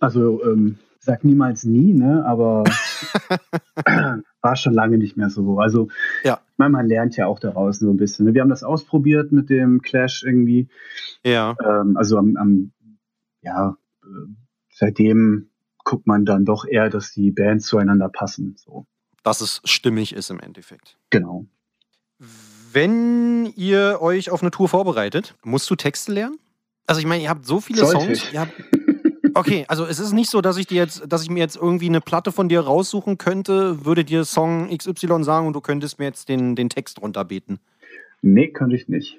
Also, 0.00 0.42
ähm, 0.44 0.78
sag 1.04 1.24
niemals 1.24 1.64
nie, 1.64 1.92
ne, 1.92 2.24
aber 2.24 2.64
war 4.40 4.56
schon 4.56 4.72
lange 4.74 4.98
nicht 4.98 5.16
mehr 5.16 5.30
so. 5.30 5.58
Also, 5.58 5.88
Ja. 6.22 6.40
ich 6.52 6.58
meine, 6.58 6.70
man 6.70 6.86
lernt 6.86 7.16
ja 7.16 7.26
auch 7.26 7.38
daraus 7.38 7.78
so 7.78 7.90
ein 7.90 7.96
bisschen. 7.96 8.26
ne? 8.26 8.34
Wir 8.34 8.40
haben 8.42 8.48
das 8.48 8.62
ausprobiert 8.62 9.32
mit 9.32 9.50
dem 9.50 9.82
Clash 9.82 10.22
irgendwie. 10.24 10.68
Ja. 11.24 11.56
Ähm, 11.64 11.96
also 11.96 12.18
am, 12.18 12.36
am 12.36 12.72
ja, 13.42 13.76
äh, 14.02 14.06
seitdem 14.72 15.50
guckt 15.84 16.06
man 16.06 16.24
dann 16.24 16.44
doch 16.44 16.64
eher, 16.66 16.88
dass 16.88 17.12
die 17.12 17.30
Bands 17.30 17.66
zueinander 17.66 18.08
passen. 18.08 18.56
So, 18.56 18.86
Dass 19.22 19.40
es 19.42 19.60
stimmig 19.64 20.14
ist 20.14 20.30
im 20.30 20.40
Endeffekt. 20.40 20.96
genau. 21.10 21.46
Wenn 22.72 23.46
ihr 23.56 23.98
euch 24.00 24.30
auf 24.30 24.42
eine 24.42 24.50
Tour 24.50 24.68
vorbereitet, 24.68 25.34
musst 25.44 25.68
du 25.70 25.76
Texte 25.76 26.12
lernen? 26.12 26.38
Also 26.86 27.00
ich 27.00 27.06
meine, 27.06 27.22
ihr 27.22 27.28
habt 27.30 27.44
so 27.46 27.60
viele 27.60 27.80
Sollte 27.80 28.00
Songs. 28.00 28.10
ich. 28.24 28.32
Ihr 28.32 28.40
habt, 28.40 28.52
okay, 29.38 29.64
also 29.68 29.84
es 29.84 29.98
ist 29.98 30.12
nicht 30.12 30.30
so, 30.30 30.40
dass 30.40 30.56
ich 30.56 30.66
dir 30.66 30.76
jetzt, 30.76 31.04
dass 31.08 31.22
ich 31.22 31.30
mir 31.30 31.40
jetzt 31.40 31.56
irgendwie 31.56 31.88
eine 31.88 32.00
Platte 32.00 32.32
von 32.32 32.48
dir 32.48 32.60
raussuchen 32.60 33.18
könnte, 33.18 33.84
würde 33.84 34.04
dir 34.04 34.24
Song 34.24 34.68
XY 34.76 35.24
sagen 35.24 35.46
und 35.46 35.54
du 35.54 35.60
könntest 35.60 35.98
mir 35.98 36.06
jetzt 36.06 36.28
den, 36.28 36.56
den 36.56 36.68
Text 36.68 37.00
runterbeten. 37.00 37.60
Nee, 38.22 38.48
könnte 38.48 38.76
ich 38.76 38.88
nicht. 38.88 39.18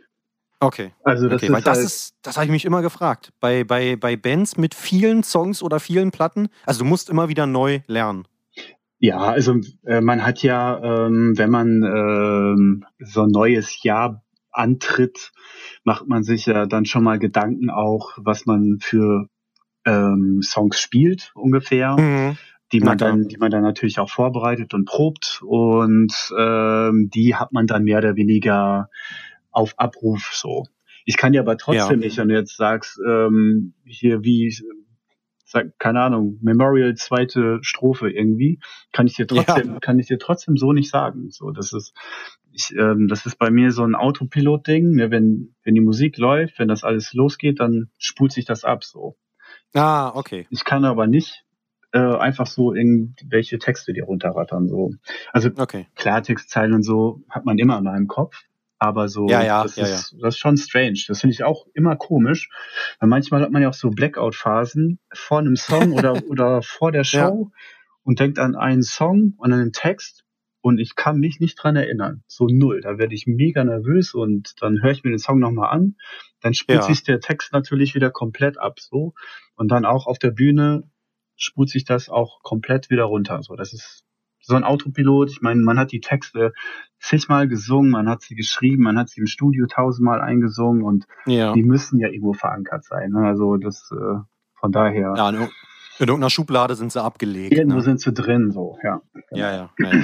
Okay. 0.60 0.92
Also 1.04 1.28
das 1.28 1.44
okay, 1.44 1.52
weil 1.52 1.60
ist 1.60 1.68
das 1.68 1.78
halt, 1.78 1.86
ist, 1.86 2.16
das 2.22 2.36
habe 2.38 2.46
ich 2.46 2.52
mich 2.52 2.66
immer 2.66 2.82
gefragt. 2.82 3.32
Bei, 3.40 3.64
bei, 3.64 3.96
bei 3.96 4.16
Bands 4.16 4.58
mit 4.58 4.74
vielen 4.74 5.24
Songs 5.24 5.62
oder 5.62 5.80
vielen 5.80 6.12
Platten, 6.12 6.50
also 6.66 6.80
du 6.80 6.86
musst 6.86 7.10
immer 7.10 7.30
wieder 7.30 7.46
neu 7.46 7.82
lernen. 7.88 8.26
Ja, 9.00 9.20
also 9.20 9.60
äh, 9.86 10.02
man 10.02 10.26
hat 10.26 10.42
ja, 10.42 11.06
ähm, 11.06 11.38
wenn 11.38 11.50
man 11.50 11.84
ähm, 11.84 12.86
so 13.00 13.24
ein 13.24 13.30
neues 13.30 13.84
Jahr 13.84 14.24
antritt, 14.52 15.34
macht 15.84 16.08
man 16.08 16.24
sich 16.24 16.46
ja 16.46 16.66
dann 16.66 16.86
schon 16.86 17.04
mal 17.04 17.20
Gedanken 17.20 17.70
auch, 17.70 18.14
was 18.18 18.46
man 18.46 18.78
für 18.82 19.28
ähm, 19.86 20.42
Songs 20.42 20.80
spielt 20.80 21.32
ungefähr, 21.36 21.96
die 22.72 22.80
Na 22.80 22.86
man 22.86 22.98
klar. 22.98 23.12
dann, 23.12 23.28
die 23.28 23.38
man 23.38 23.52
dann 23.52 23.64
natürlich 23.64 24.00
auch 24.00 24.10
vorbereitet 24.10 24.74
und 24.74 24.86
probt 24.86 25.42
und 25.44 26.14
ähm, 26.38 27.10
die 27.14 27.36
hat 27.36 27.52
man 27.52 27.68
dann 27.68 27.84
mehr 27.84 28.00
oder 28.00 28.16
weniger 28.16 28.90
auf 29.52 29.74
Abruf 29.78 30.32
so. 30.34 30.66
Ich 31.06 31.18
kann 31.18 31.34
dir 31.34 31.42
aber 31.42 31.58
trotzdem 31.58 32.00
nicht, 32.00 32.18
wenn 32.18 32.30
du 32.30 32.36
jetzt 32.36 32.58
sagst, 32.58 33.00
ähm, 33.08 33.74
hier 33.86 34.24
wie 34.24 34.52
sag, 35.56 35.80
keine 35.80 36.02
Ahnung, 36.02 36.38
Memorial 36.42 36.96
zweite 36.96 37.60
Strophe 37.62 38.10
irgendwie, 38.10 38.60
kann 38.92 39.08
ich 39.08 39.16
dir 39.16 39.28
trotzdem, 39.28 39.80
kann 39.80 40.00
ich 40.00 40.08
dir 40.08 40.20
trotzdem 40.20 40.58
so 40.58 40.74
nicht 40.74 40.90
sagen. 40.90 41.30
So, 41.30 41.52
das 41.52 41.72
ist, 41.74 41.94
ich, 42.52 42.76
ähm, 42.76 43.08
das 43.08 43.26
ist 43.26 43.38
bei 43.38 43.50
mir 43.50 43.72
so 43.72 43.84
ein 43.84 43.96
Autopilot-Ding. 43.96 44.96
Ne? 44.96 45.12
Wenn, 45.12 45.56
wenn 45.64 45.76
die 45.76 45.82
Musik 45.82 46.18
läuft, 46.18 46.60
wenn 46.60 46.68
das 46.68 46.84
alles 46.84 47.14
losgeht, 47.14 47.60
dann 47.60 47.90
spult 47.98 48.32
sich 48.32 48.46
das 48.46 48.64
ab. 48.64 48.84
So, 48.84 49.16
Ah, 49.76 50.12
okay. 50.16 50.48
ich 50.50 50.64
kann 50.64 50.86
aber 50.86 51.08
nicht 51.08 51.44
äh, 51.92 52.00
einfach 52.00 52.48
so 52.48 52.74
irgendwelche 52.74 53.58
Texte 53.60 53.94
dir 53.94 54.06
runterrattern. 54.06 54.68
So, 54.68 54.94
also 55.32 55.50
Okay. 55.56 55.88
Klartextzeilen 55.96 56.74
und 56.74 56.84
so 56.84 57.22
hat 57.30 57.46
man 57.46 57.58
immer 57.58 57.78
in 57.78 57.84
meinem 57.84 58.08
Kopf. 58.08 58.36
Aber 58.78 59.08
so, 59.08 59.28
Ja, 59.30 59.42
ja, 59.42 59.64
das, 59.64 59.78
ja, 59.78 59.86
ist, 59.86 60.16
das 60.22 60.36
ist 60.36 60.38
schon 60.38 60.58
strange. 60.58 61.00
Das 61.08 61.22
finde 61.22 61.34
ich 61.34 61.44
auch 61.44 61.66
immer 61.74 61.96
komisch. 61.96 62.50
Weil 63.00 63.08
manchmal 63.08 63.42
hat 63.42 63.52
man 63.52 63.62
ja 63.62 63.70
auch 63.70 63.74
so 63.74 63.90
Blackout-Phasen 63.90 65.00
vor 65.14 65.40
einem 65.40 65.56
Song 65.56 65.94
oder, 65.94 66.14
oder 66.30 66.62
vor 66.62 66.92
der 66.92 67.06
Show 67.06 67.52
und 68.04 68.20
denkt 68.20 68.40
an 68.40 68.56
einen 68.56 68.84
Song 68.84 69.34
und 69.38 69.54
an 69.54 69.60
einen 69.62 69.72
Text 69.72 70.25
und 70.66 70.80
ich 70.80 70.96
kann 70.96 71.20
mich 71.20 71.40
nicht 71.40 71.62
dran 71.62 71.76
erinnern. 71.76 72.24
So 72.26 72.48
null. 72.50 72.82
Da 72.82 72.98
werde 72.98 73.14
ich 73.14 73.28
mega 73.28 73.64
nervös 73.64 74.16
und 74.16 74.54
dann 74.62 74.82
höre 74.82 74.90
ich 74.94 75.04
mir 75.04 75.12
den 75.12 75.20
Song 75.20 75.38
nochmal 75.40 75.70
an. 75.70 75.96
Dann 76.42 76.56
spult 76.56 76.80
Ja. 76.80 76.82
sich 76.88 77.04
der 77.04 77.20
Text 77.20 77.54
natürlich 77.54 77.94
wieder 77.94 78.10
komplett 78.10 78.58
ab. 78.58 78.80
So. 78.80 79.14
Und 79.56 79.70
dann 79.70 79.86
auch 79.86 80.08
auf 80.08 80.18
der 80.18 80.32
Bühne 80.32 80.90
spult 81.36 81.70
sich 81.70 81.86
das 81.86 82.10
auch 82.10 82.42
komplett 82.42 82.90
wieder 82.90 83.04
runter. 83.04 83.44
So, 83.44 83.56
das 83.56 83.74
ist 83.74 84.06
so 84.42 84.56
ein 84.56 84.64
Autopilot. 84.64 85.30
Ich 85.30 85.42
meine, 85.42 85.62
man 85.62 85.78
hat 85.78 85.92
die 85.92 86.00
Texte 86.02 86.52
zigmal 87.00 87.48
gesungen, 87.48 87.92
man 87.92 88.10
hat 88.10 88.24
sie 88.24 88.34
geschrieben, 88.34 88.82
man 88.82 88.98
hat 88.98 89.10
sie 89.10 89.22
im 89.22 89.28
Studio 89.28 89.68
tausendmal 89.68 90.20
eingesungen 90.20 90.82
und 90.82 91.06
Ja. 91.28 91.54
die 91.54 91.62
müssen 91.62 92.00
ja 92.00 92.08
irgendwo 92.08 92.34
verankert 92.34 92.86
sein. 92.86 93.12
Ne? 93.12 93.20
Also 93.20 93.58
das 93.58 93.88
äh, 93.92 94.18
von 94.60 94.72
daher 94.72 95.14
Ja, 95.16 95.30
in 95.30 95.48
irgendeiner 96.00 96.32
Schublade 96.32 96.74
sind 96.74 96.92
sie 96.92 97.04
abgelegt. 97.04 97.54
irgendwo 97.54 97.78
Ne? 97.78 97.84
sind 97.84 98.02
sie 98.02 98.14
drin. 98.14 98.50
So, 98.50 98.80
ja. 98.84 99.02
Ja, 99.32 99.52
ja, 99.56 99.70
ja, 99.80 99.94
ja. 99.94 100.04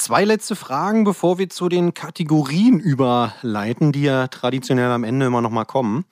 Zwei 0.00 0.24
letzte 0.24 0.56
Fragen, 0.56 1.04
bevor 1.04 1.38
wir 1.38 1.50
zu 1.50 1.68
den 1.68 1.92
Kategorien 1.92 2.80
überleiten, 2.80 3.92
die 3.92 4.04
ja 4.04 4.28
traditionell 4.28 4.90
am 4.90 5.04
Ende 5.04 5.26
immer 5.26 5.42
noch 5.42 5.50
mal 5.50 5.66
kommen. 5.66 6.06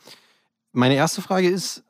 Meine 0.73 0.95
erste 0.95 1.23
Frage 1.23 1.49
ist, 1.49 1.85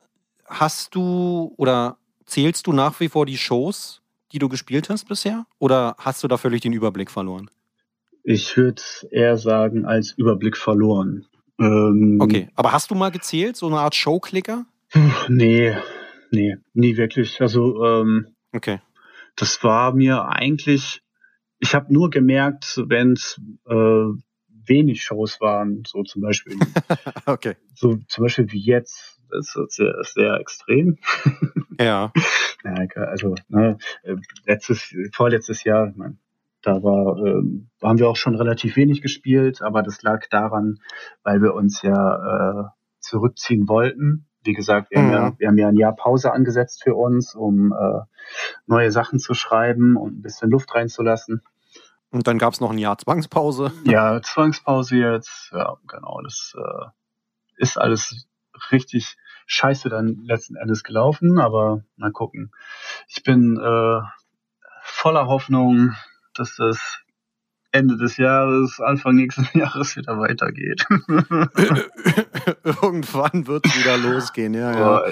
hast 0.45 0.95
du 0.95 1.53
oder 1.57 1.97
zählst 2.25 2.67
du 2.67 2.71
nach 2.71 2.97
wie 3.01 3.09
vor 3.09 3.25
die 3.25 3.37
Shows, 3.37 4.01
die 4.31 4.39
du 4.39 4.47
gespielt 4.47 4.89
hast 4.89 5.09
bisher? 5.09 5.45
Oder 5.57 5.97
hast 5.99 6.23
du 6.23 6.29
da 6.29 6.37
völlig 6.37 6.61
den 6.61 6.71
Überblick 6.71 7.11
verloren? 7.11 7.51
Ich 8.23 8.55
würde 8.55 8.81
eher 9.11 9.35
sagen, 9.37 9.83
als 9.85 10.13
Überblick 10.13 10.55
verloren. 10.55 11.25
Ähm, 11.59 12.17
Okay, 12.21 12.47
aber 12.55 12.71
hast 12.71 12.91
du 12.91 12.95
mal 12.95 13.11
gezählt, 13.11 13.57
so 13.57 13.67
eine 13.67 13.79
Art 13.79 13.95
Showklicker? 13.95 14.65
Nee, 15.27 15.75
nee, 16.31 16.55
nie 16.73 16.95
wirklich. 16.95 17.41
Also 17.41 17.83
ähm, 17.83 18.27
Okay. 18.55 18.79
das 19.35 19.61
war 19.65 19.93
mir 19.93 20.29
eigentlich, 20.29 21.01
ich 21.59 21.75
habe 21.75 21.93
nur 21.93 22.09
gemerkt, 22.09 22.81
wenn 22.87 23.13
es 23.13 23.39
äh, 23.67 24.05
wenig 24.65 25.03
Shows 25.03 25.41
waren, 25.41 25.83
so 25.85 26.03
zum 26.03 26.21
Beispiel 26.21 26.57
Okay. 27.25 27.55
so 27.75 27.97
zum 28.07 28.23
Beispiel 28.23 28.51
wie 28.51 28.61
jetzt, 28.61 29.19
Das 29.29 29.55
ist 29.55 29.75
sehr, 29.75 29.95
sehr 30.03 30.35
extrem. 30.39 30.97
Ja. 31.79 32.11
Ja, 32.65 32.73
also 33.03 33.35
ne, 33.47 33.77
äh, 34.03 34.15
letztes, 34.45 34.93
vorletztes 35.13 35.63
Jahr, 35.63 35.87
ich 35.87 35.95
mein, 35.95 36.19
da 36.61 36.83
war, 36.83 37.17
ähm, 37.25 37.69
haben 37.81 37.99
wir 37.99 38.09
auch 38.09 38.17
schon 38.17 38.35
relativ 38.35 38.75
wenig 38.75 39.01
gespielt, 39.01 39.61
aber 39.61 39.81
das 39.81 40.01
lag 40.01 40.27
daran, 40.29 40.79
weil 41.23 41.41
wir 41.41 41.53
uns 41.53 41.81
ja 41.81 41.93
äh, 41.95 42.63
zurückziehen 42.99 43.69
wollten. 43.69 44.27
Wie 44.43 44.53
gesagt, 44.53 44.91
wir, 44.91 44.99
Mhm. 45.01 45.05
haben 45.07 45.11
ja, 45.11 45.33
wir 45.39 45.47
haben 45.49 45.57
ja 45.57 45.67
ein 45.69 45.77
Jahr 45.77 45.95
Pause 45.95 46.31
angesetzt 46.31 46.83
für 46.83 46.95
uns, 46.95 47.35
um 47.35 47.73
äh, 47.73 48.01
neue 48.67 48.91
Sachen 48.91 49.19
zu 49.19 49.33
schreiben 49.33 49.97
und 49.97 50.19
ein 50.19 50.21
bisschen 50.21 50.49
Luft 50.49 50.73
reinzulassen. 50.73 51.41
Und 52.11 52.25
dann 52.27 52.39
gab 52.39 52.53
es 52.53 52.61
noch 52.61 52.71
ein 52.71 52.77
Jahr 52.77 52.97
Zwangspause. 52.97 53.71
Ja, 53.85 54.21
Zwangspause 54.21 54.95
jetzt, 54.97 55.49
ja, 55.51 55.77
genau, 55.87 56.21
das 56.23 56.55
äh, 56.57 56.85
ist 57.57 57.77
alles 57.77 58.27
richtig 58.71 59.17
scheiße 59.45 59.89
dann 59.89 60.23
letzten 60.25 60.55
Endes 60.55 60.83
gelaufen, 60.83 61.39
aber 61.39 61.83
mal 61.97 62.11
gucken. 62.11 62.51
Ich 63.07 63.23
bin 63.23 63.57
äh, 63.57 64.01
voller 64.83 65.27
Hoffnung, 65.27 65.93
dass 66.33 66.55
das 66.55 66.99
Ende 67.71 67.97
des 67.97 68.17
Jahres, 68.17 68.79
Anfang 68.79 69.15
nächsten 69.15 69.47
Jahres 69.57 69.95
wieder 69.95 70.17
weitergeht. 70.19 70.85
Irgendwann 72.63 73.47
wird 73.47 73.65
es 73.65 73.77
wieder 73.77 73.97
losgehen, 74.11 74.53
ja, 74.53 74.71
ja. 74.71 75.03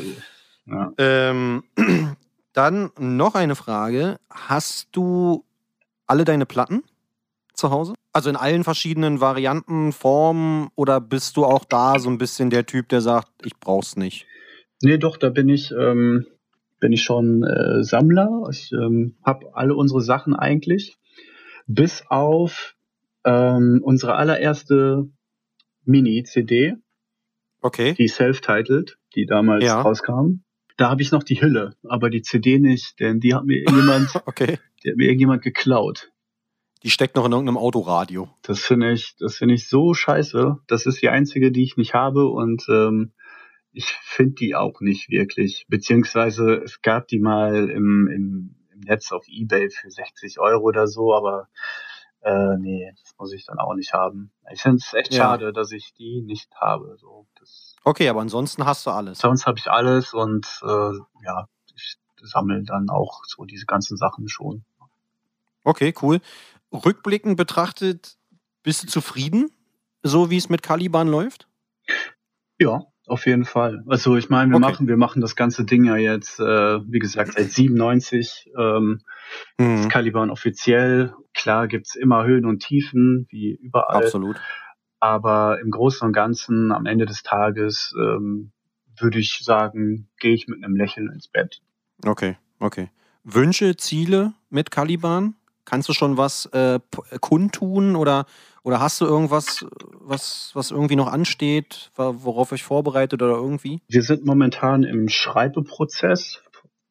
Ja. 0.65 0.91
Ähm, 0.97 1.63
dann 2.53 2.91
noch 2.99 3.35
eine 3.35 3.55
Frage. 3.55 4.17
Hast 4.29 4.89
du 4.91 5.45
alle 6.07 6.25
deine 6.25 6.45
Platten 6.45 6.83
zu 7.53 7.71
Hause? 7.71 7.93
Also 8.11 8.29
in 8.29 8.35
allen 8.35 8.63
verschiedenen 8.63 9.21
Varianten, 9.21 9.93
Formen 9.93 10.69
oder 10.75 10.99
bist 10.99 11.37
du 11.37 11.45
auch 11.45 11.65
da 11.65 11.99
so 11.99 12.09
ein 12.09 12.17
bisschen 12.17 12.49
der 12.49 12.65
Typ, 12.65 12.89
der 12.89 13.01
sagt, 13.01 13.29
ich 13.45 13.57
brauch's 13.59 13.95
nicht? 13.95 14.25
Nee, 14.81 14.97
doch, 14.97 15.17
da 15.17 15.29
bin 15.29 15.49
ich, 15.49 15.71
ähm, 15.71 16.25
bin 16.79 16.91
ich 16.91 17.03
schon 17.03 17.43
äh, 17.43 17.83
Sammler. 17.83 18.47
Ich 18.51 18.71
ähm, 18.71 19.15
habe 19.23 19.51
alle 19.53 19.75
unsere 19.75 20.01
Sachen 20.01 20.35
eigentlich, 20.35 20.97
bis 21.67 22.03
auf 22.07 22.75
ähm, 23.25 23.81
unsere 23.83 24.15
allererste 24.15 25.09
Mini-CD, 25.85 26.75
Okay. 27.61 27.93
die 27.93 28.07
self-titled, 28.07 28.97
die 29.15 29.25
damals 29.25 29.63
Ja. 29.63 29.81
rauskam. 29.81 30.43
Da 30.77 30.89
habe 30.89 31.01
ich 31.01 31.11
noch 31.11 31.23
die 31.23 31.41
Hülle, 31.41 31.75
aber 31.83 32.09
die 32.09 32.21
CD 32.21 32.59
nicht, 32.59 32.99
denn 32.99 33.19
die 33.19 33.33
hat 33.33 33.45
mir 33.45 33.57
irgendjemand, 33.57 34.09
Okay. 34.27 34.59
die 34.83 34.91
hat 34.91 34.97
mir 34.97 35.05
irgendjemand 35.05 35.41
geklaut. 35.41 36.11
Die 36.83 36.91
steckt 36.91 37.15
noch 37.15 37.25
in 37.25 37.31
irgendeinem 37.31 37.57
Autoradio. 37.57 38.29
Das 38.43 38.59
finde 38.61 38.91
ich, 38.91 39.15
das 39.17 39.35
finde 39.37 39.55
ich 39.55 39.67
so 39.67 39.95
scheiße. 39.95 40.57
Das 40.67 40.85
ist 40.85 41.01
die 41.01 41.09
einzige, 41.09 41.51
die 41.51 41.63
ich 41.63 41.75
nicht 41.77 41.95
habe 41.95 42.27
und 42.27 42.65
ähm, 42.69 43.11
ich 43.73 43.85
finde 44.03 44.35
die 44.35 44.55
auch 44.55 44.79
nicht 44.79 45.09
wirklich. 45.09 45.65
Beziehungsweise 45.67 46.53
es 46.63 46.81
gab 46.83 47.07
die 47.07 47.19
mal 47.19 47.69
im, 47.71 48.07
im, 48.07 48.55
im 48.77 48.81
Netz 48.81 49.11
auf 49.11 49.27
Ebay 49.27 49.69
für 49.69 49.89
60 49.89 50.39
Euro 50.39 50.63
oder 50.63 50.87
so, 50.87 51.13
aber 51.13 51.49
äh, 52.21 52.57
nee, 52.57 52.91
das 53.01 53.13
muss 53.17 53.33
ich 53.33 53.45
dann 53.45 53.59
auch 53.59 53.73
nicht 53.73 53.93
haben. 53.93 54.31
Ich 54.51 54.61
finde 54.61 54.77
es 54.77 54.93
echt 54.93 55.13
Ja. 55.13 55.25
schade, 55.25 55.53
dass 55.53 55.71
ich 55.71 55.93
die 55.93 56.21
nicht 56.21 56.53
habe. 56.55 56.97
So, 56.99 57.27
Okay, 57.83 58.09
aber 58.09 58.21
ansonsten 58.21 58.65
hast 58.65 58.85
du 58.85 58.91
alles. 58.91 59.19
sonst 59.19 59.45
habe 59.45 59.57
ich 59.59 59.67
alles 59.69 60.13
und 60.13 60.45
äh, 60.63 60.91
ja, 61.23 61.47
ich 61.75 61.97
sammle 62.21 62.63
dann 62.63 62.89
auch 62.89 63.23
so 63.25 63.45
diese 63.45 63.65
ganzen 63.65 63.97
Sachen 63.97 64.27
schon. 64.27 64.65
Okay, 65.63 65.93
cool. 66.01 66.19
Rückblickend 66.73 67.37
betrachtet, 67.37 68.17
bist 68.63 68.83
du 68.83 68.87
zufrieden, 68.87 69.51
so 70.03 70.29
wie 70.29 70.37
es 70.37 70.49
mit 70.49 70.63
Caliban 70.63 71.07
läuft? 71.07 71.47
Ja, 72.59 72.81
auf 73.07 73.25
jeden 73.25 73.45
Fall. 73.45 73.83
Also 73.87 74.15
ich 74.17 74.29
meine, 74.29 74.51
wir 74.51 74.57
Okay. 74.57 74.71
machen, 74.71 74.87
wir 74.87 74.97
machen 74.97 75.21
das 75.21 75.35
ganze 75.35 75.65
Ding 75.65 75.85
ja 75.85 75.95
jetzt, 75.95 76.39
äh, 76.39 76.43
wie 76.43 76.99
gesagt, 76.99 77.33
seit 77.33 77.51
97 77.51 78.51
ähm, 78.57 79.01
Mhm. 79.57 79.75
ist 79.75 79.89
Caliban 79.89 80.29
offiziell. 80.29 81.13
Klar 81.33 81.67
gibt's 81.67 81.95
immer 81.95 82.25
Höhen 82.25 82.45
und 82.45 82.59
Tiefen, 82.59 83.27
wie 83.29 83.51
überall. 83.51 84.03
Absolut. 84.03 84.39
Aber 84.99 85.59
im 85.61 85.69
Großen 85.71 86.05
und 86.07 86.13
Ganzen, 86.13 86.71
am 86.71 86.85
Ende 86.85 87.05
des 87.05 87.23
Tages, 87.23 87.93
ähm, 87.99 88.51
würde 88.99 89.19
ich 89.19 89.39
sagen, 89.43 90.09
gehe 90.19 90.33
ich 90.33 90.47
mit 90.47 90.63
einem 90.63 90.75
Lächeln 90.75 91.11
ins 91.11 91.27
Bett. 91.27 91.61
Okay, 92.05 92.37
okay. 92.59 92.89
Wünsche, 93.23 93.75
Ziele 93.77 94.33
mit 94.49 94.71
Caliban? 94.71 95.35
Kannst 95.67 95.89
du 95.89 95.93
schon 95.93 96.15
was 96.15 96.45
äh, 96.53 96.79
kundtun 97.19 97.97
oder, 97.97 98.25
oder 98.63 98.79
hast 98.79 99.01
du 99.01 99.05
irgendwas, 99.05 99.65
was, 99.99 100.51
was 100.53 100.71
irgendwie 100.71 100.95
noch 100.95 101.11
ansteht, 101.11 101.91
worauf 101.97 102.53
euch 102.53 102.63
vorbereitet 102.63 103.21
oder 103.21 103.33
irgendwie? 103.33 103.81
Wir 103.89 104.01
sind 104.01 104.25
momentan 104.25 104.83
im 104.83 105.09
Schreibeprozess. 105.09 106.41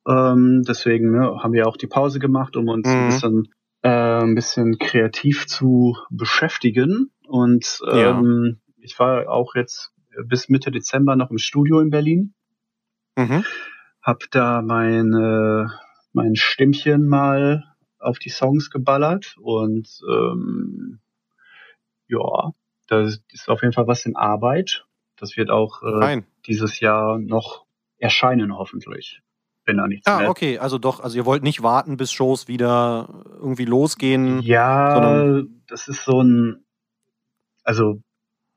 Ähm, 0.07 0.63
deswegen 0.69 1.11
ne, 1.11 1.43
haben 1.43 1.55
wir 1.55 1.67
auch 1.67 1.79
die 1.79 1.87
Pause 1.87 2.19
gemacht, 2.19 2.55
um 2.55 2.69
uns 2.69 2.87
Mhm. 2.87 3.01
ein 3.01 3.07
bisschen, 3.07 3.49
äh, 3.81 3.89
ein 3.89 4.35
bisschen 4.35 4.77
kreativ 4.79 5.47
zu 5.47 5.97
beschäftigen. 6.11 7.11
Und 7.27 7.81
Ja. 7.83 8.11
ähm, 8.11 8.61
ich 8.77 8.99
war 8.99 9.31
auch 9.31 9.55
jetzt 9.55 9.91
bis 10.27 10.51
Mitte 10.51 10.71
Dezember 10.71 11.17
noch 11.17 11.31
im 11.31 11.39
Studio 11.39 11.81
in 11.81 11.89
Berlin, 11.89 12.35
Mhm. 13.17 13.43
hab 14.03 14.23
da 14.33 14.61
mein, 14.61 15.15
äh, 15.15 15.65
mein 16.13 16.37
Stimmchen 16.37 17.09
mal 17.09 17.65
auf 17.99 18.19
die 18.19 18.31
Songs 18.31 18.71
geballert 18.71 19.37
und 19.41 19.89
ähm, 20.09 21.01
ja, 22.09 22.53
das 22.87 23.21
ist 23.33 23.49
auf 23.49 23.63
jeden 23.63 23.73
Fall 23.73 23.87
was 23.87 24.07
in 24.07 24.17
Arbeit. 24.17 24.87
Das 25.17 25.37
wird 25.37 25.51
auch 25.51 25.83
äh, 25.83 26.23
dieses 26.47 26.81
Jahr 26.81 27.19
noch 27.19 27.67
erscheinen, 27.99 28.57
hoffentlich. 28.57 29.23
Wenn 29.65 29.79
da 29.79 29.89
nichts 29.89 30.07
Ah, 30.07 30.19
mehr. 30.19 30.31
okay, 30.31 30.59
also 30.59 30.79
doch, 30.79 31.01
also 31.01 31.17
ihr 31.17 31.27
wollt 31.27 31.43
nicht 31.43 31.63
warten, 31.63 31.97
bis 31.97 32.13
Shows 32.13 32.47
wieder 32.47 33.25
irgendwie 33.41 33.65
losgehen. 33.65 34.41
Ja, 34.43 35.43
das 35.67 35.89
ist 35.89 36.05
so 36.05 36.23
ein, 36.23 36.65
also 37.65 38.01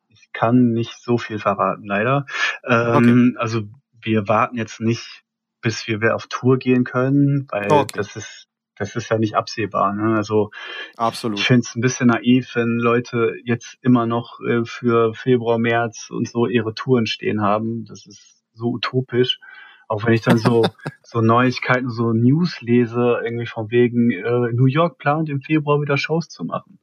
ich 0.09 0.29
kann 0.33 0.71
nicht 0.73 1.01
so 1.01 1.17
viel 1.17 1.39
verraten, 1.39 1.85
leider. 1.85 2.27
Ähm, 2.63 3.35
Also 3.39 3.63
wir 4.01 4.27
warten 4.27 4.55
jetzt 4.57 4.79
nicht, 4.81 5.23
bis 5.61 5.87
wir 5.87 6.13
auf 6.15 6.27
Tour 6.27 6.57
gehen 6.59 6.83
können, 6.83 7.47
weil 7.49 7.71
Okay. 7.71 7.97
das 7.97 8.15
ist 8.15 8.48
das 8.79 8.95
ist 8.95 9.09
ja 9.09 9.19
nicht 9.19 9.35
absehbar. 9.35 9.93
Ne? 9.93 10.15
Also 10.15 10.51
Absolut. 10.97 11.37
ich 11.37 11.45
finde 11.45 11.61
es 11.67 11.75
ein 11.75 11.81
bisschen 11.81 12.07
naiv, 12.07 12.55
wenn 12.55 12.79
Leute 12.79 13.35
jetzt 13.43 13.77
immer 13.81 14.07
noch 14.07 14.39
äh, 14.39 14.63
für 14.63 15.13
Februar, 15.13 15.59
März 15.59 16.09
und 16.09 16.27
so 16.27 16.47
ihre 16.47 16.73
Touren 16.73 17.05
stehen 17.05 17.41
haben. 17.41 17.85
Das 17.85 18.07
ist 18.07 18.41
so 18.53 18.69
utopisch. 18.69 19.39
Auch 19.89 20.05
wenn 20.05 20.13
ich 20.13 20.21
dann 20.21 20.37
so, 20.37 20.63
so 21.03 21.19
Neuigkeiten, 21.19 21.89
so 21.89 22.13
News 22.13 22.61
lese, 22.61 23.19
irgendwie 23.23 23.47
von 23.47 23.69
wegen, 23.69 24.11
äh, 24.11 24.53
New 24.53 24.67
York 24.67 24.97
plant 24.97 25.29
im 25.29 25.41
Februar 25.41 25.81
wieder 25.81 25.97
Shows 25.97 26.29
zu 26.29 26.45
machen. 26.45 26.79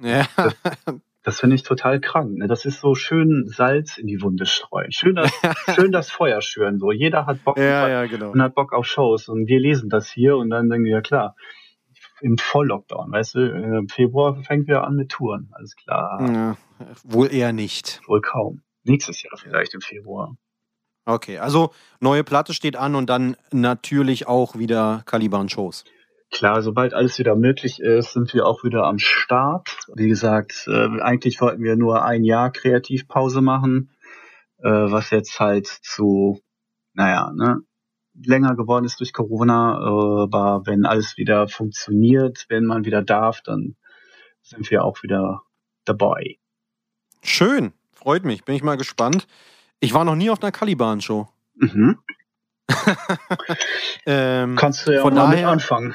Ja. 0.00 0.26
Das 0.36 0.54
finde 1.40 1.56
ich 1.56 1.64
total 1.64 2.00
krank. 2.00 2.38
Ne? 2.38 2.46
Das 2.46 2.64
ist 2.64 2.80
so 2.80 2.94
schön 2.94 3.46
Salz 3.48 3.98
in 3.98 4.06
die 4.06 4.22
Wunde 4.22 4.46
streuen. 4.46 4.92
Schön 4.92 5.16
das, 5.16 5.30
schön 5.74 5.90
das 5.90 6.08
Feuer 6.08 6.40
schüren. 6.40 6.78
So. 6.78 6.92
Jeder 6.92 7.26
hat 7.26 7.42
Bock, 7.42 7.58
ja, 7.58 7.88
ja, 7.88 8.06
genau. 8.06 8.30
und 8.30 8.40
hat 8.40 8.54
Bock 8.54 8.72
auf 8.72 8.86
Shows. 8.86 9.28
Und 9.28 9.48
wir 9.48 9.58
lesen 9.58 9.90
das 9.90 10.08
hier 10.08 10.36
und 10.36 10.50
dann 10.50 10.70
denken 10.70 10.84
wir, 10.84 10.92
ja 10.92 11.00
klar, 11.00 11.34
im 12.20 12.38
Volllockdown, 12.38 13.10
weißt 13.10 13.34
du, 13.34 13.40
äh, 13.40 13.78
im 13.78 13.88
Februar 13.88 14.36
fängt 14.42 14.68
wir 14.68 14.84
an 14.84 14.94
mit 14.94 15.10
Touren. 15.10 15.50
Alles 15.52 15.74
klar. 15.74 16.20
Ja, 16.20 16.56
wohl 17.02 17.32
eher 17.32 17.52
nicht. 17.52 18.00
Wohl 18.06 18.20
kaum. 18.20 18.62
Nächstes 18.84 19.22
Jahr 19.22 19.36
vielleicht 19.36 19.74
im 19.74 19.80
Februar. 19.80 20.36
Okay, 21.06 21.38
also 21.38 21.72
neue 22.00 22.24
Platte 22.24 22.54
steht 22.54 22.76
an 22.76 22.94
und 22.94 23.10
dann 23.10 23.36
natürlich 23.52 24.26
auch 24.26 24.56
wieder 24.58 25.02
Caliban-Shows. 25.06 25.84
Klar, 26.36 26.60
sobald 26.62 26.92
alles 26.92 27.18
wieder 27.18 27.34
möglich 27.34 27.80
ist, 27.80 28.12
sind 28.12 28.34
wir 28.34 28.44
auch 28.46 28.62
wieder 28.62 28.84
am 28.84 28.98
Start. 28.98 29.78
Wie 29.94 30.08
gesagt, 30.08 30.66
äh, 30.68 31.00
eigentlich 31.00 31.40
wollten 31.40 31.62
wir 31.62 31.76
nur 31.76 32.04
ein 32.04 32.24
Jahr 32.24 32.50
Kreativpause 32.50 33.40
machen, 33.40 33.90
äh, 34.58 34.68
was 34.68 35.08
jetzt 35.10 35.40
halt 35.40 35.66
zu, 35.66 36.40
naja, 36.92 37.32
ne, 37.34 37.60
länger 38.22 38.54
geworden 38.54 38.84
ist 38.84 39.00
durch 39.00 39.14
Corona. 39.14 39.78
Äh, 39.78 40.22
aber 40.24 40.62
wenn 40.66 40.84
alles 40.84 41.16
wieder 41.16 41.48
funktioniert, 41.48 42.44
wenn 42.50 42.64
man 42.66 42.84
wieder 42.84 43.02
darf, 43.02 43.40
dann 43.40 43.76
sind 44.42 44.70
wir 44.70 44.84
auch 44.84 45.02
wieder 45.02 45.40
dabei. 45.86 46.36
Schön, 47.22 47.72
freut 47.92 48.24
mich, 48.24 48.44
bin 48.44 48.54
ich 48.54 48.62
mal 48.62 48.76
gespannt. 48.76 49.26
Ich 49.80 49.94
war 49.94 50.04
noch 50.04 50.16
nie 50.16 50.28
auf 50.28 50.42
einer 50.42 50.52
Caliban-Show. 50.52 51.28
Mhm. 51.54 51.98
Ähm, 54.06 54.54
Kannst 54.56 54.86
du 54.86 54.92
ja 54.92 55.02
Von 55.02 55.14
mal 55.14 55.26
mit 55.28 55.38
daher- 55.38 55.48
anfangen. 55.48 55.94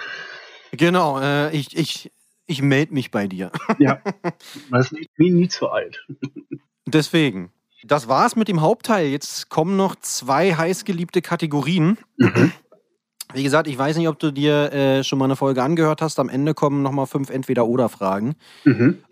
Genau, 0.72 1.19
äh, 1.19 1.55
ich, 1.55 1.78
ich, 1.78 2.11
ich 2.47 2.61
melde 2.61 2.93
mich 2.93 3.11
bei 3.11 3.28
dir. 3.28 3.51
Ja. 3.80 4.01
Man 4.69 4.82
ist 4.82 4.93
nie, 4.93 5.32
nie, 5.32 5.47
zu 5.47 5.69
alt. 5.69 6.05
Deswegen. 6.86 7.51
Das 7.84 8.07
war's 8.07 8.36
mit 8.36 8.47
dem 8.47 8.61
Hauptteil. 8.61 9.07
Jetzt 9.07 9.49
kommen 9.49 9.76
noch 9.76 9.95
zwei 9.95 10.53
heißgeliebte 10.53 11.22
Kategorien. 11.22 11.97
Mhm. 12.17 12.51
Wie 13.34 13.43
gesagt, 13.43 13.67
ich 13.67 13.78
weiß 13.78 13.97
nicht, 13.97 14.07
ob 14.07 14.19
du 14.19 14.32
dir 14.32 14.72
äh, 14.72 15.03
schon 15.03 15.17
mal 15.17 15.26
eine 15.26 15.36
Folge 15.36 15.63
angehört 15.63 16.01
hast. 16.01 16.19
Am 16.19 16.30
Ende 16.30 16.53
kommen 16.53 16.84
nochmal 16.84 17.07
fünf 17.07 17.30
Entweder-Oder-Fragen. 17.30 18.36
Mhm. 18.65 19.03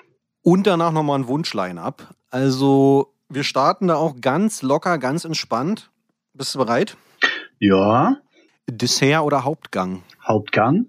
Und 0.43 0.67
danach 0.67 0.91
nochmal 0.91 1.19
ein 1.19 1.27
Wunschline 1.27 1.81
ab. 1.81 2.13
Also, 2.29 3.13
wir 3.27 3.43
starten 3.43 3.87
da 3.87 3.95
auch 3.95 4.21
ganz 4.21 4.61
locker, 4.61 4.97
ganz 4.97 5.25
entspannt. 5.25 5.89
Bist 6.33 6.53
du 6.53 6.59
bereit? 6.59 6.95
Ja, 7.59 8.17
Dessert 8.69 9.23
oder 9.23 9.43
Hauptgang? 9.43 10.03
Hauptgang? 10.23 10.87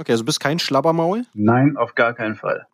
Okay, 0.00 0.12
also 0.12 0.24
bist 0.24 0.40
kein 0.40 0.58
Schlabbermaul? 0.58 1.26
Nein, 1.34 1.76
auf 1.76 1.94
gar 1.94 2.14
keinen 2.14 2.34
Fall. 2.34 2.66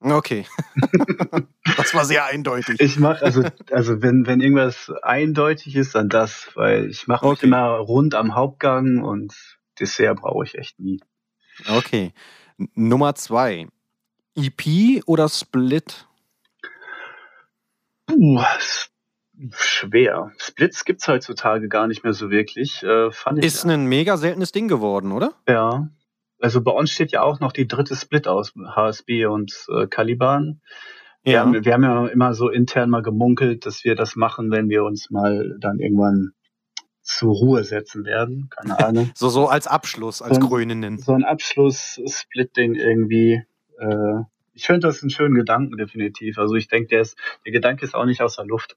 Okay. 0.00 0.46
das 1.76 1.92
war 1.94 2.04
sehr 2.04 2.24
eindeutig. 2.26 2.80
Ich 2.80 2.98
mache 2.98 3.24
also 3.24 3.42
also 3.70 4.00
wenn 4.02 4.26
wenn 4.26 4.40
irgendwas 4.40 4.92
eindeutig 5.02 5.74
ist, 5.76 5.94
dann 5.96 6.08
das, 6.08 6.50
weil 6.54 6.88
ich 6.88 7.06
mache 7.08 7.26
Okay. 7.26 7.46
immer 7.46 7.66
rund 7.78 8.14
am 8.14 8.34
Hauptgang 8.34 9.02
und 9.02 9.34
Dessert 9.80 10.20
brauche 10.20 10.44
ich 10.44 10.56
echt 10.56 10.78
nie. 10.78 11.00
Okay. 11.68 12.12
N- 12.58 12.68
Nummer 12.74 13.14
zwei. 13.16 13.66
EP 14.36 15.02
oder 15.06 15.28
Split? 15.28 16.06
Uh, 18.10 18.40
s- 18.58 18.90
schwer. 19.52 20.32
Splits 20.38 20.84
gibt's 20.84 21.06
heutzutage 21.08 21.68
gar 21.68 21.86
nicht 21.86 22.02
mehr 22.04 22.12
so 22.12 22.30
wirklich. 22.30 22.82
Äh, 22.82 23.10
fand 23.12 23.38
ich 23.38 23.44
Ist 23.44 23.64
ein 23.64 23.86
mega 23.86 24.16
seltenes 24.16 24.52
Ding 24.52 24.68
geworden, 24.68 25.12
oder? 25.12 25.32
ja. 25.48 25.88
Also 26.42 26.60
bei 26.62 26.72
uns 26.72 26.90
steht 26.90 27.12
ja 27.12 27.22
auch 27.22 27.40
noch 27.40 27.52
die 27.52 27.66
dritte 27.68 27.96
Split 27.96 28.26
aus 28.28 28.52
HSB 28.56 29.26
und 29.26 29.66
äh, 29.74 29.86
Caliban. 29.86 30.60
Wir, 31.24 31.38
haben, 31.40 31.64
wir 31.64 31.72
haben 31.72 31.84
ja 31.84 32.06
immer 32.08 32.34
so 32.34 32.48
intern 32.50 32.90
mal 32.90 33.02
gemunkelt, 33.02 33.64
dass 33.64 33.84
wir 33.84 33.94
das 33.94 34.16
machen, 34.16 34.50
wenn 34.50 34.68
wir 34.68 34.82
uns 34.84 35.08
mal 35.10 35.56
dann 35.60 35.78
irgendwann 35.78 36.32
zur 37.00 37.32
Ruhe 37.32 37.62
setzen 37.62 38.04
werden. 38.04 38.48
Keine 38.50 38.78
Ahnung. 38.86 39.10
So, 39.14 39.28
so 39.28 39.46
als 39.48 39.66
Abschluss, 39.68 40.20
als 40.20 40.38
So- 40.38 40.48
Krönenden. 40.48 40.98
so 40.98 41.12
ein 41.12 41.24
Abschluss-Split-Ding 41.24 42.74
irgendwie. 42.74 43.42
Äh, 43.78 44.22
ich 44.54 44.66
finde 44.66 44.80
das 44.80 45.00
einen 45.02 45.10
schönen 45.10 45.34
Gedanken, 45.34 45.76
definitiv. 45.76 46.38
Also 46.38 46.56
ich 46.56 46.68
denke, 46.68 46.88
der, 46.88 47.00
ist, 47.02 47.16
der 47.46 47.52
Gedanke 47.52 47.84
ist 47.84 47.94
auch 47.94 48.04
nicht 48.04 48.20
aus 48.20 48.36
der 48.36 48.44
Luft. 48.44 48.76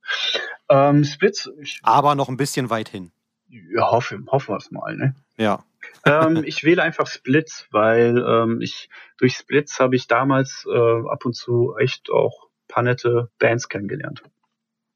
Ähm, 0.70 1.04
Splits, 1.04 1.50
ich 1.60 1.80
Aber 1.84 2.16
noch 2.16 2.30
ein 2.30 2.38
bisschen 2.38 2.70
weit 2.70 2.90
hin. 2.90 3.12
ja, 3.50 3.92
hoffe, 3.92 4.20
hoffen 4.28 4.54
wir 4.54 4.58
es 4.58 4.72
mal. 4.72 4.96
Ne? 4.96 5.16
Ja. 5.38 5.64
Ähm, 6.06 6.44
ich 6.46 6.64
wähle 6.64 6.84
einfach 6.84 7.08
Splits, 7.08 7.68
weil 7.72 8.18
ähm, 8.18 8.62
ich 8.62 8.90
durch 9.18 9.36
Splits 9.36 9.80
habe 9.80 9.96
ich 9.96 10.08
damals 10.08 10.66
äh, 10.72 11.08
ab 11.10 11.26
und 11.26 11.34
zu 11.34 11.76
echt 11.78 12.10
auch 12.10 12.50
paar 12.68 12.84
nette 12.84 13.30
Bands 13.40 13.70
kennengelernt. 13.70 14.24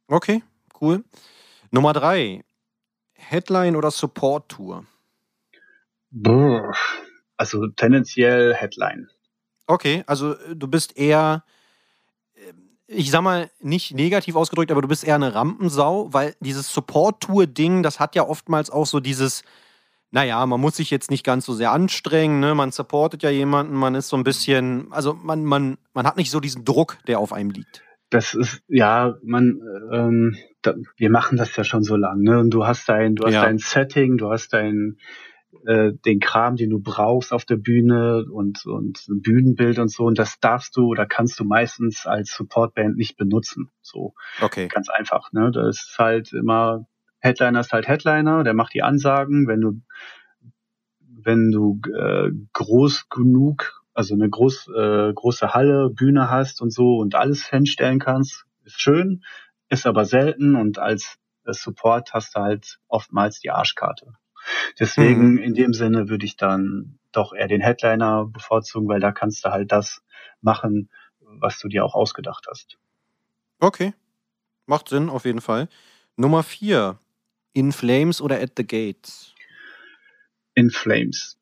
Okay, 0.07 0.43
cool. 0.81 1.03
Nummer 1.71 1.93
drei. 1.93 2.43
Headline 3.13 3.75
oder 3.75 3.91
Support 3.91 4.49
Tour? 4.49 4.85
Brr. 6.11 6.73
Also 7.37 7.67
tendenziell 7.67 8.53
Headline. 8.53 9.09
Okay, 9.67 10.03
also 10.07 10.33
äh, 10.33 10.55
du 10.55 10.67
bist 10.67 10.97
eher, 10.97 11.43
äh, 12.33 12.53
ich 12.87 13.11
sag 13.11 13.21
mal, 13.21 13.51
nicht 13.59 13.93
negativ 13.93 14.35
ausgedrückt, 14.35 14.71
aber 14.71 14.81
du 14.81 14.87
bist 14.87 15.03
eher 15.03 15.15
eine 15.15 15.35
Rampensau, 15.35 16.11
weil 16.11 16.35
dieses 16.39 16.73
Support-Tour-Ding, 16.73 17.83
das 17.83 17.99
hat 17.99 18.15
ja 18.15 18.23
oftmals 18.27 18.71
auch 18.71 18.87
so 18.87 18.99
dieses, 18.99 19.43
naja, 20.11 20.45
man 20.45 20.59
muss 20.59 20.77
sich 20.77 20.89
jetzt 20.89 21.11
nicht 21.11 21.23
ganz 21.23 21.45
so 21.45 21.53
sehr 21.53 21.71
anstrengen, 21.71 22.39
ne? 22.39 22.55
man 22.55 22.71
supportet 22.71 23.23
ja 23.23 23.29
jemanden, 23.29 23.75
man 23.75 23.95
ist 23.95 24.09
so 24.09 24.17
ein 24.17 24.23
bisschen, 24.23 24.91
also 24.91 25.13
man, 25.13 25.43
man, 25.45 25.77
man 25.93 26.05
hat 26.05 26.17
nicht 26.17 26.31
so 26.31 26.39
diesen 26.39 26.65
Druck, 26.65 26.97
der 27.07 27.19
auf 27.19 27.33
einem 27.33 27.51
liegt. 27.51 27.83
Das 28.09 28.33
ist, 28.33 28.63
ja, 28.67 29.15
man, 29.23 29.59
ähm, 29.91 30.35
da, 30.63 30.73
wir 30.97 31.11
machen 31.11 31.37
das 31.37 31.55
ja 31.55 31.63
schon 31.63 31.83
so 31.83 31.95
lange, 31.95 32.23
ne? 32.23 32.39
Und 32.39 32.49
du 32.49 32.65
hast 32.65 32.89
dein, 32.89 33.15
du 33.15 33.25
hast 33.25 33.33
Ja. 33.33 33.43
dein 33.43 33.59
Setting, 33.59 34.17
du 34.17 34.31
hast 34.31 34.51
dein, 34.51 34.97
äh, 35.67 35.91
den 36.05 36.19
Kram, 36.19 36.55
den 36.55 36.71
du 36.71 36.79
brauchst 36.79 37.31
auf 37.31 37.45
der 37.45 37.57
Bühne 37.57 38.25
und, 38.31 38.65
und 38.65 39.05
ein 39.09 39.21
Bühnenbild 39.21 39.77
und 39.77 39.91
so. 39.91 40.05
Und 40.05 40.17
das 40.17 40.39
darfst 40.39 40.75
du 40.75 40.87
oder 40.87 41.05
kannst 41.05 41.39
du 41.39 41.43
meistens 41.43 42.07
als 42.07 42.33
Supportband 42.33 42.97
nicht 42.97 43.15
benutzen. 43.15 43.69
So 43.83 44.15
Okay. 44.41 44.69
ganz 44.69 44.89
einfach, 44.89 45.31
ne? 45.31 45.51
Das 45.51 45.87
ist 45.89 45.95
halt 45.99 46.33
immer, 46.33 46.87
Headliner 47.19 47.59
ist 47.59 47.73
halt 47.73 47.87
Headliner, 47.87 48.43
der 48.43 48.53
macht 48.53 48.73
die 48.73 48.83
Ansagen, 48.83 49.47
wenn 49.47 49.61
du, 49.61 49.81
wenn 50.99 51.51
du 51.51 51.79
äh, 51.93 52.31
groß 52.53 53.09
genug, 53.09 53.83
also 53.93 54.13
eine 54.13 54.29
groß, 54.29 54.69
äh, 54.69 55.13
große 55.13 55.53
Halle, 55.53 55.89
Bühne 55.89 56.29
hast 56.29 56.61
und 56.61 56.71
so 56.71 56.97
und 56.97 57.15
alles 57.15 57.45
hinstellen 57.47 57.99
kannst, 57.99 58.45
ist 58.63 58.81
schön, 58.81 59.23
ist 59.67 59.85
aber 59.85 60.05
selten 60.05 60.55
und 60.55 60.79
als 60.79 61.17
äh, 61.45 61.53
Support 61.53 62.13
hast 62.13 62.35
du 62.35 62.41
halt 62.41 62.79
oftmals 62.87 63.39
die 63.39 63.51
Arschkarte. 63.51 64.13
Deswegen 64.79 65.37
in 65.37 65.53
dem 65.53 65.73
Sinne 65.73 66.09
würde 66.09 66.25
ich 66.25 66.37
dann 66.37 66.97
doch 67.11 67.33
eher 67.33 67.47
den 67.47 67.61
Headliner 67.61 68.25
bevorzugen, 68.25 68.87
weil 68.87 68.99
da 68.99 69.11
kannst 69.11 69.45
du 69.45 69.49
halt 69.49 69.71
das 69.71 70.01
machen, 70.41 70.89
was 71.19 71.59
du 71.59 71.67
dir 71.67 71.83
auch 71.83 71.93
ausgedacht 71.93 72.47
hast. 72.49 72.77
Okay. 73.59 73.93
Macht 74.65 74.89
Sinn, 74.89 75.09
auf 75.09 75.25
jeden 75.25 75.41
Fall. 75.41 75.67
Nummer 76.15 76.43
vier. 76.43 76.99
In 77.59 77.73
Flames 77.73 78.21
oder 78.21 78.39
At 78.41 78.53
the 78.55 78.65
Gates? 78.65 79.33
In 80.55 80.69
Flames. 80.71 81.37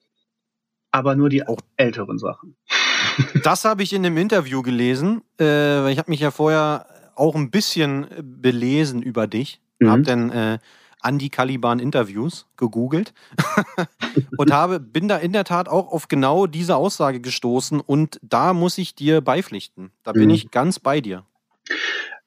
Aber 0.91 1.15
nur 1.15 1.30
die 1.30 1.45
Auch- 1.47 1.59
älteren 1.76 2.18
Sachen. 2.18 2.55
Das 3.43 3.65
habe 3.65 3.84
ich 3.84 3.93
in 3.93 4.01
dem 4.03 4.18
Interview 4.18 4.61
gelesen, 4.63 5.22
äh, 5.39 5.43
weil 5.45 5.91
ich 5.91 5.97
habe 5.99 6.09
mich 6.11 6.20
ja 6.20 6.32
vorher 6.32 6.88
auch 7.15 7.36
ein 7.36 7.49
bisschen 7.51 8.07
belesen 8.22 9.01
über 9.03 9.28
dich. 9.28 9.59
Mhm. 9.80 9.89
Habe 9.91 10.01
dann 10.03 10.30
äh, 10.32 10.59
Andy 11.03 11.30
Caliban 11.30 11.80
Interviews 11.80 12.47
gegoogelt 12.57 13.13
und 14.38 14.51
habe, 14.51 14.80
bin 14.80 15.07
da 15.07 15.18
in 15.18 15.34
der 15.34 15.43
Tat 15.45 15.70
auch 15.70 15.91
auf 15.91 16.07
genau 16.07 16.47
diese 16.47 16.76
Aussage 16.76 17.20
gestoßen 17.22 17.80
und 17.80 18.20
da 18.24 18.53
muss 18.53 18.78
ich 18.80 18.93
dir 18.95 19.22
beipflichten. 19.22 19.91
Da 20.03 20.11
bin 20.13 20.26
Mhm. 20.26 20.30
ich 20.36 20.51
ganz 20.51 20.80
bei 20.80 20.99
dir. 21.01 21.24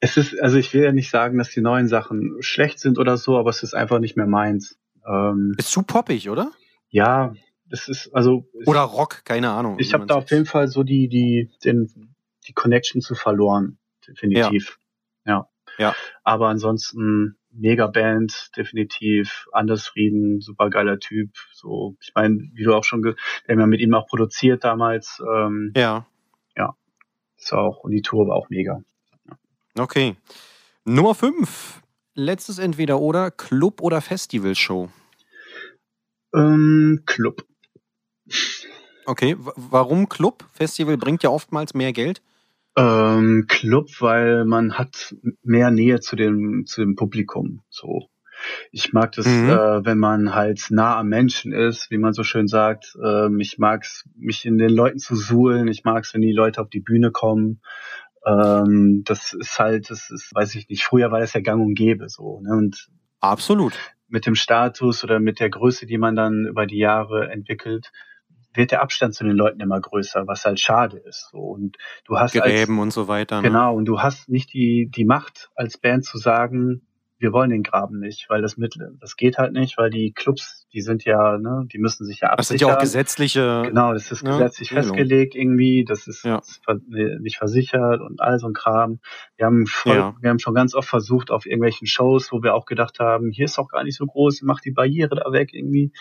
Es 0.00 0.16
ist, 0.16 0.40
also 0.40 0.56
ich 0.56 0.72
will 0.72 0.82
ja 0.82 0.92
nicht 0.92 1.10
sagen, 1.10 1.38
dass 1.38 1.50
die 1.50 1.60
neuen 1.60 1.86
Sachen 1.86 2.36
schlecht 2.40 2.80
sind 2.80 2.98
oder 2.98 3.16
so, 3.16 3.38
aber 3.38 3.50
es 3.50 3.62
ist 3.62 3.74
einfach 3.74 3.98
nicht 3.98 4.16
mehr 4.16 4.26
meins. 4.26 4.78
Ähm, 5.06 5.54
Ist 5.58 5.70
zu 5.70 5.82
poppig, 5.82 6.28
oder? 6.30 6.50
ja, 6.88 7.34
es 7.70 7.86
ist, 7.88 8.12
also 8.12 8.48
Oder 8.66 8.80
Rock, 8.80 9.24
keine 9.24 9.50
Ahnung. 9.50 9.76
ich 9.78 9.94
habe 9.94 10.04
da 10.06 10.16
auf 10.16 10.30
jeden 10.30 10.46
Fall 10.46 10.66
so 10.66 10.82
die, 10.82 11.08
die, 11.08 11.50
den, 11.64 12.14
die 12.48 12.52
Connection 12.52 13.00
zu 13.00 13.14
verloren, 13.14 13.78
definitiv. 14.08 14.78
Ja. 15.24 15.48
Ja. 15.78 15.94
Aber 16.24 16.48
ansonsten 16.48 17.36
mega 17.52 17.86
Band, 17.86 18.50
definitiv. 18.56 19.46
Anders 19.52 19.86
Frieden, 19.86 20.40
super 20.40 20.68
geiler 20.68 20.98
Typ. 20.98 21.30
So, 21.52 21.96
ich 22.00 22.12
meine, 22.14 22.50
wie 22.54 22.64
du 22.64 22.74
auch 22.74 22.84
schon, 22.84 23.04
wir 23.04 23.14
haben 23.48 23.60
ja 23.60 23.66
mit 23.66 23.80
ihm 23.80 23.94
auch 23.94 24.06
produziert 24.08 24.64
damals. 24.64 25.22
Ähm, 25.24 25.72
Ja, 26.56 26.74
ist 27.36 27.52
auch, 27.54 27.78
und 27.84 27.92
die 27.92 28.02
Tour 28.02 28.28
war 28.28 28.36
auch 28.36 28.50
mega. 28.50 28.82
Okay. 29.82 30.16
Nummer 30.84 31.14
5. 31.14 31.80
Letztes 32.14 32.58
entweder 32.58 33.00
oder 33.00 33.30
Club- 33.30 33.80
oder 33.80 34.00
Festivalshow. 34.00 34.90
Ähm, 36.34 37.02
Club. 37.06 37.44
Okay, 39.06 39.36
warum 39.38 40.08
Club? 40.08 40.44
Festival 40.52 40.96
bringt 40.96 41.22
ja 41.22 41.30
oftmals 41.30 41.74
mehr 41.74 41.92
Geld. 41.92 42.22
Ähm, 42.76 43.46
Club, 43.48 43.88
weil 44.00 44.44
man 44.44 44.78
hat 44.78 45.14
mehr 45.42 45.70
Nähe 45.70 46.00
zu 46.00 46.14
dem, 46.16 46.64
zu 46.66 46.80
dem 46.80 46.94
Publikum. 46.94 47.62
So. 47.68 48.08
Ich 48.70 48.92
mag 48.92 49.12
das, 49.12 49.26
Mhm. 49.26 49.50
äh, 49.50 49.84
wenn 49.84 49.98
man 49.98 50.34
halt 50.34 50.66
nah 50.70 50.98
am 50.98 51.08
Menschen 51.08 51.52
ist, 51.52 51.90
wie 51.90 51.98
man 51.98 52.12
so 52.14 52.22
schön 52.22 52.46
sagt. 52.48 52.96
Ähm, 53.04 53.40
ich 53.40 53.58
mag's, 53.58 54.04
mich 54.16 54.46
in 54.46 54.56
den 54.56 54.70
Leuten 54.70 54.98
zu 54.98 55.14
suhlen. 55.16 55.68
Ich 55.68 55.84
mag's, 55.84 56.14
wenn 56.14 56.22
die 56.22 56.32
Leute 56.32 56.60
auf 56.60 56.70
die 56.70 56.80
Bühne 56.80 57.10
kommen. 57.10 57.60
Ähm, 58.26 59.02
das 59.04 59.32
ist 59.32 59.58
halt, 59.58 59.90
das 59.90 60.10
ist, 60.10 60.34
weiß 60.34 60.54
ich 60.54 60.68
nicht, 60.68 60.84
früher 60.84 61.10
war 61.10 61.20
das 61.20 61.32
ja 61.32 61.40
gang 61.40 61.64
und 61.64 61.74
gäbe 61.74 62.08
so. 62.08 62.40
Ne? 62.40 62.54
Und 62.54 62.88
Absolut. 63.20 63.74
mit 64.08 64.26
dem 64.26 64.34
Status 64.34 65.04
oder 65.04 65.20
mit 65.20 65.40
der 65.40 65.50
Größe, 65.50 65.86
die 65.86 65.98
man 65.98 66.16
dann 66.16 66.46
über 66.46 66.66
die 66.66 66.78
Jahre 66.78 67.30
entwickelt, 67.30 67.90
wird 68.52 68.72
der 68.72 68.82
Abstand 68.82 69.14
zu 69.14 69.24
den 69.24 69.36
Leuten 69.36 69.60
immer 69.60 69.80
größer, 69.80 70.26
was 70.26 70.44
halt 70.44 70.58
schade 70.60 70.98
ist. 70.98 71.28
So. 71.30 71.38
Und 71.38 71.76
du 72.04 72.18
hast 72.18 72.36
als, 72.36 72.44
Gräben 72.44 72.78
und 72.78 72.92
so 72.92 73.08
weiter. 73.08 73.36
Ne? 73.36 73.48
Genau, 73.48 73.74
und 73.74 73.84
du 73.84 74.00
hast 74.00 74.28
nicht 74.28 74.52
die, 74.52 74.90
die 74.90 75.04
Macht 75.04 75.50
als 75.54 75.78
Band 75.78 76.04
zu 76.04 76.18
sagen, 76.18 76.82
wir 77.20 77.32
wollen 77.32 77.50
den 77.50 77.62
Graben 77.62 78.00
nicht, 78.00 78.28
weil 78.30 78.42
das 78.42 78.56
mit, 78.56 78.76
das 78.98 79.14
geht 79.16 79.38
halt 79.38 79.52
nicht, 79.52 79.76
weil 79.78 79.90
die 79.90 80.12
Clubs, 80.12 80.66
die 80.72 80.80
sind 80.80 81.04
ja, 81.04 81.38
ne, 81.38 81.66
die 81.70 81.78
müssen 81.78 82.04
sich 82.06 82.20
ja 82.20 82.34
Das 82.34 82.48
sind 82.48 82.54
absichern. 82.56 82.68
ja 82.70 82.76
auch 82.76 82.80
gesetzliche. 82.80 83.62
Genau, 83.66 83.92
das 83.92 84.10
ist 84.10 84.24
ne, 84.24 84.30
gesetzlich 84.30 84.70
Regelungen. 84.72 84.94
festgelegt 84.96 85.34
irgendwie, 85.36 85.84
das 85.86 86.06
ist 86.08 86.24
Ja. 86.24 86.40
nicht 87.20 87.36
versichert 87.36 88.00
und 88.00 88.20
all 88.20 88.38
so 88.38 88.46
ein 88.48 88.54
Kram. 88.54 89.00
Wir 89.36 89.46
haben, 89.46 89.66
voll, 89.66 89.96
Ja. 89.96 90.16
wir 90.20 90.30
haben 90.30 90.38
schon 90.38 90.54
ganz 90.54 90.74
oft 90.74 90.88
versucht 90.88 91.30
auf 91.30 91.46
irgendwelchen 91.46 91.86
Shows, 91.86 92.32
wo 92.32 92.42
wir 92.42 92.54
auch 92.54 92.64
gedacht 92.64 92.98
haben, 93.00 93.30
hier 93.30 93.44
ist 93.44 93.58
doch 93.58 93.68
gar 93.68 93.84
nicht 93.84 93.96
so 93.96 94.06
groß, 94.06 94.40
mach 94.42 94.60
die 94.60 94.72
Barriere 94.72 95.14
da 95.16 95.30
weg 95.30 95.50
irgendwie. 95.52 95.92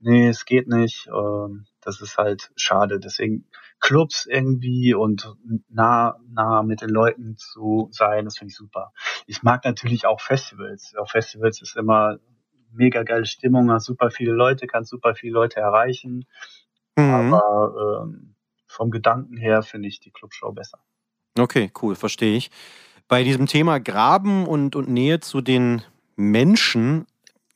Nee, 0.00 0.26
es 0.28 0.44
geht 0.44 0.66
nicht. 0.66 1.08
Ähm, 1.08 1.66
das 1.80 2.00
ist 2.00 2.18
halt 2.18 2.50
schade. 2.56 2.98
Deswegen 2.98 3.46
Clubs 3.82 4.26
irgendwie 4.26 4.94
und 4.94 5.36
nah, 5.68 6.16
nah 6.30 6.62
mit 6.62 6.80
den 6.80 6.88
Leuten 6.88 7.36
zu 7.36 7.88
sein, 7.90 8.24
das 8.24 8.38
finde 8.38 8.52
ich 8.52 8.56
super. 8.56 8.92
Ich 9.26 9.42
mag 9.42 9.64
natürlich 9.64 10.06
auch 10.06 10.20
Festivals. 10.20 10.94
Auf 10.96 11.10
Festivals 11.10 11.60
ist 11.60 11.76
immer 11.76 12.18
mega 12.72 13.02
geile 13.02 13.26
Stimmung, 13.26 13.70
hast 13.70 13.86
super 13.86 14.10
viele 14.10 14.32
Leute, 14.32 14.66
kannst 14.66 14.90
super 14.90 15.14
viele 15.14 15.34
Leute 15.34 15.60
erreichen. 15.60 16.24
Mhm. 16.96 17.32
Aber 17.32 18.04
ähm, 18.04 18.36
vom 18.66 18.90
Gedanken 18.90 19.36
her 19.36 19.62
finde 19.62 19.88
ich 19.88 19.98
die 19.98 20.12
Clubshow 20.12 20.52
besser. 20.52 20.78
Okay, 21.38 21.70
cool, 21.82 21.96
verstehe 21.96 22.36
ich. 22.36 22.50
Bei 23.08 23.24
diesem 23.24 23.46
Thema 23.46 23.80
Graben 23.80 24.46
und, 24.46 24.76
und 24.76 24.88
Nähe 24.88 25.18
zu 25.18 25.40
den 25.40 25.82
Menschen 26.14 27.06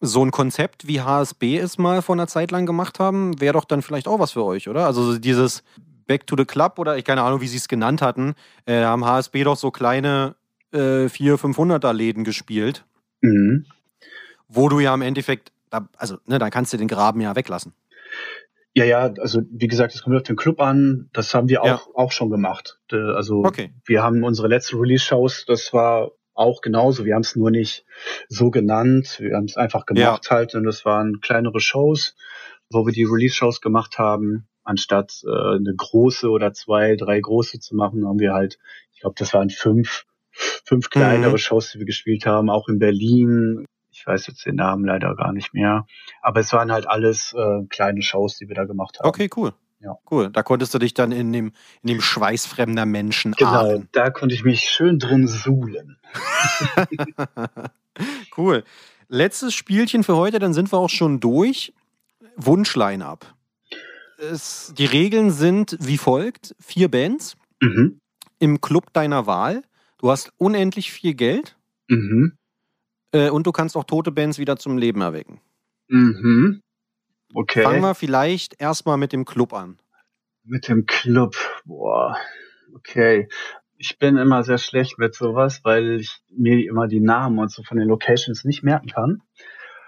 so 0.00 0.24
ein 0.24 0.32
Konzept 0.32 0.88
wie 0.88 1.00
HSB 1.00 1.56
es 1.56 1.78
mal 1.78 2.02
vor 2.02 2.16
einer 2.16 2.26
Zeit 2.26 2.50
lang 2.50 2.66
gemacht 2.66 2.98
haben, 2.98 3.40
wäre 3.40 3.54
doch 3.54 3.64
dann 3.64 3.80
vielleicht 3.80 4.08
auch 4.08 4.18
was 4.18 4.32
für 4.32 4.44
euch, 4.44 4.68
oder? 4.68 4.86
Also 4.86 5.18
dieses 5.18 5.62
Back 6.06 6.26
to 6.26 6.36
the 6.36 6.44
Club 6.44 6.78
oder 6.78 6.96
ich 6.96 7.04
keine 7.04 7.22
Ahnung, 7.22 7.40
wie 7.40 7.48
sie 7.48 7.56
es 7.56 7.68
genannt 7.68 8.02
hatten, 8.02 8.34
äh, 8.66 8.82
haben 8.84 9.04
HSB 9.04 9.44
doch 9.44 9.56
so 9.56 9.70
kleine 9.70 10.34
äh, 10.72 11.08
400, 11.08 11.40
500er 11.82 11.92
Läden 11.92 12.24
gespielt, 12.24 12.84
Mhm. 13.22 13.66
wo 14.48 14.68
du 14.68 14.80
ja 14.80 14.92
im 14.94 15.02
Endeffekt, 15.02 15.52
da, 15.70 15.88
also 15.96 16.18
ne, 16.26 16.38
dann 16.38 16.50
kannst 16.50 16.72
du 16.72 16.76
den 16.76 16.88
Graben 16.88 17.20
ja 17.20 17.34
weglassen. 17.34 17.72
Ja, 18.74 18.84
ja, 18.84 19.10
also 19.18 19.40
wie 19.50 19.68
gesagt, 19.68 19.94
es 19.94 20.02
kommt 20.02 20.16
auf 20.16 20.22
den 20.22 20.36
Club 20.36 20.60
an. 20.60 21.08
Das 21.14 21.34
haben 21.34 21.48
wir 21.48 21.62
auch, 21.62 21.66
Ja. 21.66 21.80
auch 21.94 22.12
schon 22.12 22.28
gemacht. 22.30 22.78
Also 22.92 23.42
Okay. 23.44 23.72
wir 23.86 24.02
haben 24.02 24.22
unsere 24.22 24.48
letzte 24.48 24.76
Release-Shows, 24.78 25.46
das 25.46 25.72
war 25.72 26.10
auch 26.34 26.60
genauso. 26.60 27.06
Wir 27.06 27.14
haben 27.14 27.22
es 27.22 27.34
nur 27.36 27.50
nicht 27.50 27.86
so 28.28 28.50
genannt. 28.50 29.16
Wir 29.18 29.34
haben 29.36 29.46
es 29.46 29.56
einfach 29.56 29.86
gemacht 29.86 30.30
halt 30.30 30.54
und 30.54 30.64
das 30.64 30.84
waren 30.84 31.20
kleinere 31.22 31.58
Shows, 31.60 32.14
wo 32.68 32.84
wir 32.84 32.92
die 32.92 33.04
Release-Shows 33.04 33.62
gemacht 33.62 33.98
haben. 33.98 34.46
Anstatt 34.66 35.22
äh, 35.24 35.56
eine 35.56 35.72
große 35.74 36.28
oder 36.28 36.52
zwei, 36.52 36.96
drei 36.96 37.18
große 37.20 37.60
zu 37.60 37.74
machen, 37.76 38.06
haben 38.06 38.18
wir 38.18 38.34
halt, 38.34 38.58
ich 38.92 39.00
glaube, 39.00 39.14
das 39.18 39.32
waren 39.32 39.48
fünf, 39.48 40.04
fünf 40.32 40.90
kleinere 40.90 41.32
Mhm. 41.32 41.38
Shows, 41.38 41.70
die 41.72 41.78
wir 41.78 41.86
gespielt 41.86 42.26
haben, 42.26 42.50
auch 42.50 42.68
in 42.68 42.78
Berlin. 42.78 43.64
Ich 43.90 44.06
weiß 44.06 44.26
jetzt 44.26 44.44
den 44.44 44.56
Namen 44.56 44.84
leider 44.84 45.14
gar 45.14 45.32
nicht 45.32 45.54
mehr. 45.54 45.86
Aber 46.20 46.40
es 46.40 46.52
waren 46.52 46.70
halt 46.72 46.86
alles 46.86 47.32
äh, 47.32 47.64
kleine 47.70 48.02
Shows, 48.02 48.36
die 48.36 48.48
wir 48.48 48.54
da 48.54 48.64
gemacht 48.64 48.98
haben. 48.98 49.08
Okay, 49.08 49.30
cool. 49.36 49.54
Ja. 49.80 49.96
Cool. 50.10 50.30
Da 50.30 50.42
konntest 50.42 50.74
du 50.74 50.78
dich 50.78 50.94
dann 50.94 51.12
in 51.12 51.32
dem, 51.32 51.52
in 51.82 51.88
dem 51.88 52.00
Schweiß 52.00 52.46
fremder 52.46 52.86
Menschen 52.86 53.32
Genau, 53.32 53.50
ahnen. 53.50 53.88
da 53.92 54.10
konnte 54.10 54.34
ich 54.34 54.42
mich 54.42 54.62
schön 54.68 54.98
drin 54.98 55.28
suhlen. 55.28 55.98
cool. 58.36 58.64
Letztes 59.08 59.54
Spielchen 59.54 60.02
für 60.02 60.16
heute, 60.16 60.38
dann 60.38 60.52
sind 60.54 60.72
wir 60.72 60.78
auch 60.78 60.90
schon 60.90 61.20
durch. 61.20 61.72
Wunschline-up. 62.36 63.26
Es, 64.18 64.72
die 64.76 64.86
Regeln 64.86 65.30
sind 65.30 65.76
wie 65.80 65.98
folgt: 65.98 66.54
vier 66.60 66.90
Bands 66.90 67.36
Mhm. 67.62 67.98
im 68.38 68.60
Club 68.60 68.92
deiner 68.92 69.26
Wahl. 69.26 69.62
Du 69.98 70.10
hast 70.10 70.30
unendlich 70.36 70.92
viel 70.92 71.14
Geld 71.14 71.56
Mhm. 71.88 72.36
äh, 73.12 73.30
und 73.30 73.46
du 73.46 73.52
kannst 73.52 73.76
auch 73.76 73.84
tote 73.84 74.12
Bands 74.12 74.38
wieder 74.38 74.56
zum 74.56 74.76
Leben 74.78 75.00
erwecken. 75.00 75.40
Mhm. 75.88 76.60
Okay. 77.34 77.62
Fangen 77.62 77.80
wir 77.80 77.94
vielleicht 77.94 78.60
erstmal 78.60 78.96
mit 78.98 79.12
dem 79.12 79.24
Club 79.24 79.52
an. 79.52 79.78
Mit 80.44 80.68
dem 80.68 80.86
Club. 80.86 81.34
Boah. 81.64 82.16
Okay. 82.74 83.28
Ich 83.78 83.98
bin 83.98 84.16
immer 84.16 84.42
sehr 84.42 84.58
schlecht 84.58 84.98
mit 84.98 85.14
sowas, 85.14 85.60
weil 85.64 86.00
ich 86.00 86.18
mir 86.30 86.58
immer 86.66 86.86
die 86.88 87.00
Namen 87.00 87.38
und 87.38 87.50
so 87.50 87.62
von 87.62 87.76
den 87.78 87.88
Locations 87.88 88.44
nicht 88.44 88.62
merken 88.62 88.88
kann. 88.88 89.22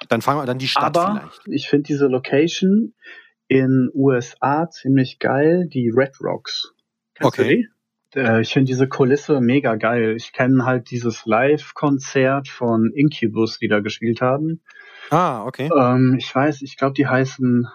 Dann 0.09 0.21
fangen 0.23 0.41
wir 0.41 0.47
dann 0.47 0.59
die 0.59 0.69
Stadt 0.69 0.97
Aber 0.97 1.21
vielleicht. 1.21 1.43
ich 1.49 1.69
finde 1.69 1.85
diese 1.85 2.07
Location 2.07 2.95
in 3.49 3.91
USA 3.95 4.69
ziemlich 4.71 5.19
geil, 5.19 5.67
die 5.67 5.91
Red 5.91 6.21
Rocks. 6.23 6.75
Kennst 7.15 7.39
Okay. 7.39 7.69
Äh, 8.15 8.41
Ich 8.43 8.53
finde 8.53 8.67
diese 8.67 8.89
Kulisse 8.89 9.41
mega 9.41 9.75
geil. 9.77 10.15
Ich 10.17 10.33
kenne 10.33 10.65
halt 10.65 10.91
dieses 10.91 11.27
Live-Konzert 11.27 12.49
von 12.49 12.93
Incubus, 12.95 13.59
die 13.59 13.69
da 13.69 13.81
gespielt 13.81 14.21
haben. 14.21 14.61
Ah, 15.11 15.45
okay. 15.45 15.71
Ähm, 15.75 16.17
ich 16.19 16.35
weiß, 16.35 16.63
ich 16.63 16.77
glaube, 16.77 16.95
die 16.95 17.07
heißen 17.07 17.67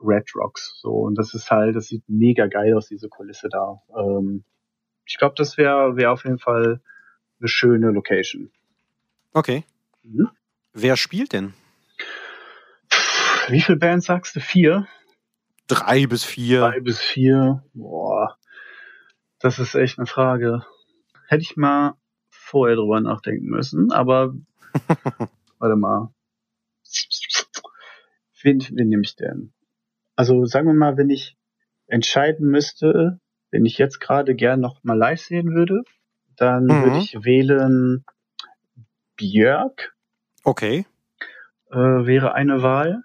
Red 0.00 0.30
Rocks. 0.34 0.78
So, 0.80 0.90
und 0.90 1.16
das 1.16 1.34
ist 1.34 1.50
halt, 1.50 1.76
das 1.76 1.86
sieht 1.86 2.04
mega 2.08 2.46
geil 2.46 2.74
aus, 2.74 2.88
diese 2.88 3.08
Kulisse 3.08 3.48
da. 3.48 3.82
Ähm, 3.96 4.44
ich 5.04 5.18
glaube, 5.18 5.34
das 5.36 5.56
wäre 5.58 5.96
wär 5.96 6.12
auf 6.12 6.24
jeden 6.24 6.38
Fall 6.38 6.80
eine 7.40 7.48
schöne 7.48 7.90
Location. 7.90 8.50
Okay. 9.32 9.64
Mhm. 10.02 10.28
Wer 10.72 10.96
spielt 10.96 11.32
denn? 11.32 11.54
Wie 13.48 13.60
viele 13.60 13.78
Bands 13.78 14.06
sagst 14.06 14.36
du? 14.36 14.40
Vier? 14.40 14.86
Drei 15.68 16.06
bis 16.06 16.24
vier. 16.24 16.60
Drei 16.60 16.80
bis 16.80 16.98
vier. 16.98 17.62
Boah. 17.74 18.36
Das 19.38 19.58
ist 19.58 19.74
echt 19.74 19.98
eine 19.98 20.06
Frage. 20.06 20.64
Hätte 21.28 21.42
ich 21.42 21.56
mal 21.56 21.94
vorher 22.30 22.76
drüber 22.76 23.00
nachdenken 23.00 23.46
müssen, 23.46 23.92
aber 23.92 24.34
warte 25.58 25.76
mal. 25.76 26.12
Wen, 28.42 28.60
wen 28.70 28.88
nehme 28.88 29.02
ich 29.02 29.14
denn? 29.16 29.52
Also 30.16 30.44
sagen 30.46 30.66
wir 30.66 30.74
mal, 30.74 30.96
wenn 30.96 31.10
ich 31.10 31.36
entscheiden 31.86 32.48
müsste, 32.48 33.20
wenn 33.50 33.64
ich 33.66 33.78
jetzt 33.78 34.00
gerade 34.00 34.34
gern 34.34 34.60
noch 34.60 34.82
mal 34.84 34.96
live 34.96 35.20
sehen 35.20 35.54
würde, 35.54 35.82
dann 36.36 36.64
Mhm. 36.64 36.82
würde 36.82 36.98
ich 36.98 37.24
wählen 37.24 38.04
Björk 39.16 39.94
Okay. 40.44 40.86
äh, 41.70 41.76
wäre 41.76 42.32
eine 42.34 42.62
Wahl. 42.62 43.02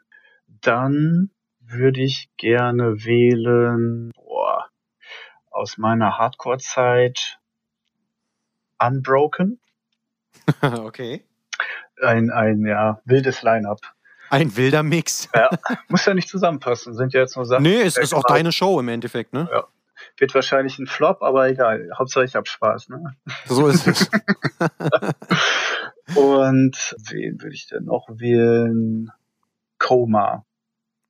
Dann 0.47 1.32
würde 1.74 2.01
ich 2.01 2.30
gerne 2.38 3.05
wählen, 3.05 4.11
boah, 4.15 4.65
aus 5.51 5.78
meiner 5.78 6.17
Hardcore-Zeit 6.17 7.39
Unbroken. 8.80 9.59
okay. 10.61 11.24
Ein, 12.01 12.32
ein, 12.32 12.65
ja, 12.65 13.01
wildes 13.05 13.43
Line-Up. 13.43 13.80
Ein 14.30 14.55
wilder 14.57 14.84
Mix. 14.84 15.30
Ja, 15.34 15.49
muss 15.89 16.05
ja 16.05 16.13
nicht 16.13 16.28
zusammenpassen, 16.28 16.95
sind 16.95 17.13
ja 17.13 17.21
jetzt 17.21 17.36
nur 17.36 17.45
Sachen. 17.45 17.63
Nee, 17.63 17.82
es 17.82 17.97
ist 17.97 18.13
auch 18.13 18.24
deine 18.24 18.51
Show 18.51 18.80
im 18.80 18.89
Endeffekt, 18.89 19.34
ne? 19.34 19.47
Wird 20.17 20.36
wahrscheinlich 20.36 20.78
ein 20.80 20.88
Flop, 20.88 21.21
aber 21.21 21.47
egal. 21.47 21.89
Hauptsache 21.97 22.26
ich 22.26 22.36
hab 22.36 22.47
Spaß, 22.47 22.89
ne? 22.89 23.15
So 23.45 23.67
ist 23.67 23.88
es. 23.88 24.09
Und 26.15 26.95
wen 27.09 27.41
würde 27.41 27.55
ich 27.55 27.67
denn 27.67 27.86
noch 27.86 28.07
wählen? 28.09 29.09
Coma. 29.80 30.45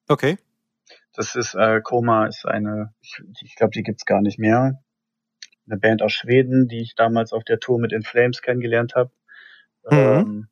Okay. 0.07 0.37
Das 1.13 1.35
ist, 1.35 1.53
äh, 1.53 1.79
Koma 1.81 2.25
ist 2.25 2.45
eine, 2.45 2.93
ich, 3.01 3.21
ich 3.41 3.55
glaube, 3.55 3.71
die 3.71 3.83
gibt's 3.83 4.05
gar 4.05 4.21
nicht 4.21 4.39
mehr. 4.39 4.83
Eine 5.67 5.79
Band 5.79 6.01
aus 6.01 6.11
Schweden, 6.11 6.67
die 6.67 6.81
ich 6.81 6.95
damals 6.95 7.33
auf 7.33 7.43
der 7.43 7.59
Tour 7.59 7.79
mit 7.79 7.93
In 7.93 8.03
Flames 8.03 8.41
kennengelernt 8.41 8.95
habe. 8.95 9.11
Mhm. 9.89 9.97
Ähm, 9.97 10.47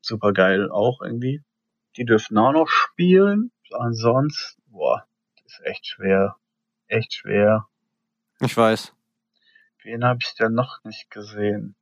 super 0.00 0.32
geil 0.32 0.70
auch 0.70 1.02
irgendwie. 1.02 1.42
Die 1.96 2.04
dürften 2.04 2.38
auch 2.38 2.52
noch 2.52 2.68
spielen. 2.68 3.50
Ansonsten, 3.72 4.62
boah, 4.68 5.06
das 5.42 5.54
ist 5.54 5.66
echt 5.66 5.86
schwer. 5.86 6.36
Echt 6.86 7.14
schwer. 7.14 7.66
Ich 8.40 8.56
weiß. 8.56 8.94
Wen 9.82 10.04
habe 10.04 10.20
ich 10.22 10.34
denn 10.34 10.54
noch 10.54 10.84
nicht 10.84 11.10
gesehen? 11.10 11.74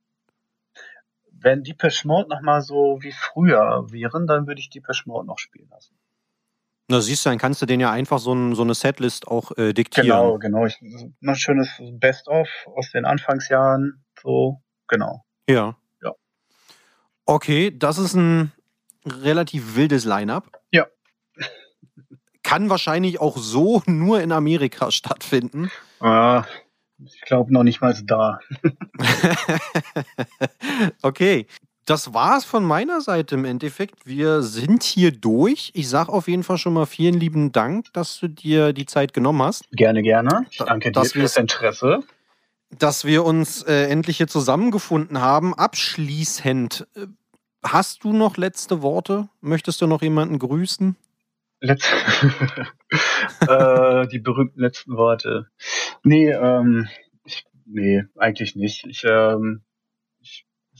Wenn 1.31 1.63
Deepesh 1.63 2.05
Mode 2.05 2.29
noch 2.29 2.41
mal 2.41 2.61
so 2.61 2.99
wie 3.01 3.11
früher 3.11 3.91
wären, 3.91 4.25
dann 4.25 4.47
würde 4.47 4.59
ich 4.59 4.69
Deepesh 4.69 5.05
Mode 5.05 5.27
noch 5.27 5.37
spielen 5.37 5.69
lassen. 5.69 5.95
Na, 6.87 7.01
siehst 7.01 7.25
du, 7.25 7.29
dann 7.29 7.39
kannst 7.39 7.61
du 7.61 7.65
den 7.65 7.79
ja 7.79 7.91
einfach 7.91 8.19
so, 8.19 8.33
ein, 8.33 8.53
so 8.53 8.61
eine 8.61 8.75
Setlist 8.75 9.27
auch 9.27 9.51
äh, 9.57 9.73
diktieren. 9.73 10.07
Genau, 10.07 10.37
genau. 10.37 10.65
Ich, 10.67 10.79
ein 10.81 11.35
schönes 11.35 11.69
Best-of 11.93 12.47
aus 12.75 12.91
den 12.91 13.05
Anfangsjahren. 13.05 14.05
So, 14.21 14.61
genau. 14.87 15.25
Ja. 15.49 15.75
Ja. 16.03 16.13
Okay, 17.25 17.75
das 17.75 17.97
ist 17.97 18.13
ein 18.13 18.51
relativ 19.03 19.75
wildes 19.75 20.05
Line-up. 20.05 20.51
Ja. 20.71 20.85
Kann 22.43 22.69
wahrscheinlich 22.69 23.19
auch 23.19 23.37
so 23.37 23.81
nur 23.87 24.21
in 24.21 24.31
Amerika 24.31 24.91
stattfinden. 24.91 25.71
Ah, 25.99 26.45
ich 27.03 27.21
glaube 27.21 27.51
noch 27.51 27.63
nicht 27.63 27.81
mal 27.81 27.95
da. 28.05 28.39
okay. 31.01 31.47
Das 31.85 32.15
war's 32.15 32.45
von 32.45 32.63
meiner 32.65 32.99
Seite 33.01 33.35
im 33.35 33.45
Endeffekt. 33.45 34.07
Wir 34.07 34.41
sind 34.41 34.81
hier 34.81 35.11
durch. 35.11 35.69
Ich 35.75 35.87
sag 35.87 36.09
auf 36.09 36.27
jeden 36.27 36.41
Fall 36.43 36.57
schon 36.57 36.73
mal 36.73 36.87
vielen 36.87 37.13
lieben 37.19 37.51
Dank, 37.51 37.93
dass 37.93 38.19
du 38.19 38.27
dir 38.27 38.73
die 38.73 38.87
Zeit 38.87 39.13
genommen 39.13 39.43
hast, 39.43 39.65
Gerne, 39.71 40.01
gerne. 40.01 40.45
Ich 40.49 40.57
Da- 40.57 40.65
danke 40.65 40.89
dir 40.89 40.93
dass 40.93 41.13
wir 41.13 41.21
fürs 41.21 41.31
es- 41.33 41.37
Interesse. 41.37 41.99
dass 42.75 43.05
wir 43.05 43.23
uns 43.23 43.61
äh, 43.63 43.83
endlich 43.87 44.17
hier 44.17 44.27
zusammengefunden 44.27 45.21
haben. 45.21 45.53
Abschließend, 45.53 46.87
äh, 46.95 47.05
hast 47.63 48.03
du 48.03 48.13
noch 48.13 48.37
letzte 48.37 48.81
Worte? 48.81 49.29
Möchtest 49.41 49.79
du 49.81 49.85
noch 49.87 50.01
jemanden 50.01 50.39
grüßen? 50.39 50.95
Letz 51.61 51.83
äh, 53.47 54.07
die 54.07 54.19
berühmten 54.19 54.59
letzten 54.59 54.97
Worte. 54.97 55.47
Nee, 56.03 56.31
ähm, 56.31 56.87
ich, 57.23 57.45
nee, 57.65 58.03
eigentlich 58.17 58.55
nicht. 58.55 58.85
Ich, 58.87 59.03
ähm, 59.07 59.61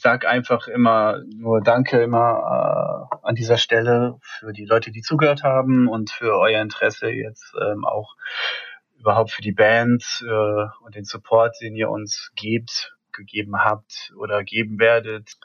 sag 0.05 0.23
einfach 0.27 0.67
immer 0.67 1.23
nur 1.35 1.61
Danke 1.61 2.03
immer 2.03 3.09
äh, 3.11 3.17
an 3.23 3.33
dieser 3.33 3.57
Stelle 3.57 4.19
für 4.21 4.53
die 4.53 4.65
Leute, 4.65 4.91
die 4.91 5.01
zugehört 5.01 5.41
haben 5.41 5.87
und 5.87 6.11
für 6.11 6.37
euer 6.37 6.61
Interesse 6.61 7.09
jetzt 7.09 7.55
ähm, 7.59 7.83
auch 7.85 8.15
überhaupt 8.99 9.31
für 9.31 9.41
die 9.41 9.51
Band 9.51 10.23
äh, 10.23 10.65
und 10.85 10.93
den 10.93 11.05
Support, 11.05 11.55
den 11.59 11.75
ihr 11.75 11.89
uns 11.89 12.31
gebt, 12.35 12.95
gegeben 13.13 13.63
habt 13.63 14.13
oder 14.15 14.43
geben 14.43 14.77
werdet. 14.77 15.37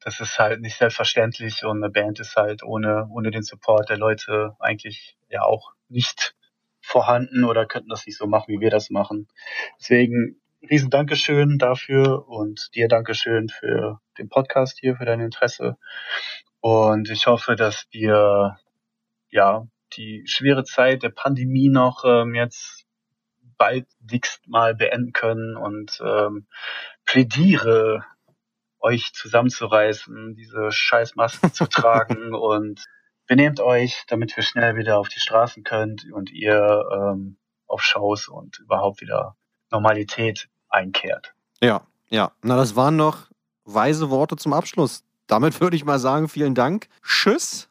Das 0.00 0.18
ist 0.18 0.40
halt 0.40 0.60
nicht 0.60 0.76
selbstverständlich 0.76 1.64
und 1.64 1.76
eine 1.76 1.92
Band 1.92 2.18
ist 2.18 2.34
halt 2.34 2.64
ohne, 2.64 3.06
ohne 3.12 3.30
den 3.30 3.44
Support 3.44 3.90
der 3.90 3.96
Leute 3.96 4.56
eigentlich 4.58 5.16
ja 5.28 5.42
auch 5.42 5.70
nicht 5.88 6.34
vorhanden 6.80 7.44
oder 7.44 7.64
könnten 7.64 7.90
das 7.90 8.06
nicht 8.06 8.18
so 8.18 8.26
machen, 8.26 8.46
wie 8.48 8.60
wir 8.60 8.70
das 8.70 8.90
machen. 8.90 9.28
Deswegen 9.78 10.40
riesen 10.70 10.90
Dankeschön 10.90 11.58
dafür 11.58 12.28
und 12.28 12.74
dir 12.74 12.88
Dankeschön 12.88 13.48
für 13.48 14.00
den 14.18 14.28
Podcast 14.28 14.78
hier, 14.80 14.96
für 14.96 15.04
dein 15.04 15.20
Interesse. 15.20 15.76
Und 16.60 17.10
ich 17.10 17.26
hoffe, 17.26 17.56
dass 17.56 17.86
wir 17.90 18.58
ja 19.30 19.66
die 19.96 20.24
schwere 20.26 20.64
Zeit 20.64 21.02
der 21.02 21.10
Pandemie 21.10 21.68
noch 21.68 22.04
ähm, 22.04 22.34
jetzt 22.34 22.86
baldigst 23.58 24.48
mal 24.48 24.74
beenden 24.74 25.12
können 25.12 25.56
und 25.56 26.00
ähm, 26.04 26.46
plädiere 27.04 28.04
euch 28.80 29.12
zusammenzureißen, 29.12 30.34
diese 30.34 30.72
scheiß 30.72 31.14
Masken 31.14 31.52
zu 31.52 31.66
tragen 31.70 32.34
und 32.34 32.84
benehmt 33.26 33.60
euch, 33.60 34.04
damit 34.08 34.36
wir 34.36 34.42
schnell 34.42 34.76
wieder 34.76 34.98
auf 34.98 35.08
die 35.08 35.20
Straßen 35.20 35.62
könnt 35.64 36.10
und 36.12 36.30
ihr 36.30 36.84
ähm, 36.92 37.36
auf 37.66 37.82
Shows 37.82 38.28
und 38.28 38.58
überhaupt 38.58 39.00
wieder 39.00 39.36
Normalität 39.70 40.48
einkehrt. 40.74 41.34
Ja, 41.62 41.82
ja. 42.08 42.32
Na, 42.42 42.56
das 42.56 42.76
waren 42.76 42.96
noch 42.96 43.28
weise 43.64 44.10
Worte 44.10 44.36
zum 44.36 44.52
Abschluss. 44.52 45.04
Damit 45.26 45.60
würde 45.60 45.76
ich 45.76 45.84
mal 45.84 45.98
sagen, 45.98 46.28
vielen 46.28 46.54
Dank. 46.54 46.88
Tschüss 47.02 47.68